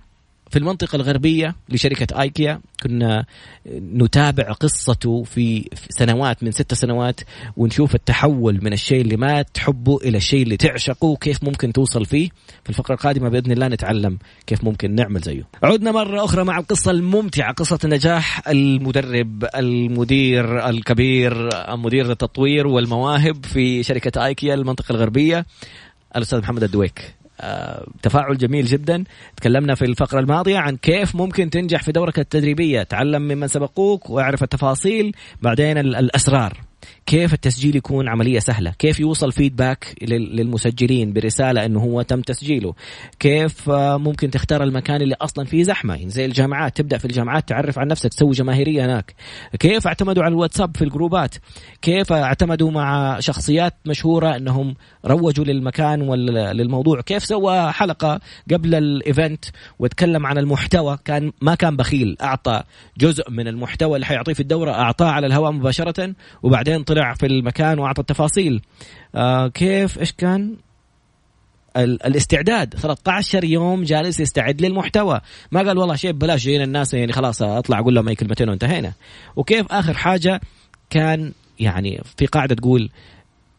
في 0.49 0.59
المنطقة 0.59 0.95
الغربية 0.95 1.55
لشركة 1.69 2.21
آيكيا. 2.21 2.61
كنا 2.83 3.25
نتابع 3.71 4.51
قصته 4.51 5.23
في 5.23 5.69
سنوات 5.89 6.43
من 6.43 6.51
ست 6.51 6.73
سنوات 6.73 7.19
ونشوف 7.57 7.95
التحول 7.95 8.59
من 8.63 8.73
الشيء 8.73 9.01
اللي 9.01 9.17
ما 9.17 9.41
تحبه 9.41 9.97
إلى 9.97 10.17
الشيء 10.17 10.43
اللي 10.43 10.57
تعشقه 10.57 11.05
وكيف 11.05 11.43
ممكن 11.43 11.73
توصل 11.73 12.05
فيه. 12.05 12.29
في 12.63 12.69
الفقرة 12.69 12.93
القادمة 12.95 13.29
بإذن 13.29 13.51
الله 13.51 13.67
نتعلم 13.67 14.17
كيف 14.47 14.63
ممكن 14.63 14.95
نعمل 14.95 15.21
زيه. 15.21 15.47
عدنا 15.63 15.91
مرة 15.91 16.25
أخرى 16.25 16.43
مع 16.43 16.59
القصة 16.59 16.91
الممتعة 16.91 17.53
قصة 17.53 17.79
نجاح 17.85 18.47
المدرب 18.47 19.45
المدير 19.55 20.69
الكبير 20.69 21.49
مدير 21.69 22.11
التطوير 22.11 22.67
والمواهب 22.67 23.45
في 23.45 23.83
شركة 23.83 24.25
آيكيا 24.25 24.53
المنطقة 24.53 24.91
الغربية. 24.91 25.45
الأستاذ 26.15 26.39
محمد 26.39 26.63
الدويك. 26.63 27.15
آه، 27.41 27.88
تفاعل 28.02 28.38
جميل 28.38 28.65
جدا. 28.65 29.04
تكلمنا 29.38 29.76
في 29.76 29.86
الفقرة 29.86 30.19
الماضية 30.19 30.58
عن 30.58 30.78
كيف 30.78 31.15
ممكن 31.15 31.49
تنجح 31.49 31.84
في 31.84 31.91
دورك 31.91 32.19
التدريبية. 32.19 32.84
تعلم 32.84 33.21
ممن 33.21 33.47
سبقوك 33.47 34.10
واعرف 34.10 34.43
التفاصيل 34.43 35.15
بعدين 35.41 35.78
الأسرار. 35.78 36.73
كيف 37.06 37.34
التسجيل 37.34 37.75
يكون 37.75 38.10
عملية 38.10 38.40
سهلة؟ 38.40 38.73
كيف 38.79 39.00
يوصل 39.00 39.31
فيدباك 39.31 39.96
للمسجلين 40.02 41.13
برسالة 41.13 41.65
إنه 41.65 41.79
هو 41.79 42.02
تم 42.02 42.21
تسجيله؟ 42.21 42.73
كيف 43.19 43.69
آه، 43.69 43.98
ممكن 43.98 44.31
تختار 44.31 44.63
المكان 44.63 45.02
اللي 45.02 45.15
أصلا 45.21 45.46
فيه 45.46 45.63
زحمة؟ 45.63 45.96
يعني 45.96 46.10
زي 46.10 46.25
الجامعات 46.25 46.77
تبدأ 46.77 46.98
في 46.98 47.06
الجامعات 47.06 47.50
تعرف 47.50 47.79
عن 47.79 47.88
نفسك 47.88 48.10
تسوي 48.10 48.31
جماهيرية 48.31 48.86
هناك. 48.86 49.15
كيف 49.60 49.88
اعتمدوا 49.88 50.23
على 50.23 50.31
الواتساب 50.31 50.77
في 50.77 50.84
الجروبات؟ 50.84 51.36
كيف 51.81 52.13
اعتمدوا 52.13 52.71
مع 52.71 53.19
شخصيات 53.19 53.73
مشهورة 53.86 54.36
إنهم 54.36 54.75
روجوا 55.06 55.46
للمكان 55.46 56.02
وللموضوع 56.02 57.02
كيف 57.02 57.25
سوى 57.25 57.71
حلقة 57.71 58.19
قبل 58.52 58.75
الإيفنت 58.75 59.46
وتكلم 59.79 60.25
عن 60.25 60.38
المحتوى؟ 60.38 60.98
كان 61.06 61.31
ما 61.42 61.56
كان 61.56 61.77
بخيل. 61.77 62.17
أعطى 62.21 62.63
جزء 62.98 63.31
من 63.31 63.48
المحتوى 63.48 63.96
اللي 63.96 64.06
حيعطيه 64.06 64.34
في 64.34 64.40
الدورة 64.40 64.71
أعطاه 64.71 65.10
على 65.10 65.27
الهواء 65.27 65.52
مباشرة 65.52 66.13
وبعدين 66.44 66.73
بعدين 66.74 66.84
طلع 66.84 67.13
في 67.13 67.26
المكان 67.26 67.80
وأعطى 67.80 68.02
التفاصيل. 68.02 68.62
آه 69.15 69.48
كيف؟ 69.48 70.00
إيش 70.00 70.12
كان؟ 70.12 70.56
ال- 71.78 72.06
الاستعداد. 72.06 72.74
13 72.74 73.44
يوم 73.44 73.84
جالس 73.84 74.19
يستعد 74.19 74.62
للمحتوى. 74.62 75.21
ما 75.52 75.60
قال 75.62 75.78
والله 75.78 75.96
شيء 75.96 76.12
ببلاش 76.12 76.46
جايين 76.46 76.62
الناس 76.62 76.94
يعني 76.94 77.12
خلاص 77.13 77.42
أطلع 77.42 77.80
أقول 77.80 77.96
لهم 77.96 78.08
أي 78.08 78.15
كلمتين 78.15 78.50
وانتهينا. 78.50 78.94
وكيف؟ 79.36 79.71
آخر 79.71 79.94
حاجة 79.94 80.42
كان 80.90 81.32
يعني 81.60 82.02
في 82.17 82.26
قاعدة 82.26 82.56
تقول 82.56 82.90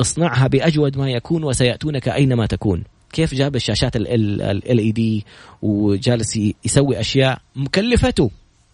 اصنعها 0.00 0.46
بأجود 0.46 0.98
ما 0.98 1.10
يكون 1.10 1.44
وسيأتونك 1.44 2.08
أينما 2.08 2.46
تكون. 2.46 2.84
كيف 3.12 3.34
جاب 3.34 3.56
الشاشات 3.56 3.96
ال 3.96 4.80
LED 4.80 5.24
وجالس 5.62 6.36
يسوي 6.64 7.00
أشياء 7.00 7.38
مكلفته. 7.56 8.30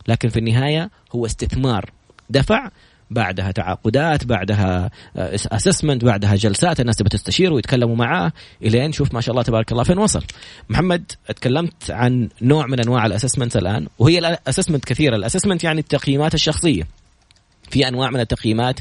لكن 0.08 0.28
في 0.28 0.38
النهاية 0.38 0.90
هو 1.14 1.26
استثمار. 1.26 1.90
دفع 2.30 2.70
بعدها 3.10 3.50
تعاقدات 3.50 4.24
بعدها 4.24 4.90
assessment 5.16 6.04
بعدها 6.04 6.34
جلسات 6.34 6.80
الناس 6.80 6.96
تبى 6.96 7.08
تستشيره 7.08 7.52
ويتكلموا 7.54 7.96
معاه 7.96 8.32
إلين 8.62 8.92
شوف 8.92 9.14
ما 9.14 9.20
شاء 9.20 9.30
الله 9.30 9.42
تبارك 9.42 9.72
الله 9.72 9.84
فين 9.84 9.98
وصل. 9.98 10.24
محمد 10.68 11.12
تكلمت 11.36 11.90
عن 11.90 12.28
نوع 12.42 12.66
من 12.66 12.80
أنواع 12.80 13.06
ال 13.06 13.11
assessment 13.11 13.56
الآن 13.56 13.86
وهي 13.98 14.18
ال 14.18 14.24
assessment 14.24 14.84
كثيرة. 14.84 15.16
ال 15.16 15.21
assessment 15.21 15.64
يعني 15.64 15.80
التقييمات 15.80 16.34
الشخصية. 16.34 16.86
في 17.70 17.88
أنواع 17.88 18.10
من 18.10 18.20
التقييمات 18.20 18.80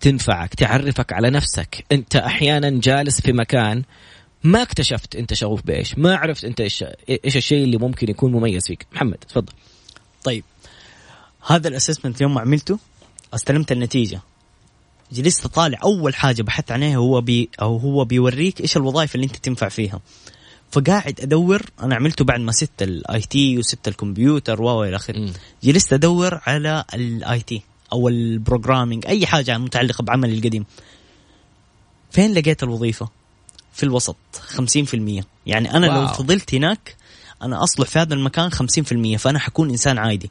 تنفعك 0.00 0.54
تعرفك 0.54 1.12
على 1.12 1.30
نفسك. 1.30 1.84
أنت 1.92 2.16
أحيانا 2.16 2.70
جالس 2.70 3.20
في 3.20 3.32
مكان 3.32 3.82
ما 4.44 4.62
اكتشفت 4.62 5.16
أنت 5.16 5.34
شغوف 5.34 5.66
بإيش 5.66 5.98
ما 5.98 6.16
عرفت 6.16 6.44
أنت 6.44 6.60
إيش 6.60 6.84
إيش 7.24 7.36
الشيء 7.36 7.64
اللي 7.64 7.76
ممكن 7.78 8.10
يكون 8.10 8.32
مميز 8.32 8.66
فيك. 8.66 8.86
محمد 8.92 9.16
تفضل. 9.28 9.52
طيب 10.24 10.44
هذا 11.46 11.68
ال 11.68 11.73
assessment 11.73 12.20
يوم 12.20 12.34
ما 12.34 12.40
عملته 12.40 12.78
استلمت 13.36 13.72
النتيجة. 13.72 14.20
جلست 15.12 15.44
أطالع 15.44 15.78
أول 15.82 16.14
حاجة 16.14 16.42
بحثت 16.42 16.72
عليها 16.72 16.96
هو 16.96 17.20
بي 17.20 17.48
أو 17.62 17.76
هو 17.76 18.04
بيوريك 18.04 18.60
إيش 18.60 18.76
الوظائف 18.76 19.14
اللي 19.14 19.26
أنت 19.26 19.36
تنفع 19.36 19.68
فيها. 19.68 20.00
فقاعد 20.70 21.20
أدور 21.20 21.62
أنا 21.82 21.94
عملته 21.94 22.24
بعد 22.24 22.40
ما 22.40 22.52
سبت 22.52 22.82
ال 22.82 23.20
IT 23.20 23.58
وسبت 23.58 23.88
الكمبيوتر 23.88 24.62
و 24.62 24.84
إلى 24.84 24.96
آخره. 24.96 25.30
جلست 25.62 25.92
أدور 25.92 26.40
على 26.46 26.84
ال 26.94 27.40
IT 27.40 27.62
أو 27.92 28.08
ال 28.08 28.16
programming 28.16 29.06
أي 29.06 29.26
حاجة 29.26 29.58
متعلقة 29.58 30.02
بعملي 30.02 30.38
القديم. 30.38 30.64
فين 32.10 32.34
لقيت 32.34 32.62
الوظيفة؟ 32.62 33.08
في 33.72 33.82
الوسط 33.82 34.16
50% 34.56 35.24
يعني 35.46 35.76
أنا 35.76 35.86
لو 35.86 35.92
wow. 35.92 36.06
فضلت 36.08 36.54
هناك 36.54 36.96
أنا 37.42 37.62
أصلح 37.62 37.88
في 37.88 37.98
هذا 37.98 38.14
المكان 38.14 38.50
50% 38.50 39.16
فأنا 39.16 39.38
حكون 39.38 39.70
إنسان 39.70 39.98
عادي. 39.98 40.30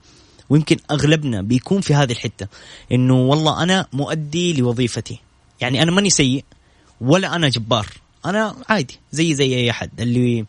ويمكن 0.50 0.78
أغلبنا 0.92 1.42
بيكون 1.42 1.82
في 1.82 1.94
هذه 1.96 2.12
الحتة 2.12 2.48
إنه 2.92 3.16
والله 3.22 3.64
أنا 3.64 3.88
مؤدي 3.94 4.54
لوظيفتي. 4.54 5.20
يعني 5.62 5.82
أنا 5.84 5.92
ماني 5.92 6.10
سيء 6.10 6.44
ولا 7.02 7.36
أنا 7.36 7.50
جبار. 7.50 7.88
أنا 8.26 8.56
عادي 8.70 9.00
زي 9.12 9.36
زي 9.36 9.56
أي 9.56 9.70
أحد. 9.72 10.02
اللي 10.02 10.46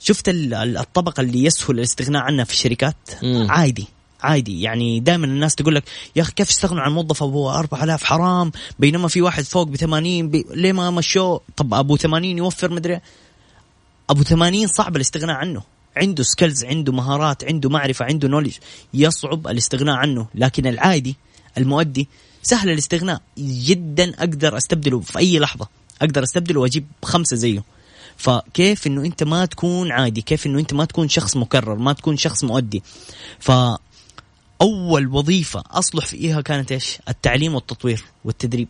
شفت 0.00 0.28
ال- 0.28 0.54
ال- 0.54 0.76
الطبقة 0.78 1.20
اللي 1.20 1.44
يسهل 1.44 1.78
الاستغناء 1.78 2.22
عنها 2.22 2.44
في 2.44 2.52
الشركات 2.52 2.96
مم. 3.22 3.46
عادي 3.50 3.86
عادي. 4.22 4.62
يعني 4.62 5.00
دائما 5.00 5.26
الناس 5.26 5.54
تقول 5.54 5.74
لك 5.74 5.84
يا 6.16 6.22
أخي 6.22 6.32
كيف 6.32 6.50
استغنوا 6.50 6.82
عن 6.82 6.92
موظف 6.92 7.22
أبو 7.22 7.50
4000 7.50 8.04
حرام. 8.04 8.52
بينما 8.78 9.08
في 9.08 9.22
واحد 9.22 9.44
فوق 9.44 9.62
ب 9.62 9.76
80 9.76 10.28
بي... 10.28 10.44
ليه 10.50 10.72
ما 10.72 10.90
مشوه؟ 10.90 11.40
طب 11.56 11.74
أبو 11.74 11.96
80 11.96 12.38
يوفر 12.38 12.70
مدري 12.70 13.00
أبو 14.10 14.22
80 14.22 14.66
صعب 14.66 14.96
الاستغناء 14.96 15.36
عنه. 15.36 15.62
عنده 15.96 16.22
skills 16.22 16.64
عنده 16.64 16.92
مهارات 16.92 17.44
عنده 17.44 17.68
معرفة 17.70 18.04
عنده 18.04 18.28
knowledge 18.28 18.56
يصعب 18.94 19.46
الاستغناء 19.48 19.94
عنه. 19.94 20.26
لكن 20.34 20.66
العادي 20.66 21.16
المؤدي 21.58 22.08
سهل 22.42 22.70
الاستغناء. 22.70 23.20
جدا 23.38 24.14
أقدر 24.18 24.56
أستبدله 24.56 25.00
في 25.00 25.18
أي 25.18 25.38
لحظة. 25.38 25.68
أقدر 26.02 26.22
أستبدله 26.22 26.60
وأجيب 26.60 26.86
خمسة 27.02 27.36
زيه. 27.36 27.64
فكيف 28.16 28.86
إنه 28.86 29.04
أنت 29.04 29.22
ما 29.22 29.44
تكون 29.44 29.92
عادي؟ 29.92 30.22
كيف 30.22 30.46
إنه 30.46 30.58
أنت 30.58 30.74
ما 30.74 30.84
تكون 30.84 31.08
شخص 31.08 31.36
مكرر؟ 31.36 31.74
ما 31.74 31.92
تكون 31.92 32.16
شخص 32.16 32.44
مؤدي. 32.44 32.82
ف 33.38 33.50
اول 34.60 35.06
وظيفة 35.06 35.64
أصلح 35.70 36.06
فيها 36.06 36.40
كانت 36.40 36.72
إيش؟ 36.72 36.98
التعليم 37.08 37.54
والتطوير 37.54 38.04
والتدريب. 38.24 38.68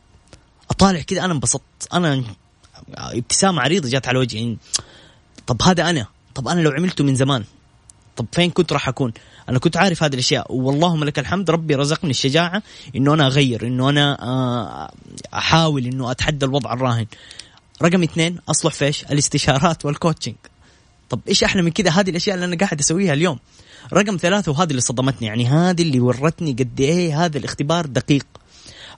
أطالع 0.71 1.01
كذا 1.01 1.25
أنا 1.25 1.33
انبسطت. 1.33 1.63
أنا 1.93 2.25
ابتسامة 2.95 3.63
عريضة 3.63 3.89
جات 3.89 4.09
على 4.09 4.19
وجهي. 4.19 4.57
طب 5.47 5.63
هذا 5.63 5.91
أنا. 5.91 6.07
طب 6.35 6.49
أنا 6.49 6.61
لو 6.61 6.71
عملته 6.71 7.05
من 7.05 7.15
زمان 7.15 7.45
طب 8.17 8.27
فين 8.33 8.51
كنت 8.51 8.73
راح 8.73 8.89
أكون؟ 8.89 9.13
أنا 9.49 9.59
كنت 9.59 9.77
عارف 9.77 10.03
هذه 10.03 10.15
الأشياء. 10.15 10.53
واللهم 10.53 11.05
لك 11.05 11.19
الحمد 11.19 11.51
ربي 11.51 11.75
رزقني 11.75 12.11
الشجاعة 12.11 12.63
إنه 12.97 13.15
أنا 13.15 13.27
أغير 13.27 13.67
إنه 13.67 13.89
أنا 13.89 14.23
آه، 14.23 14.93
أحاول 15.35 15.87
إنه 15.87 16.11
أتحدى 16.11 16.47
الوضع 16.47 16.73
الراهن. 16.73 17.07
رقم 17.83 18.03
اثنين 18.03 18.39
أصلح 18.49 18.73
في 18.73 18.85
إيش 18.85 19.05
الاستشارات 19.05 19.85
وال 19.85 19.95
coaching 19.95 20.35
طب 21.11 21.21
إيش 21.29 21.45
أحلى 21.45 21.63
من 21.63 21.71
كذا 21.71 21.91
هذه 21.91 22.11
الأشياء 22.11 22.35
اللي 22.35 22.47
أنا 22.47 22.57
قاعد 22.57 22.81
أسويها 22.81 23.13
اليوم. 23.13 23.39
رقم 23.93 24.17
ثلاثة 24.17 24.53
وهذه 24.53 24.71
اللي 24.71 24.81
صدمتني 24.81 25.27
يعني 25.27 25.47
هذه 25.47 25.83
اللي 25.83 26.01
ورتني 26.01 26.53
قد 26.53 26.81
إيه 26.81 27.25
هذا 27.25 27.39
الاختبار 27.39 27.87
دقيق. 27.87 28.27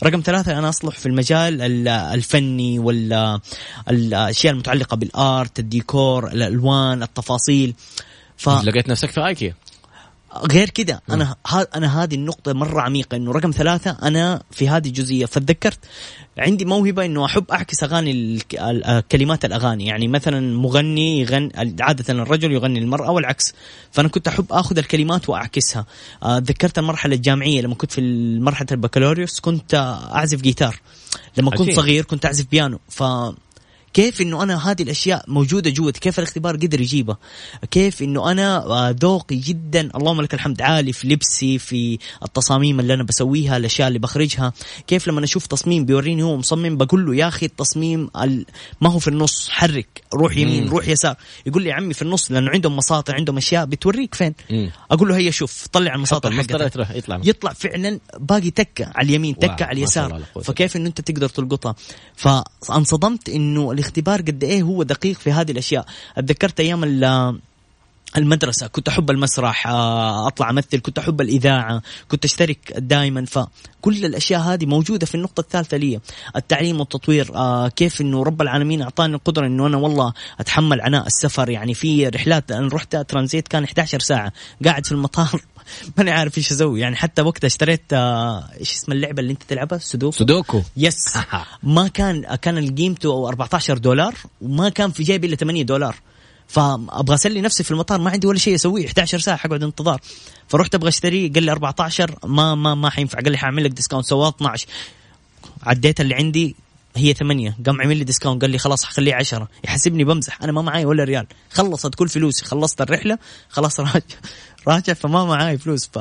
رقم 0.05 0.21
ثلاثة 0.25 0.59
أنا 0.59 0.69
أصلح 0.69 0.99
في 0.99 1.07
المجال 1.07 1.63
ال- 1.63 1.89
الفني 1.89 2.79
والأشياء 2.79 4.53
المتعلقة 4.53 4.97
بال 4.97 5.22
art 5.22 5.59
الديكور 5.59 6.27
الألوان 6.29 7.03
التفاصيل. 7.03 7.75
ف... 8.37 8.49
لقيت 8.49 8.89
نفسك 8.89 9.11
في 9.11 9.27
آيكيا. 9.27 9.55
غير 10.53 10.71
كده 10.71 11.03
أنا 11.11 11.37
ها 11.47 11.67
أنا 11.75 12.03
هذه 12.03 12.15
النقطة 12.15 12.53
مرة 12.53 12.81
عميقة 12.81 13.17
إنه 13.17 13.33
رقم 13.33 13.51
ثلاثة 13.51 13.97
أنا 14.03 14.43
في 14.51 14.69
هذه 14.69 14.89
الجزئية. 14.89 15.27
فتذكرت 15.27 15.79
عندي 16.39 16.65
موهبة 16.65 17.05
إنه 17.05 17.25
أحب 17.25 17.51
أعكس 17.51 17.83
أغاني 17.83 18.39
آه، 18.59 19.05
كلمات 19.13 19.45
الأغاني. 19.45 19.87
يعني 19.87 20.09
مثلا 20.09 20.57
مغني 20.57 21.21
يغني 21.21 21.77
عادة 21.81 22.15
الرجل 22.15 22.53
يغني 22.53 22.81
للمراه 22.81 23.11
والعكس. 23.11 23.55
فأنا 23.93 24.09
كنت 24.09 24.29
أحب 24.29 24.47
آخذ 24.51 24.79
الكلمات 24.79 25.29
وأعكسها. 25.29 25.87
آه، 26.23 26.39
تذكرت 26.39 26.79
المرحلة 26.79 27.15
الجامعية. 27.15 27.61
لما 27.61 27.75
كنت 27.75 27.93
في 27.93 28.01
مرحلة 28.41 28.69
البكالوريوس 28.73 29.41
كنت 29.41 29.75
أعزف 30.15 30.41
جيتار. 30.41 30.81
لما 31.39 31.51
كنت. 31.51 31.71
صغير 31.71 32.05
كنت 32.05 32.27
أعزف 32.27 32.47
بيانو. 32.51 32.79
ف 32.89 33.03
كيف 33.97 34.21
إنه 34.21 34.43
أنا 34.43 34.71
هذه 34.71 34.83
الأشياء 34.83 35.25
موجودة 35.29 35.71
جوتي 35.71 36.01
كيف 36.01 36.19
الاختبار 36.19 36.57
قدر 36.57 36.81
يجيبها 36.81 37.19
كيف 37.71 38.03
إنه 38.03 38.31
أنا 38.31 38.65
ذوقي 39.01 39.37
جدا 39.37 39.91
اللهم 39.97 40.21
لك 40.21 40.35
الحمد 40.35 40.63
عالي 40.63 40.93
في 40.93 41.09
لبسي 41.09 41.59
في 41.59 41.99
التصاميم 42.23 42.81
اللي 42.81 42.95
أنا 42.95 43.03
بسويها 43.03 43.57
الأشياء 43.57 43.89
اللي 43.89 43.99
بخرجها. 43.99 44.53
كيف 44.87 45.09
لما 45.09 45.25
أشوف 45.25 45.47
تصميم 45.47 45.85
بيوريني 45.85 46.23
هو 46.23 46.37
مصمم 46.37 46.77
بقول 46.77 47.07
له 47.07 47.15
يا 47.15 47.29
أخي 47.29 47.47
التصميم 47.47 48.11
ال... 48.23 48.47
ما 48.81 48.91
هو 48.91 48.99
في 48.99 49.09
النص 49.09 49.49
حرك 49.49 50.03
روح 50.15 50.37
يمين. 50.37 50.69
روح 50.69 50.89
يسار. 50.89 51.17
يقول 51.47 51.63
لي 51.63 51.69
يا 51.69 51.75
عمي 51.75 51.95
في 51.95 52.03
النص 52.03 52.31
لأنه 52.33 52.51
عندهم 52.51 52.77
مساطر 52.77 53.15
عندهم 53.15 53.37
أشياء 53.37 53.65
بتوريك 53.65 54.15
فين. 54.15 54.35
أقول 54.91 55.09
له 55.09 55.17
هيا 55.17 55.31
شوف 55.31 55.67
طلع 55.73 55.95
المساطر 55.95 56.29
المسطره 56.29 56.59
حقتك. 56.59 56.75
تروح 56.75 56.91
يطلع. 56.91 57.21
يطلع 57.25 57.53
فعلا 57.53 58.01
باقي 58.19 58.51
تكة 58.51 58.93
على 58.95 59.09
اليمين 59.09 59.39
تكة 59.39 59.65
على 59.65 59.79
اليسار. 59.79 60.23
فكيف 60.43 60.77
إنه 60.77 60.87
أنت 60.87 61.01
تقدر 61.01 61.29
تلقطها؟ 61.29 61.75
فأنصدمت 62.17 63.29
إنه 63.29 63.75
الاختبار 63.87 64.21
قد 64.21 64.45
إيه 64.45 64.63
هو 64.63 64.83
دقيق 64.83 65.19
في 65.19 65.33
هذه 65.33 65.51
الأشياء. 65.51 65.87
أتذكرت 66.19 66.61
أيام 66.61 66.85
المدرسة 68.17 68.67
كنت 68.67 68.89
أحب 68.89 69.11
المسرح 69.11 69.67
آه، 69.67 70.27
أطلع 70.27 70.51
أمثل 70.51 70.81
كنت 70.81 70.99
أحب 70.99 71.21
الإذاعة 71.21 71.83
كنت 72.09 72.25
أشترك 72.25 72.73
دائما 72.79 73.25
فكل 73.25 74.05
الأشياء 74.05 74.41
هذه 74.41 74.67
موجودة 74.67 75.07
في 75.07 75.15
النقطة 75.15 75.41
الثالثة 75.41 75.77
لي 75.77 76.01
التعليم 76.37 76.81
والتطوير. 76.81 77.35
آه، 77.35 77.69
كيف 77.69 78.01
أنه 78.01 78.23
رب 78.23 78.43
العالمين 78.43 78.83
أعطاني 78.83 79.15
القدرة 79.15 79.47
أنه 79.47 79.67
أنا 79.67 79.77
والله 79.77 80.13
أتحمل 80.41 80.81
عناء 80.81 81.07
السفر. 81.07 81.51
يعني 81.51 81.75
في 81.75 82.09
رحلات 82.09 82.53
أنا 82.53 82.69
رحت 82.69 82.97
ترانزيت 82.97 83.49
كان 83.49 83.65
11 83.65 84.01
ساعة 84.01 84.33
قاعد 84.65 84.87
في 84.87 84.93
المطار. 84.93 85.43
ماني 85.99 86.11
عارف 86.11 86.39
إيش 86.39 86.53
أسوي. 86.53 86.81
يعني 86.81 86.97
حتى 86.97 87.23
وقتها 87.23 87.47
اشتريت 87.47 87.93
آه، 87.93 88.49
إيش 88.61 88.73
اسم 88.73 88.93
اللعبة 88.93 89.21
اللي 89.21 89.33
أنت 89.33 89.43
تلعبها؟ 89.43 89.79
سودوكو. 89.79 90.17
سودوكو. 90.17 90.63
yes 90.77 91.19
ما 91.63 91.89
كان 91.89 92.35
كان 92.35 92.75
قيمته 92.75 93.29
14 93.29 93.79
دولار 93.79 94.15
وما 94.41 94.69
كان 94.69 94.91
في 94.91 95.03
جيبي 95.03 95.27
إلا 95.27 95.37
8 95.37 95.63
دولار. 95.63 95.97
فأبغى 96.49 97.15
أسلي 97.15 97.41
نفسي 97.41 97.65
في 97.65 97.71
المطار 97.71 98.01
ما 98.01 98.11
عندي 98.11 98.27
ولا 98.27 98.39
شيء 98.39 98.55
أسويه. 98.55 98.87
11 98.87 99.19
ساعة 99.19 99.37
حقعد 99.37 99.63
انتظار. 99.63 100.01
فرحت 100.49 100.75
أبغى 100.75 100.89
اشتريه 100.89 101.33
قال 101.33 101.43
لي 101.43 101.53
14 101.53 102.19
ما 102.25 102.55
ما 102.55 102.75
ما 102.75 102.91
حينفع. 102.91 103.21
قال 103.21 103.33
لي 103.33 103.39
حأعمل 103.39 103.65
لك 103.65 103.71
discount 103.71 104.07
سواه 104.07 104.29
12 104.29 104.67
عديت 105.63 106.01
اللي 106.01 106.15
عندي 106.15 106.57
هي 106.97 107.15
ثمانية. 107.15 107.57
قام 107.67 107.83
عمل 107.83 107.97
لي 107.97 108.05
discount 108.05 108.43
قال 108.43 108.51
لي 108.51 108.59
خلاص 108.59 108.85
حخليه 108.85 109.15
عشرة. 109.15 109.49
يحسبني 109.65 110.05
بمزح. 110.05 110.43
أنا 110.43 110.53
ما 110.53 110.63
معي 110.63 110.85
ولا 110.85 111.05
ريال. 111.05 111.27
خلصت 111.51 111.95
كل 111.95 112.09
فلوسي. 112.09 112.45
خلصت 112.45 112.81
الرحلة 112.81 113.19
خلاص 113.49 113.81
راجع. 113.81 114.01
راجع 114.69 114.93
فما 114.93 115.25
معي 115.25 115.59
فلوس. 115.59 115.91
ف 115.93 115.99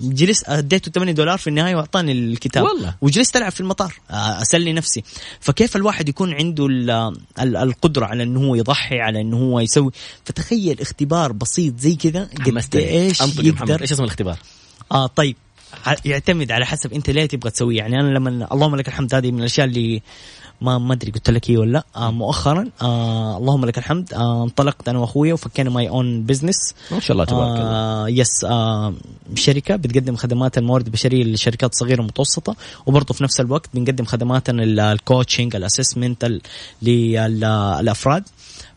جلست 0.00 0.48
أديته 0.48 0.90
8 0.90 1.12
دولار 1.12 1.38
في 1.38 1.46
النهاية 1.46 1.74
وأعطاني 1.76 2.12
الكتاب 2.12 2.64
والله. 2.64 2.94
وجلست 3.00 3.36
ألعب 3.36 3.52
في 3.52 3.60
المطار 3.60 3.94
آه، 4.10 4.42
أسلي 4.42 4.72
نفسي 4.72 5.02
فكيف 5.40 5.76
الواحد 5.76 6.08
يكون 6.08 6.34
عنده 6.34 6.66
ال- 6.66 6.90
ال- 7.40 7.56
القدرة 7.56 8.06
على 8.06 8.22
إنه 8.22 8.40
هو 8.40 8.54
يضحي 8.54 9.00
على 9.00 9.20
إنه 9.20 9.36
هو 9.36 9.60
يسوي 9.60 9.90
فتخيل 10.24 10.80
اختبار 10.80 11.32
بسيط 11.32 11.78
زي 11.78 11.94
كذا 11.94 12.24
قد. 12.24 12.48
إيش 12.88 13.20
يقدر 13.48 13.80
إيش 13.82 13.92
اسم 13.92 14.02
الاختبار؟ 14.02 14.38
آه 14.92 15.06
طيب 15.06 15.36
يعتمد 16.04 16.52
على 16.52 16.66
حسب 16.66 16.92
أنت 16.92 17.10
ليه 17.10 17.26
تبغى 17.26 17.50
تسويه 17.50 17.76
يعني 17.76 18.00
أنا 18.00 18.08
لما 18.18 18.48
اللهم 18.52 18.76
لك 18.76 18.88
الحمد 18.88 19.14
هذه 19.14 19.30
من 19.30 19.38
الأشياء 19.38 19.66
اللي 19.66 20.02
ما 20.62 20.78
ما 20.78 20.92
أدري 20.94 21.10
قلت 21.10 21.30
لك 21.30 21.50
إيه 21.50 21.58
ولا 21.58 21.72
لأ. 21.72 21.84
آه 21.96 22.10
مؤخرا 22.10 22.68
آه 22.82 23.36
اللهم 23.36 23.64
لك 23.64 23.78
الحمد 23.78 24.14
آه 24.14 24.42
انطلقت 24.44 24.88
أنا 24.88 24.98
وأخويا 24.98 25.34
وفكينا 25.34 25.70
my 25.70 25.88
own 25.88 26.22
business 26.22 26.74
ما 26.90 27.00
شاء 27.00 27.12
الله 27.12 27.24
تبارك 27.24 27.60
الله. 27.60 27.70
آه 27.70 28.08
yes 28.08 28.44
آه 28.44 28.94
شركة 29.34 29.76
بتقدم 29.76 30.16
خدمات 30.16 30.58
الموارد 30.58 30.86
البشرية 30.86 31.24
للشركات 31.24 31.72
الصغيره 31.72 31.98
والمتوسطه 32.00 32.56
وبرضه 32.86 33.14
في 33.14 33.24
نفس 33.24 33.40
الوقت 33.40 33.68
بنقدم 33.74 34.04
خدماتنا 34.04 34.92
ال 34.92 34.99
coaching 34.99 35.56
ال 35.56 35.64
assessment 35.64 36.40
للافراد 36.82 38.24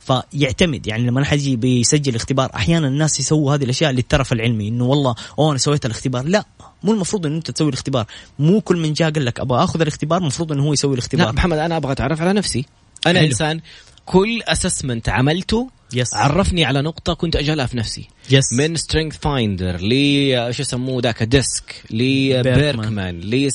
فيعتمد. 0.06 0.88
يعني 0.88 1.08
لما 1.08 1.22
احد 1.22 1.38
يجي 1.38 1.56
بيسجل 1.56 2.16
اختبار 2.16 2.52
أحيانا 2.56 2.88
الناس 2.88 3.20
يسووا 3.20 3.56
هذه 3.56 3.64
الأشياء 3.64 3.92
للترف 3.92 4.34
العلمي 4.34 4.68
إنه 4.68 4.86
والله 4.86 5.16
أوه 5.40 5.50
أنا 5.50 5.58
سويت 5.58 5.86
الاختبار. 5.86 6.26
لا 6.26 6.46
مو 6.84 6.94
المفروض 6.94 7.26
انه 7.26 7.38
أنت 7.38 7.52
تسوي 7.52 7.70
الاختبار. 7.70 8.06
مو 8.40 8.62
كل 8.62 8.78
من 8.78 8.94
جاء 8.94 9.12
قال 9.12 9.26
لك 9.26 9.40
أبغى 9.40 9.64
آخذ 9.64 9.82
الاختبار 9.82 10.22
المفروض 10.22 10.52
انه 10.52 10.64
هو 10.64 10.74
يسوي 10.74 10.94
الاختبار. 10.94 11.26
لا 11.26 11.32
محمد 11.32 11.58
أنا 11.58 11.78
أبغى 11.78 11.92
أتعرف 11.92 12.22
على 12.22 12.34
نفسي. 12.34 12.66
أنا 13.08 13.20
حلو. 13.20 13.28
إنسان 13.28 13.62
كل 14.06 14.42
assessment 14.44 15.10
عملته 15.10 15.70
yes. 15.94 16.14
عرفني 16.14 16.66
على 16.66 16.82
نقطة 16.82 17.14
كنت 17.14 17.36
اجهلها 17.36 17.66
في 17.66 17.78
نفسي. 17.78 18.08
yes. 18.32 18.54
من 18.60 18.76
StrengthsFinder 18.76 19.78
ل 19.82 20.54
شو 20.54 20.62
يسموه 20.62 21.02
ذاك 21.02 21.24
DISC 21.24 21.84
ل 21.90 22.06
Birkman 22.06 23.20
ل 23.20 23.50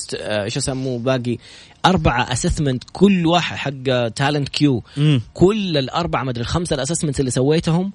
شو 0.49 0.59
يسموه 0.59 0.99
باقي 0.99 1.39
أربعة 1.87 2.33
assessment 2.33 2.85
كل 2.93 3.27
واحد 3.27 3.57
حق 3.57 4.09
Talent 4.09 4.49
Q 4.49 4.83
كل 5.35 5.77
الأربعة 5.77 6.25
مدري 6.25 6.43
الخمسة 6.43 6.75
ال 6.75 6.79
assessment 6.79 7.21
اللي 7.21 7.31
سويتهم 7.31 7.93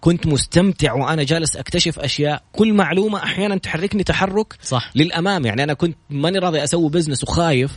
كنت 0.00 0.26
مستمتع 0.26 0.92
وأنا 0.92 1.22
جالس 1.22 1.56
أكتشف 1.56 1.98
أشياء. 1.98 2.42
كل 2.52 2.72
معلومة 2.72 3.22
أحيانا 3.22 3.56
تحركني 3.56 4.04
تحرك 4.04 4.54
صح. 4.62 4.90
للأمام. 4.94 5.46
يعني 5.46 5.62
أنا 5.64 5.74
كنت 5.74 5.96
ماني 6.10 6.38
راضي 6.38 6.64
أسوي 6.64 6.90
business 6.90 7.22
وخايف. 7.24 7.72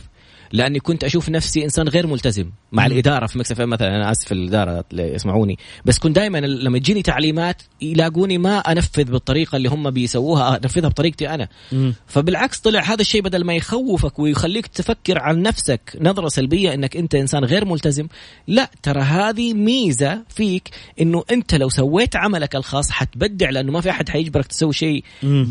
لأني 0.52 0.80
كنت 0.80 1.04
أشوف 1.04 1.28
نفسي 1.28 1.64
إنسان 1.64 1.88
غير 1.88 2.06
ملتزم 2.06 2.50
مع. 2.72 2.86
الإدارة 2.86 3.26
في 3.26 3.38
مكسف 3.38 3.60
مثلا 3.60 3.88
أنا 3.88 4.10
آسف 4.10 4.32
الإدارة 4.32 4.84
اللي 4.92 5.14
يسمعوني. 5.14 5.58
بس 5.84 5.98
كنت 5.98 6.16
دائما 6.16 6.38
لما 6.38 6.78
تجيني 6.78 7.02
تعليمات 7.02 7.62
يلاقوني 7.82 8.38
ما 8.38 8.58
أنفذ 8.58 9.04
بالطريقة 9.04 9.56
اللي 9.56 9.68
هم 9.68 9.90
بيسووها 9.90 10.56
أنفذها 10.56 10.88
بطريقتي 10.88 11.34
أنا. 11.34 11.48
مم. 11.72 11.94
فبالعكس 12.06 12.58
طلع 12.58 12.80
هذا 12.80 13.00
الشيء 13.00 13.22
بدل 13.22 13.44
ما 13.44 13.54
يخوفك 13.54 14.18
ويخليك 14.18 14.66
تفكر 14.66 15.18
عن 15.18 15.42
نفسك 15.42 15.80
نظرة 16.00 16.28
سلبية 16.28 16.74
إنك 16.74 16.96
أنت 16.96 17.14
إنسان 17.14 17.44
غير 17.44 17.64
ملتزم 17.64 18.06
لا 18.46 18.70
ترى 18.82 19.00
هذه 19.00 19.54
ميزة 19.54 20.22
فيك 20.28 20.70
إنه 21.00 21.24
أنت 21.30 21.54
لو 21.54 21.68
سويت 21.68 22.16
عملك 22.16 22.56
الخاص 22.56 22.90
حتبدع 22.90 23.50
لأنه 23.50 23.72
ما 23.72 23.80
في 23.80 23.90
أحد 23.90 24.08
حيجبرك 24.08 24.46
تسوي 24.46 24.72
شيء 24.72 25.04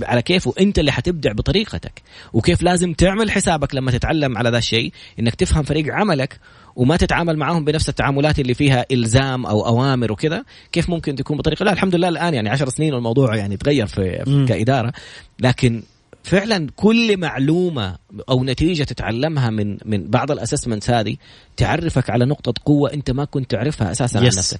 على 0.04 0.22
كيفه. 0.22 0.54
أنت 0.60 0.80
اللي 0.80 0.92
حتبدع 0.92 1.32
بطريقتك. 1.32 2.02
وكيف 2.34 2.62
لازم 2.62 2.94
تعمل 2.94 3.32
حسابك 3.32 3.76
لما 3.76 3.92
تتعلم 3.92 4.38
على 4.38 4.50
ذا 4.50 4.58
الشيء؟ 4.58 4.89
إنك 5.20 5.36
تفهم 5.36 5.64
فريق 5.64 5.94
عملك 5.94 6.40
وما 6.76 6.98
تتعامل 6.98 7.38
معهم 7.38 7.66
بنفس 7.66 7.90
التعاملات 7.90 8.40
اللي 8.40 8.54
فيها 8.54 8.86
إلزام 8.92 9.46
أو 9.46 9.66
أوامر 9.66 10.12
وكذا 10.12 10.44
كيف 10.72 10.90
ممكن 10.90 11.16
تكون 11.16 11.38
بطريقة؟ 11.38 11.64
لا 11.64 11.74
الحمد 11.74 11.96
لله 11.96 12.10
الآن 12.10 12.34
يعني 12.34 12.50
عشر 12.50 12.70
سنين 12.70 12.94
والموضوع 12.94 13.36
يعني 13.36 13.58
تغير 13.58 13.88
في, 13.88 14.26
في 14.26 14.46
كإدارة 14.48 14.94
لكن 15.40 15.84
فعلا 16.24 16.68
كل 16.76 17.18
معلومة 17.18 17.96
أو 18.30 18.44
نتيجة 18.44 18.84
تتعلمها 18.84 19.50
من 19.50 19.78
من 19.86 20.08
بعض 20.08 20.32
ال 20.32 20.37
assessments 20.37 20.90
هذه 20.90 21.16
تعرفك 21.58 22.10
على 22.10 22.26
نقطة 22.26 22.54
قوة 22.66 22.94
أنت 22.94 23.12
ما 23.12 23.26
كنت 23.26 23.52
تعرفها 23.52 23.92
أساسا 23.92 24.18
عن 24.18 24.26
نفسك. 24.26 24.60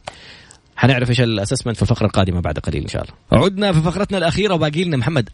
حنعرف 0.76 1.10
إيش 1.10 1.22
ال 1.22 1.27
assessment 1.27 1.76
في 1.76 1.82
الفقره 1.82 2.06
القادمة 2.06 2.42
بعد 2.42 2.60
قليل 2.60 2.82
إن 2.82 2.88
شاء 2.88 3.04
الله. 3.04 3.46
عدنا 3.46 3.74
في 3.74 3.82
فقرتنا 3.82 4.18
الأخيرة 4.18 4.54
وباقي 4.54 4.84
لنا 4.84 4.98
محمد. 4.98 5.30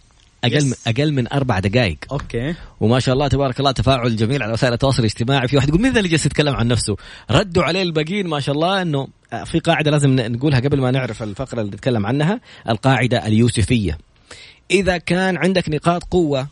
أقل 0.45 0.65
من 0.65 0.73
أقل 0.87 1.13
من 1.13 1.33
أربع 1.33 1.59
دقائق. 1.59 1.97
okay. 2.11 2.55
وما 2.79 2.99
شاء 2.99 3.13
الله 3.13 3.27
تبارك 3.27 3.59
الله 3.59 3.71
تفاعل 3.71 4.15
جميل 4.15 4.43
على 4.43 4.53
وسائل 4.53 4.73
التواصل 4.73 4.99
الاجتماعي. 4.99 5.47
في 5.47 5.55
واحد 5.55 5.69
يقول 5.69 5.81
مين 5.81 5.91
ذا 5.91 5.97
اللي 5.97 6.09
جالس 6.09 6.25
يتكلم 6.25 6.55
عن 6.55 6.67
نفسه؟ 6.67 6.95
ردوا 7.31 7.63
عليه 7.63 7.81
الباقيين 7.81 8.27
ما 8.27 8.39
شاء 8.39 8.55
الله 8.55 8.81
إنه 8.81 9.07
في 9.45 9.59
قاعدة 9.59 9.91
لازم 9.91 10.15
نقولها 10.15 10.59
قبل 10.59 10.81
ما 10.81 10.91
نعرف 10.91 11.23
الفقرة 11.23 11.61
اللي 11.61 11.71
نتكلم 11.71 12.05
عنها 12.05 12.39
القاعدة 12.69 13.27
اليوسفية. 13.27 13.97
إذا 14.71 14.97
كان 14.97 15.37
عندك 15.37 15.69
نقاط 15.69 16.03
قوة 16.03 16.47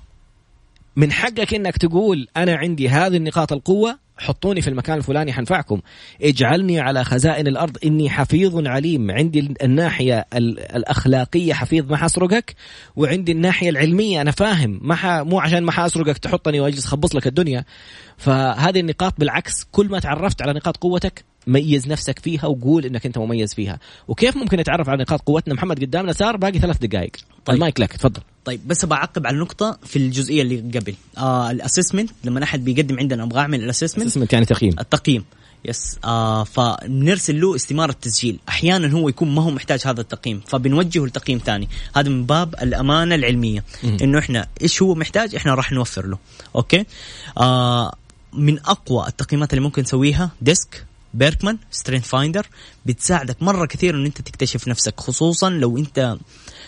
من 0.96 1.12
حقك 1.12 1.54
إنك 1.54 1.78
تقول 1.78 2.28
أنا 2.38 2.56
عندي 2.56 2.90
هذه 2.90 3.18
النقاط 3.18 3.54
القوة 3.54 4.04
حطوني 4.18 4.62
في 4.62 4.68
المكان 4.68 4.98
الفلاني 4.98 5.34
حنفعكم. 5.34 5.82
اجعلني 6.22 6.80
على 6.80 7.04
خزائن 7.04 7.48
الأرض 7.48 7.78
إني 7.86 8.10
حفيظ 8.10 8.68
عليم. 8.68 9.12
عندي 9.12 9.56
الناحية 9.64 10.26
الأخلاقية 10.76 11.54
حفيظ 11.54 11.92
ما 11.92 11.98
حسرقك 11.98 12.56
وعندي 12.96 13.32
الناحية 13.32 13.70
العلمية 13.70 14.22
أنا 14.22 14.32
فاهم. 14.32 14.80
ما 14.82 14.96
ح... 14.96 15.06
مو 15.06 15.40
عشان 15.40 15.64
ما 15.64 15.72
حأسرقك 15.72 16.18
تحطني 16.18 16.60
وأجلس 16.60 16.86
أخبص 16.86 17.16
لك 17.16 17.28
الدنيا. 17.28 17.66
فهذه 18.18 18.80
النقاط 18.80 19.14
بالعكس 19.20 19.64
كل 19.72 19.90
ما 19.90 20.00
تعرفت 20.00 20.42
على 20.42 20.54
نقاط 20.54 20.78
قوتك 20.78 21.26
ميز 21.48 21.88
نفسك 21.88 22.20
فيها 22.20 22.46
وقول 22.46 22.86
إنك 22.86 23.06
أنت 23.06 23.18
مميز 23.18 23.54
فيها. 23.54 23.80
وكيف 24.08 24.38
ممكن 24.38 24.60
نتعرف 24.60 24.90
على 24.90 25.02
نقاط 25.02 25.22
قوتنا؟ 25.22 25.54
محمد 25.54 25.80
قدامنا 25.80 26.12
صار 26.12 26.38
باقي 26.38 26.60
ثلاث 26.60 26.78
دقائق. 26.78 27.12
طيب. 27.46 27.56
المايك 27.56 27.80
لك 27.80 27.94
تفضل. 27.94 28.22
طيب 28.46 28.68
بس 28.68 28.86
بعقب 28.86 29.28
على 29.28 29.38
نقطة 29.38 29.78
في 29.86 29.96
الجزئية 29.96 30.42
اللي 30.42 30.80
قبل. 30.80 30.96
آه 31.18 31.52
ال 31.52 31.57
assessment 31.57 32.12
لما 32.24 32.44
أحد 32.44 32.64
بيقدم 32.64 33.00
عندنا 33.00 33.24
أبغى 33.24 33.40
أعمل 33.40 33.64
ال 33.64 33.68
assessment 33.68 34.08
assessment 34.08 34.34
يعني 34.34 34.46
تقييم. 34.46 34.80
التقييم 34.80 35.26
yes 35.66 35.98
آه 36.06 36.44
فبنرسل 36.44 37.42
له 37.42 37.56
استمارة 37.56 37.92
تسجيل 38.02 38.40
أحيانا 38.50 38.92
هو 38.92 39.10
يكون 39.10 39.36
ما 39.36 39.42
هو 39.42 39.52
محتاج 39.52 39.82
هذا 39.86 40.02
التقييم 40.02 40.42
فبنوجهه 40.48 41.06
لتقييم 41.06 41.42
ثاني. 41.46 41.70
هذا 41.96 42.10
من 42.10 42.26
باب 42.26 42.56
الأمانة 42.62 43.16
العلمية 43.16 43.64
إنه 43.84 44.20
إحنا 44.20 44.48
إيش 44.62 44.82
هو 44.82 44.96
محتاج؟ 44.96 45.36
إحنا 45.36 45.56
راح 45.56 45.72
نوفر 45.72 46.08
له. 46.08 46.18
okay؟ 46.56 46.86
آه 47.38 47.96
من 48.34 48.60
أقوى 48.60 49.08
التقييمات 49.08 49.54
اللي 49.54 49.64
ممكن 49.64 49.82
نسويها 49.82 50.32
DISC 50.42 50.86
Birkman 51.14 51.58
StrengthsFinder 51.72 52.48
بتساعدك 52.86 53.44
مرة 53.44 53.66
كثير 53.66 53.96
إن 53.96 54.06
أنت 54.06 54.22
تكتشف 54.22 54.68
نفسك 54.68 55.00
خصوصا 55.00 55.50
لو 55.50 55.78
أنت 55.78 56.18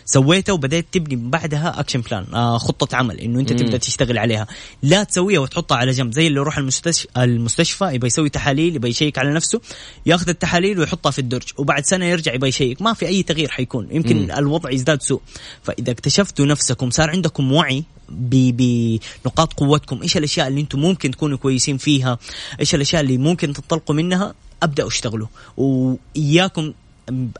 سويتها 0.05 0.53
وبدأت 0.53 0.85
تبني 0.91 1.15
بعدها 1.15 1.79
action 1.79 2.01
plan 2.01 2.25
آه 2.33 2.57
خطة 2.57 2.97
عمل 2.97 3.19
إنه 3.19 3.39
أنت 3.39 3.51
مم. 3.51 3.57
تبدا 3.57 3.77
تشتغل 3.77 4.17
عليها. 4.17 4.47
لا 4.83 5.03
تسويها 5.03 5.39
وتحطها 5.39 5.77
على 5.77 5.91
جنب 5.91 6.13
زي 6.13 6.27
اللي 6.27 6.39
يروح 6.39 6.57
المستشفى 6.57 7.07
المستشفى 7.17 7.85
يبغى 7.85 8.07
يسوي 8.07 8.29
تحاليل 8.29 8.75
يبغى 8.75 8.89
يشيك 8.89 9.17
على 9.17 9.33
نفسه 9.33 9.61
ياخذ 10.05 10.29
التحاليل 10.29 10.79
ويحطها 10.79 11.11
في 11.11 11.19
الدرج 11.19 11.47
وبعد 11.57 11.85
سنة 11.85 12.05
يرجع 12.05 12.33
يبغى 12.33 12.49
يشيك. 12.49 12.81
ما 12.81 12.93
في 12.93 13.07
أي 13.07 13.23
تغيير 13.23 13.49
حيكون 13.49 13.87
يمكن 13.91 14.17
مم. 14.17 14.31
الوضع 14.31 14.71
يزداد 14.71 15.01
سوء. 15.01 15.21
فإذا 15.63 15.91
اكتشفتوا 15.91 16.45
نفسكم 16.45 16.89
صار 16.89 17.09
عندكم 17.09 17.51
وعي 17.51 17.83
بنقاط 18.09 19.53
قوتكم. 19.53 20.01
إيش 20.01 20.17
الأشياء 20.17 20.47
اللي 20.47 20.61
أنتم 20.61 20.79
ممكن 20.79 21.11
تكونوا 21.11 21.37
كويسين 21.37 21.77
فيها؟ 21.77 22.17
إيش 22.59 22.75
الأشياء 22.75 23.01
اللي 23.01 23.17
ممكن 23.17 23.53
تنطلقوا 23.53 23.95
منها؟ 23.95 24.33
أبدأوا 24.63 24.87
اشتغلوا. 24.89 25.27
وإياكم 25.57 26.73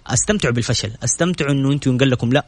استمتعوا 0.07 0.53
بالفشل. 0.53 0.91
استمتعوا 1.03 1.51
إنه 1.51 1.71
أنتم 1.71 1.91
ينقل 1.91 2.11
لكم 2.11 2.33
لا. 2.33 2.45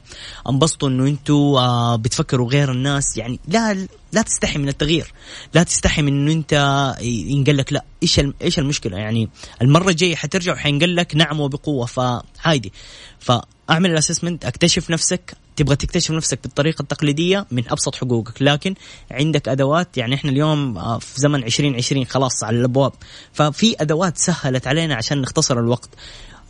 أنبسطوا 0.49 0.89
إنه 0.89 1.07
أنتم 1.07 1.33
آه 1.33 1.95
بتفكروا 1.95 2.49
غير 2.49 2.71
الناس. 2.71 3.17
يعني 3.17 3.39
لا 3.47 3.87
لا 4.13 4.21
تستحي 4.21 4.59
من 4.59 4.69
التغيير. 4.69 5.13
لا 5.53 5.63
تستحي 5.63 6.01
من 6.01 6.07
إنه 6.07 6.31
أنت 6.31 6.53
ينقل 7.01 7.57
لك 7.57 7.73
لا. 7.73 7.83
إيش 8.03 8.21
إيش 8.41 8.59
المشكلة؟ 8.59 8.97
يعني 8.97 9.29
المرة 9.61 9.89
الجاية 9.89 10.15
حترجع 10.15 10.53
وحينقل 10.53 10.95
لك 10.95 11.15
نعم 11.15 11.39
وبقوة. 11.39 11.85
فعادي. 11.85 12.73
فأعمل 13.19 13.91
الاسسمنت 13.91 14.45
أكتشف 14.45 14.89
نفسك. 14.89 15.33
تبغى 15.55 15.75
تكتشف 15.75 16.11
نفسك 16.11 16.39
بالطريقة 16.43 16.81
التقليدية 16.81 17.45
من 17.51 17.63
أبسط 17.69 17.95
حقوقك. 17.95 18.41
لكن 18.41 18.75
عندك 19.11 19.49
أدوات. 19.49 19.97
يعني 19.97 20.15
إحنا 20.15 20.31
اليوم 20.31 20.77
آه، 20.77 20.99
في 20.99 21.21
زمن 21.21 21.43
2020 21.43 22.05
خلاص 22.05 22.43
على 22.43 22.57
الأبواب. 22.57 22.91
ففي 23.33 23.75
أدوات 23.81 24.17
سهلت 24.17 24.67
علينا 24.67 24.95
عشان 24.95 25.21
نختصر 25.21 25.59
الوقت. 25.59 25.89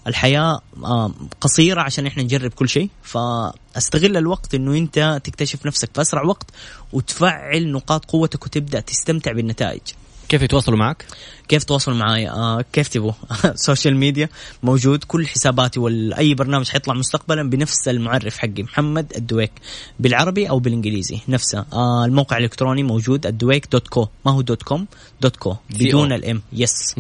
الحياة 0.07 0.61
آه، 0.83 1.11
قصيرة 1.41 1.81
عشان 1.81 2.05
إحنا 2.05 2.23
نجرب 2.23 2.51
كل 2.51 2.69
شيء. 2.69 2.89
فأستغل 3.03 4.17
الوقت 4.17 4.55
إنه 4.55 4.77
أنت 4.77 5.21
تكتشف 5.23 5.65
نفسك 5.65 5.89
في 5.93 6.01
أسرع 6.01 6.23
وقت 6.23 6.51
وتفعل 6.93 7.71
نقاط 7.71 8.05
قوتك 8.05 8.45
وتبدأ 8.45 8.79
تستمتع 8.79 9.31
بالنتائج. 9.31 9.81
كيف 10.29 10.41
يتواصلوا 10.41 10.77
معك؟ 10.77 11.05
كيف 11.47 11.63
تواصلوا 11.63 11.97
معي؟ 11.97 12.29
آه 12.29 12.65
كيف 12.73 12.87
تبغوا؟ 12.87 13.13
social 13.65 13.97
media 13.97 14.29
موجود 14.63 15.03
كل 15.03 15.27
حساباتي 15.27 15.79
وأي 15.79 16.33
برنامج 16.33 16.69
حيطلع 16.69 16.93
مستقبلا 16.93 17.49
بنفس 17.49 17.87
المعرف 17.87 18.37
حقي 18.37 18.63
محمد 18.63 19.13
الدويك 19.15 19.51
بالعربي 19.99 20.49
أو 20.49 20.59
بالإنجليزي 20.59 21.19
نفسه. 21.27 21.65
آه 21.73 22.05
الموقع 22.05 22.37
الإلكتروني 22.37 22.83
موجود 22.83 23.25
الدويك 23.25 23.67
dot 23.71 23.87
co 23.87 24.07
ما 24.25 24.31
هو 24.31 24.41
dot 24.41 24.63
com؟ 24.63 24.87
dot 25.21 25.35
co 25.35 25.55
بدون 25.69 26.11
الإم 26.13 26.41
يس 26.53 26.95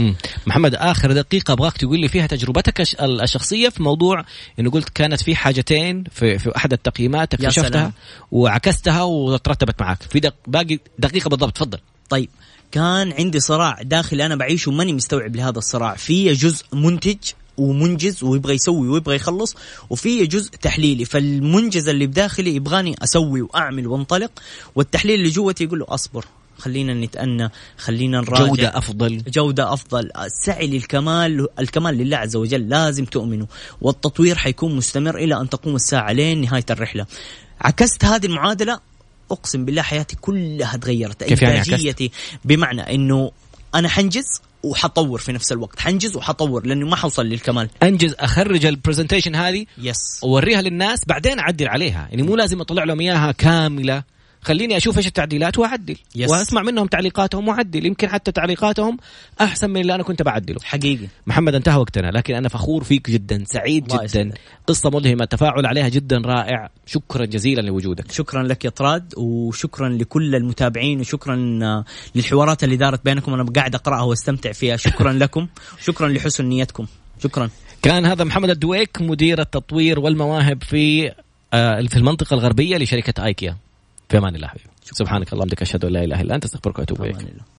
محمد 0.47 0.75
آخر 0.75 1.11
دقيقة 1.11 1.51
أبغاك 1.51 1.77
تقول 1.77 1.99
لي 1.99 2.07
فيها 2.07 2.27
تجربتك 2.27 2.81
الشخصية 3.01 3.69
في 3.69 3.83
موضوع 3.83 4.25
إنه 4.59 4.71
قلت 4.71 4.89
كانت 4.89 5.23
في 5.23 5.35
حاجتين 5.35 6.03
في, 6.11 6.39
في 6.39 6.55
أحد 6.55 6.73
التقييمات 6.73 7.33
اكتشفتها 7.33 7.93
وعكستها 8.31 9.03
وترتبت 9.03 9.81
معك 9.81 10.03
في 10.03 10.19
دق 10.19 10.35
باقي 10.47 10.79
دقيقة 10.99 11.29
بالضبط 11.29 11.55
تفضل. 11.55 11.79
طيب 12.09 12.29
كان 12.71 13.13
عندي 13.13 13.39
صراع 13.39 13.81
داخلي 13.81 14.25
أنا 14.25 14.35
بعيشه 14.35 14.71
ماني 14.71 14.93
مستوعب 14.93 15.35
لهذا 15.35 15.57
الصراع. 15.57 15.95
في 15.95 16.33
جزء 16.33 16.65
منتج 16.73 17.17
ومنجز 17.57 18.23
ويبغى 18.23 18.53
يسوي 18.53 18.87
ويبغى 18.87 19.15
يخلص 19.15 19.55
وفي 19.89 20.25
جزء 20.25 20.51
تحليلي. 20.61 21.05
فالمنجز 21.05 21.89
اللي 21.89 22.07
بداخلي 22.07 22.55
يبغاني 22.55 22.95
أسوي 23.03 23.41
وأعمل 23.41 23.87
وانطلق 23.87 24.31
والتحليلي 24.75 25.19
اللي 25.19 25.29
جوتي 25.29 25.63
يقول 25.63 25.79
له 25.79 25.85
أصبر 25.89 26.25
خلينا 26.57 26.93
نتأنى 26.93 27.49
خلينا 27.77 28.21
نراجع. 28.21 28.45
جودة 28.45 28.77
أفضل. 28.77 29.23
جودة 29.27 29.73
أفضل. 29.73 30.11
السعي 30.17 30.67
للكمال 30.67 31.47
الكمال 31.59 31.97
لله 31.97 32.17
عز 32.17 32.35
وجل. 32.35 32.69
لازم 32.69 33.05
تؤمنوا. 33.05 33.47
والتطوير 33.81 34.35
حيكون 34.35 34.75
مستمر 34.75 35.17
إلى 35.17 35.41
أن 35.41 35.49
تقوم 35.49 35.75
الساعة 35.75 36.11
لين 36.11 36.41
نهاية 36.41 36.65
الرحلة. 36.69 37.05
عكست 37.61 38.05
هذه 38.05 38.25
المعادلة 38.25 38.79
أقسم 39.31 39.65
بالله 39.65 39.81
حياتي 39.81 40.15
كلها 40.15 40.77
تغيرت. 40.77 41.23
كيف 41.23 41.41
يعني 41.41 42.11
بمعنى 42.45 42.81
أنه 42.95 43.31
أنا 43.75 43.89
حنجز 43.89 44.41
وحطور 44.63 45.19
في 45.19 45.31
نفس 45.31 45.51
الوقت. 45.51 45.79
حنجز 45.79 46.15
وحطور 46.15 46.65
لأنه 46.65 46.87
ما 46.87 46.95
حوصل 46.95 47.25
للكمال. 47.25 47.69
أنجز 47.83 48.15
أخرج 48.19 48.65
ال 48.65 48.71
presentation 48.71 49.35
هذه 49.35 49.65
يس 49.77 50.19
أوريها 50.23 50.61
للناس 50.61 50.99
بعدين 51.07 51.39
أعدل 51.39 51.67
عليها. 51.67 52.07
يعني 52.09 52.23
مو 52.23 52.35
لازم 52.35 52.61
أطلع 52.61 52.83
لهم 52.83 52.99
إياها 52.99 53.31
كاملة. 53.31 54.03
خليني 54.47 54.77
أشوف 54.77 54.97
إيش 54.97 55.07
التعديلات 55.07 55.57
وأعدل. 55.57 55.95
Yes. 55.95 56.29
وأسمع 56.29 56.61
منهم 56.61 56.87
تعليقاتهم 56.87 57.47
وأعدل. 57.47 57.85
يمكن 57.85 58.07
حتى 58.09 58.31
تعليقاتهم 58.31 58.97
أحسن 59.41 59.69
من 59.69 59.81
اللي 59.81 59.95
أنا 59.95 60.03
كنت 60.03 60.21
بعدله. 60.21 60.57
حقيقي. 60.63 61.07
محمد 61.27 61.55
انتهى 61.55 61.77
وقتنا 61.79 62.11
لكن 62.11 62.35
أنا 62.35 62.49
فخور 62.49 62.83
فيك 62.83 63.09
جدا 63.09 63.43
سعيد 63.47 63.87
جدا. 63.87 64.03
يسعدك. 64.03 64.39
قصة 64.67 64.89
ملهمه 64.89 65.23
التفاعل 65.23 65.65
عليها 65.65 65.89
جدا 65.89 66.17
رائع. 66.17 66.69
شكرا 66.85 67.25
جزيلا 67.25 67.61
لوجودك. 67.61 68.11
شكرا 68.11 68.43
لك 68.43 68.65
يا 68.65 68.69
طراد 68.69 69.13
وشكرا 69.17 69.89
لكل 69.89 70.35
المتابعين 70.35 70.99
وشكرا 70.99 71.35
للحوارات 72.15 72.63
اللي 72.63 72.75
دارت 72.75 73.05
بينكم. 73.05 73.33
أنا 73.33 73.43
قاعد 73.43 73.75
أقرأها 73.75 74.01
وأستمتع 74.03 74.51
فيها. 74.51 74.77
شكرا 74.77 75.13
لكم. 75.23 75.47
شكرا 75.81 76.09
لحسن 76.09 76.45
نيتكم. 76.45 76.85
شكرا. 77.23 77.49
كان 77.81 78.05
هذا 78.05 78.23
محمد 78.23 78.49
الدويك 78.49 79.01
مدير 79.01 79.41
التطوير 79.41 79.99
والمواهب 79.99 80.63
في 80.63 81.11
آه، 81.53 81.81
في 81.81 81.97
المنطقة 81.97 82.33
الغربية 82.33 82.77
لشركة 82.77 83.25
آيكيا. 83.25 83.57
في 84.09 84.17
أمان 84.17 84.35
الله 84.35 84.47
حبيبي 84.47 84.69
سبحانك 84.81 85.27
اللهم 85.33 85.41
وبحمدك 85.41 85.61
أشهد 85.61 85.85
أن 85.85 85.93
لا 85.93 86.03
إله 86.03 86.21
إلا 86.21 86.35
أنت 86.35 86.45
أستغفرك 86.45 86.79
وأتوب 86.79 87.03
إليك. 87.03 87.27